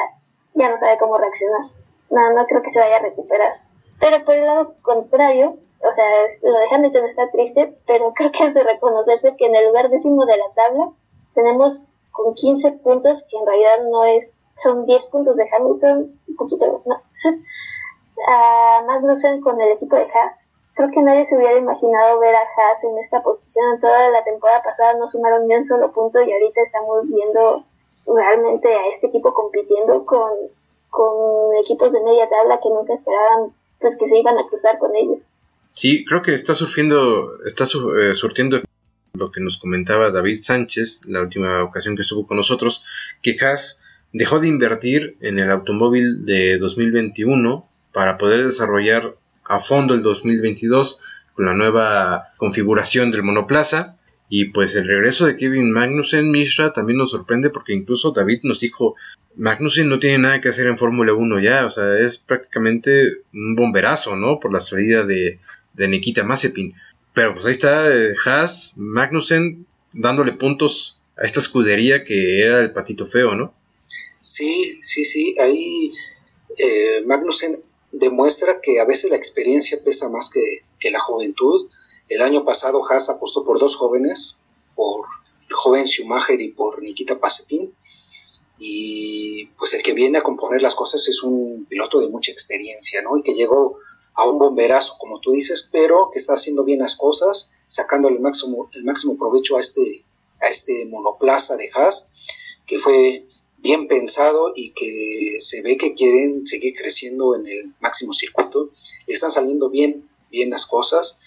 ya 0.54 0.70
no 0.70 0.78
sabe 0.78 1.00
cómo 1.00 1.18
reaccionar. 1.18 1.72
No, 2.12 2.34
no 2.34 2.46
creo 2.46 2.62
que 2.62 2.70
se 2.70 2.80
vaya 2.80 2.98
a 2.98 3.02
recuperar. 3.02 3.62
Pero 4.00 4.24
por 4.24 4.36
el 4.36 4.46
lado 4.46 4.76
contrario, 4.84 5.58
o 5.82 5.94
sea, 5.94 6.06
lo 6.42 6.58
de 6.58 6.68
Hamilton 6.72 7.06
está 7.06 7.30
triste, 7.32 7.78
pero 7.88 8.14
creo 8.14 8.32
que 8.32 8.46
es 8.46 8.54
de 8.54 8.64
reconocerse 8.64 9.36
que 9.38 9.46
en 9.46 9.56
el 9.56 9.68
lugar 9.68 9.90
décimo 9.90 10.26
de 10.26 10.38
la 10.38 10.52
tabla 10.54 10.92
tenemos 11.34 11.88
con 12.12 12.34
15 12.34 12.74
puntos, 12.84 13.28
que 13.30 13.38
en 13.38 13.46
realidad 13.46 13.84
no 13.90 14.04
es, 14.04 14.44
son 14.58 14.86
10 14.86 15.06
puntos 15.08 15.38
de 15.38 15.48
Hamilton, 15.52 16.20
un 16.28 16.36
poquito 16.36 16.82
¿no? 16.86 17.02
a 18.28 18.84
Magnussen 18.86 19.40
con 19.42 19.60
el 19.62 19.72
equipo 19.72 19.96
de 19.96 20.04
Haas. 20.04 20.50
Creo 20.74 20.92
que 20.92 21.02
nadie 21.02 21.26
se 21.26 21.38
hubiera 21.38 21.58
imaginado 21.58 22.20
ver 22.20 22.36
a 22.36 22.42
Haas 22.42 22.84
en 22.84 22.98
esta 23.00 23.24
posición. 23.24 23.76
En 23.76 23.80
toda 23.80 24.10
la 24.12 24.24
temporada 24.24 24.62
pasada 24.62 24.96
no 24.96 25.08
sumaron 25.08 25.48
ni 25.48 25.56
un 25.56 25.64
solo 25.64 25.92
punto 25.92 26.22
y 26.22 26.32
ahorita 26.32 26.62
estamos 26.62 27.08
viendo 27.10 27.64
realmente 28.06 28.74
a 28.74 28.88
este 28.88 29.08
equipo 29.08 29.34
compitiendo 29.34 30.06
con, 30.06 30.32
con 30.90 31.56
equipos 31.58 31.94
de 31.94 32.02
media 32.02 32.30
tabla 32.30 32.60
que 32.62 32.70
nunca 32.70 32.94
esperaban 32.94 33.54
pues 33.80 33.98
que 33.98 34.10
se 34.10 34.18
iban 34.18 34.38
a 34.38 34.48
cruzar 34.48 34.78
con 34.78 34.96
ellos. 34.96 35.36
Sí, 35.70 36.04
creo 36.04 36.22
que 36.22 36.34
está 36.34 36.56
surgiendo, 36.56 37.40
está 37.46 37.66
eh, 37.66 38.16
surtiendo 38.16 38.62
lo 39.14 39.32
que 39.32 39.42
nos 39.42 39.58
comentaba 39.58 40.12
David 40.12 40.38
Sánchez 40.38 41.02
la 41.08 41.22
última 41.22 41.64
ocasión 41.64 41.96
que 41.96 42.02
estuvo 42.02 42.26
con 42.26 42.38
nosotros, 42.38 42.84
que 43.22 43.38
Haas 43.40 43.84
dejó 44.12 44.40
de 44.40 44.48
invertir 44.48 45.16
en 45.22 45.38
el 45.40 45.52
automóvil 45.52 46.26
de 46.26 46.58
2021 46.58 47.70
para 47.94 48.18
poder 48.18 48.46
desarrollar 48.46 49.16
a 49.46 49.60
fondo 49.60 49.94
el 49.94 50.04
2022 50.04 51.00
con 51.34 51.46
la 51.46 51.54
nueva 51.54 52.30
configuración 52.38 53.12
del 53.12 53.24
monoplaza. 53.24 53.96
Y 54.32 54.46
pues 54.46 54.76
el 54.76 54.86
regreso 54.86 55.26
de 55.26 55.36
Kevin 55.36 55.72
Magnussen 55.72 56.30
Mishra 56.30 56.72
también 56.72 57.00
nos 57.00 57.12
sorprende 57.12 57.50
porque 57.50 57.74
incluso 57.74 58.12
David 58.12 58.42
nos 58.44 58.60
dijo, 58.60 58.96
Magnussen 59.36 59.90
no 59.90 59.98
tiene 59.98 60.20
nada 60.20 60.40
que 60.40 60.50
hacer 60.50 60.68
en 60.68 60.78
Fórmula 60.78 61.14
1 61.14 61.40
ya, 61.40 61.66
o 61.66 61.72
sea, 61.72 61.98
es 61.98 62.20
prácticamente 62.20 63.24
un 63.34 63.56
bomberazo, 63.56 64.16
¿no? 64.16 64.40
Por 64.40 64.54
la 64.54 64.62
salida 64.62 65.04
de, 65.04 65.40
de 65.80 65.88
Nikita 65.88 66.24
Mazepin. 66.24 66.76
Pero 67.14 67.34
pues 67.34 67.46
ahí 67.46 67.54
está 67.54 67.90
eh, 67.90 68.14
Haas, 68.24 68.74
Magnussen 68.76 69.66
dándole 69.94 70.34
puntos 70.34 71.02
a 71.18 71.26
esta 71.26 71.40
escudería 71.40 72.04
que 72.04 72.44
era 72.44 72.60
el 72.60 72.72
patito 72.72 73.08
feo, 73.08 73.34
¿no? 73.36 73.54
Sí, 74.22 74.80
sí, 74.84 75.06
sí, 75.06 75.36
ahí 75.40 75.92
eh, 76.58 77.04
Magnussen 77.06 77.64
demuestra 77.94 78.62
que 78.62 78.80
a 78.80 78.86
veces 78.86 79.10
la 79.10 79.16
experiencia 79.16 79.80
pesa 79.84 80.10
más 80.10 80.30
que, 80.30 80.92
la 80.92 81.00
juventud. 81.00 81.70
El 82.10 82.22
año 82.22 82.44
pasado 82.44 82.82
Haas 82.90 83.10
apostó 83.10 83.44
por 83.44 83.60
dos 83.60 83.76
jóvenes, 83.76 84.38
por 84.76 85.06
el 85.48 85.56
joven 85.56 85.88
Schumacher 85.88 86.40
y 86.42 86.50
por 86.50 86.82
Nikita 86.82 87.18
Mazepin. 87.22 87.74
Y 88.60 89.46
pues 89.58 89.74
el 89.74 89.82
que 89.82 89.94
viene 89.94 90.18
a 90.18 90.22
componer 90.22 90.62
las 90.62 90.76
cosas 90.76 91.08
es 91.08 91.24
un 91.24 91.66
piloto 91.70 92.02
de 92.02 92.10
mucha 92.10 92.34
experiencia, 92.34 93.02
¿no? 93.02 93.18
Y 93.18 93.24
que 93.24 93.34
llegó 93.34 93.80
a 94.20 94.30
un 94.30 94.38
bomberazo, 94.38 94.98
como 95.00 95.20
tú 95.22 95.32
dices, 95.32 95.70
pero 95.72 96.10
que 96.12 96.20
está 96.20 96.34
haciendo 96.34 96.64
bien 96.66 96.80
las 96.80 96.96
cosas, 96.96 97.52
sacándole 97.66 98.18
el 98.18 98.22
máximo, 98.22 98.70
el 98.74 98.84
máximo 98.84 99.18
provecho 99.18 99.58
a 99.58 99.62
este, 99.62 100.06
a 100.42 100.48
este 100.48 100.86
monoplaza 100.88 101.56
de 101.56 101.70
Haas, 101.74 102.12
que 102.66 102.80
fue 102.80 103.26
bien 103.58 103.88
pensado 103.88 104.52
y 104.56 104.72
que 104.72 105.38
se 105.40 105.62
ve 105.62 105.78
que 105.78 105.94
quieren 105.94 106.46
seguir 106.46 106.76
creciendo 106.76 107.36
en 107.36 107.48
el 107.48 107.76
máximo 107.80 108.14
circuito. 108.14 108.70
Le 109.08 109.14
están 109.14 109.32
saliendo 109.32 109.70
bien, 109.70 110.10
bien 110.30 110.50
las 110.50 110.66
cosas. 110.66 111.22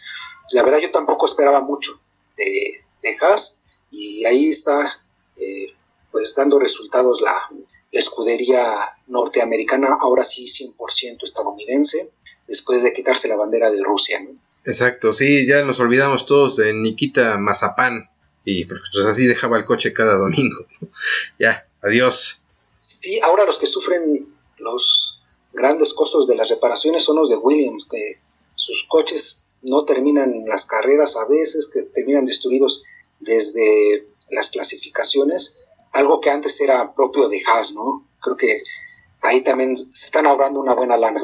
La 0.53 0.63
verdad 0.63 0.79
yo 0.79 0.91
tampoco 0.91 1.27
esperaba 1.27 1.63
mucho 1.63 2.01
de, 2.37 2.85
de 3.03 3.17
Haas 3.21 3.61
y 3.91 4.25
ahí 4.27 4.51
está 4.51 5.03
eh, 5.37 5.75
pues 6.11 6.35
dando 6.35 6.59
resultados 6.59 7.23
la, 7.23 7.51
la 7.91 8.01
escudería 8.01 8.65
norteamericana, 9.07 9.97
ahora 10.01 10.25
sí 10.25 10.45
100% 10.45 11.23
estadounidense 11.23 12.13
después 12.53 12.83
de 12.83 12.93
quitarse 12.93 13.29
la 13.29 13.37
bandera 13.37 13.71
de 13.71 13.83
Rusia. 13.83 14.21
¿no? 14.23 14.39
Exacto, 14.67 15.15
sí, 15.15 15.47
ya 15.47 15.65
nos 15.65 15.81
olvidamos 15.81 16.27
todos 16.27 16.57
de 16.57 16.75
Nikita 16.75 17.39
Mazapán 17.39 18.11
y 18.45 18.67
pues 18.67 18.83
así 19.07 19.27
dejaba 19.27 19.57
el 19.57 19.65
coche 19.65 19.95
cada 19.95 20.19
domingo. 20.19 20.67
ya, 21.39 21.67
adiós. 21.81 22.45
Sí, 22.77 23.19
ahora 23.23 23.47
los 23.47 23.59
que 23.59 23.67
sufren 23.67 24.29
los 24.59 25.23
grandes 25.55 25.95
costos 25.95 26.27
de 26.27 26.37
las 26.37 26.51
reparaciones 26.51 27.03
son 27.05 27.17
los 27.17 27.31
de 27.31 27.37
Williams, 27.37 27.89
que 27.91 28.21
sus 28.55 28.85
coches 28.87 29.49
no 29.63 29.87
terminan 29.87 30.45
las 30.47 30.67
carreras 30.67 31.17
a 31.17 31.27
veces, 31.27 31.71
que 31.73 31.85
terminan 31.85 32.27
destruidos 32.27 32.85
desde 33.19 34.09
las 34.31 34.51
clasificaciones, 34.51 35.63
algo 35.93 36.21
que 36.21 36.29
antes 36.29 36.61
era 36.61 36.95
propio 36.95 37.31
de 37.31 37.41
Haas, 37.47 37.73
¿no? 37.73 38.07
Creo 38.21 38.37
que 38.37 38.63
ahí 39.23 39.41
también 39.41 39.75
se 39.75 40.07
están 40.07 40.27
ahorrando 40.27 40.61
una 40.61 40.75
buena 40.75 40.99
lana. 40.99 41.23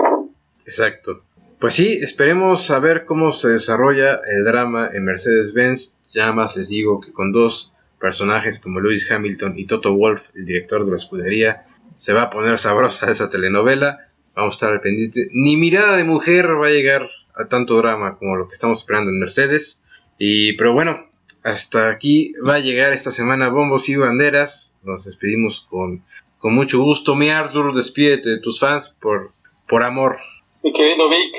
Exacto. 0.69 1.25
Pues 1.59 1.75
sí, 1.75 1.99
esperemos 2.03 2.67
saber 2.67 3.07
cómo 3.07 3.33
se 3.33 3.49
desarrolla 3.49 4.21
el 4.31 4.45
drama 4.45 4.91
en 4.93 5.07
Mercedes-Benz. 5.07 5.95
Ya 6.13 6.33
más 6.35 6.57
les 6.57 6.69
digo 6.69 7.01
que 7.01 7.11
con 7.11 7.33
dos 7.33 7.75
personajes 7.99 8.61
como 8.61 8.81
Lewis 8.81 9.11
Hamilton 9.11 9.59
y 9.59 9.65
Toto 9.65 9.95
Wolf, 9.95 10.29
el 10.35 10.45
director 10.45 10.85
de 10.85 10.91
la 10.91 10.97
escudería, 10.97 11.65
se 11.95 12.13
va 12.13 12.25
a 12.25 12.31
poner 12.31 12.59
sabrosa 12.59 13.11
esa 13.11 13.31
telenovela. 13.31 14.11
Vamos 14.37 14.53
a 14.53 14.57
estar 14.57 14.73
al 14.73 14.83
pendiente. 14.83 15.29
Ni 15.33 15.57
mirada 15.57 15.97
de 15.97 16.05
mujer 16.05 16.61
va 16.61 16.67
a 16.67 16.71
llegar 16.71 17.09
a 17.35 17.47
tanto 17.47 17.79
drama 17.79 18.19
como 18.19 18.37
lo 18.37 18.47
que 18.47 18.53
estamos 18.53 18.81
esperando 18.81 19.11
en 19.11 19.19
Mercedes. 19.19 19.83
Y 20.19 20.53
pero 20.53 20.75
bueno, 20.75 21.09
hasta 21.43 21.89
aquí 21.89 22.35
va 22.47 22.57
a 22.57 22.61
llegar 22.61 22.93
esta 22.93 23.11
semana 23.11 23.49
Bombos 23.49 23.89
y 23.89 23.97
Banderas. 23.97 24.77
Nos 24.83 25.07
despedimos 25.07 25.63
con, 25.63 26.05
con 26.39 26.55
mucho 26.55 26.79
gusto. 26.79 27.15
Mi 27.15 27.31
Arthur, 27.31 27.75
despídete 27.75 28.29
de 28.29 28.39
tus 28.39 28.61
fans 28.61 28.91
por, 29.01 29.33
por 29.67 29.83
amor. 29.83 30.19
Mi 30.63 30.73
querido 30.73 31.09
Vic, 31.09 31.37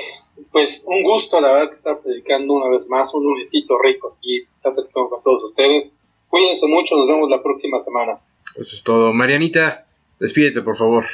pues 0.50 0.84
un 0.86 1.02
gusto, 1.02 1.40
la 1.40 1.52
verdad, 1.52 1.68
que 1.68 1.74
estar 1.74 2.00
predicando 2.00 2.54
una 2.54 2.70
vez 2.70 2.88
más, 2.88 3.12
un 3.14 3.24
lunesito 3.24 3.78
rico 3.78 4.16
aquí, 4.16 4.46
estar 4.54 4.74
predicando 4.74 5.10
con 5.10 5.22
todos 5.22 5.44
ustedes. 5.44 5.92
Cuídense 6.28 6.66
mucho, 6.66 6.96
nos 6.96 7.06
vemos 7.06 7.28
la 7.28 7.42
próxima 7.42 7.78
semana. 7.80 8.18
Eso 8.56 8.76
es 8.76 8.82
todo. 8.82 9.12
Marianita, 9.12 9.86
despídete, 10.18 10.62
por 10.62 10.76
favor. 10.76 11.04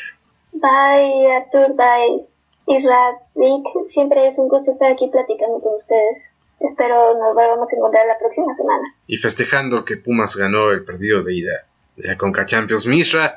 Bye, 0.53 1.33
Arthur, 1.33 1.75
bye. 1.75 2.27
Isra, 2.69 3.21
Vic, 3.35 3.65
siempre 3.89 4.27
es 4.27 4.39
un 4.39 4.49
gusto 4.49 4.71
estar 4.71 4.93
aquí 4.93 5.09
platicando 5.09 5.61
con 5.61 5.77
ustedes. 5.77 6.35
Espero 6.61 7.19
nos 7.19 7.35
volvamos 7.35 7.73
a 7.73 7.77
encontrar 7.77 8.07
la 8.07 8.19
próxima 8.19 8.55
semana. 8.55 8.95
Y 9.07 9.17
festejando 9.17 9.85
que 9.85 9.99
Pumas 9.99 10.37
ganó 10.37 10.71
el 10.71 10.85
partido 10.85 11.23
de 11.23 11.35
ida 11.35 11.67
de 11.97 12.09
la 12.09 12.17
Conca 12.17 12.47
Champions. 12.47 12.87
Misra, 12.87 13.35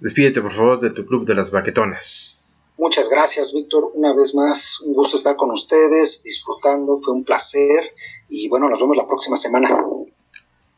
despídete 0.00 0.40
por 0.40 0.52
favor 0.52 0.80
de 0.80 0.90
tu 0.90 1.06
club 1.06 1.26
de 1.26 1.34
las 1.34 1.50
baquetonas. 1.50 2.41
Muchas 2.78 3.08
gracias, 3.10 3.52
Víctor. 3.52 3.90
Una 3.94 4.14
vez 4.14 4.34
más, 4.34 4.80
un 4.80 4.94
gusto 4.94 5.16
estar 5.16 5.36
con 5.36 5.50
ustedes, 5.50 6.22
disfrutando, 6.24 6.98
fue 6.98 7.14
un 7.14 7.24
placer. 7.24 7.92
Y 8.28 8.48
bueno, 8.48 8.68
nos 8.68 8.80
vemos 8.80 8.96
la 8.96 9.06
próxima 9.06 9.36
semana. 9.36 9.68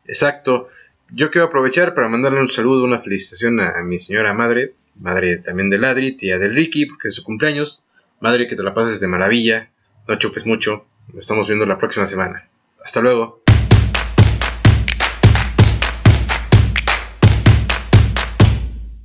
Exacto. 0.05 0.67
Yo 1.11 1.31
quiero 1.31 1.47
aprovechar 1.47 1.93
para 1.93 2.09
mandarle 2.09 2.41
un 2.41 2.49
saludo, 2.49 2.83
una 2.83 2.99
felicitación 2.99 3.59
a, 3.59 3.81
mi 3.83 3.99
señora 3.99 4.33
madre, 4.33 4.75
madre 4.95 5.37
también 5.37 5.69
de 5.69 5.77
Ladri, 5.77 6.13
tía 6.13 6.39
del 6.39 6.55
Ricky, 6.55 6.87
porque 6.87 7.09
es 7.09 7.15
su 7.15 7.23
cumpleaños. 7.23 7.85
Madre, 8.19 8.47
que 8.47 8.55
te 8.55 8.63
la 8.63 8.73
pases 8.73 8.99
de 8.99 9.07
maravilla, 9.07 9.71
no 10.07 10.15
chupes 10.15 10.45
mucho, 10.45 10.85
nos 11.09 11.19
estamos 11.19 11.47
viendo 11.47 11.65
la 11.65 11.77
próxima 11.77 12.07
semana. 12.07 12.49
Hasta 12.83 13.01
luego. 13.01 13.44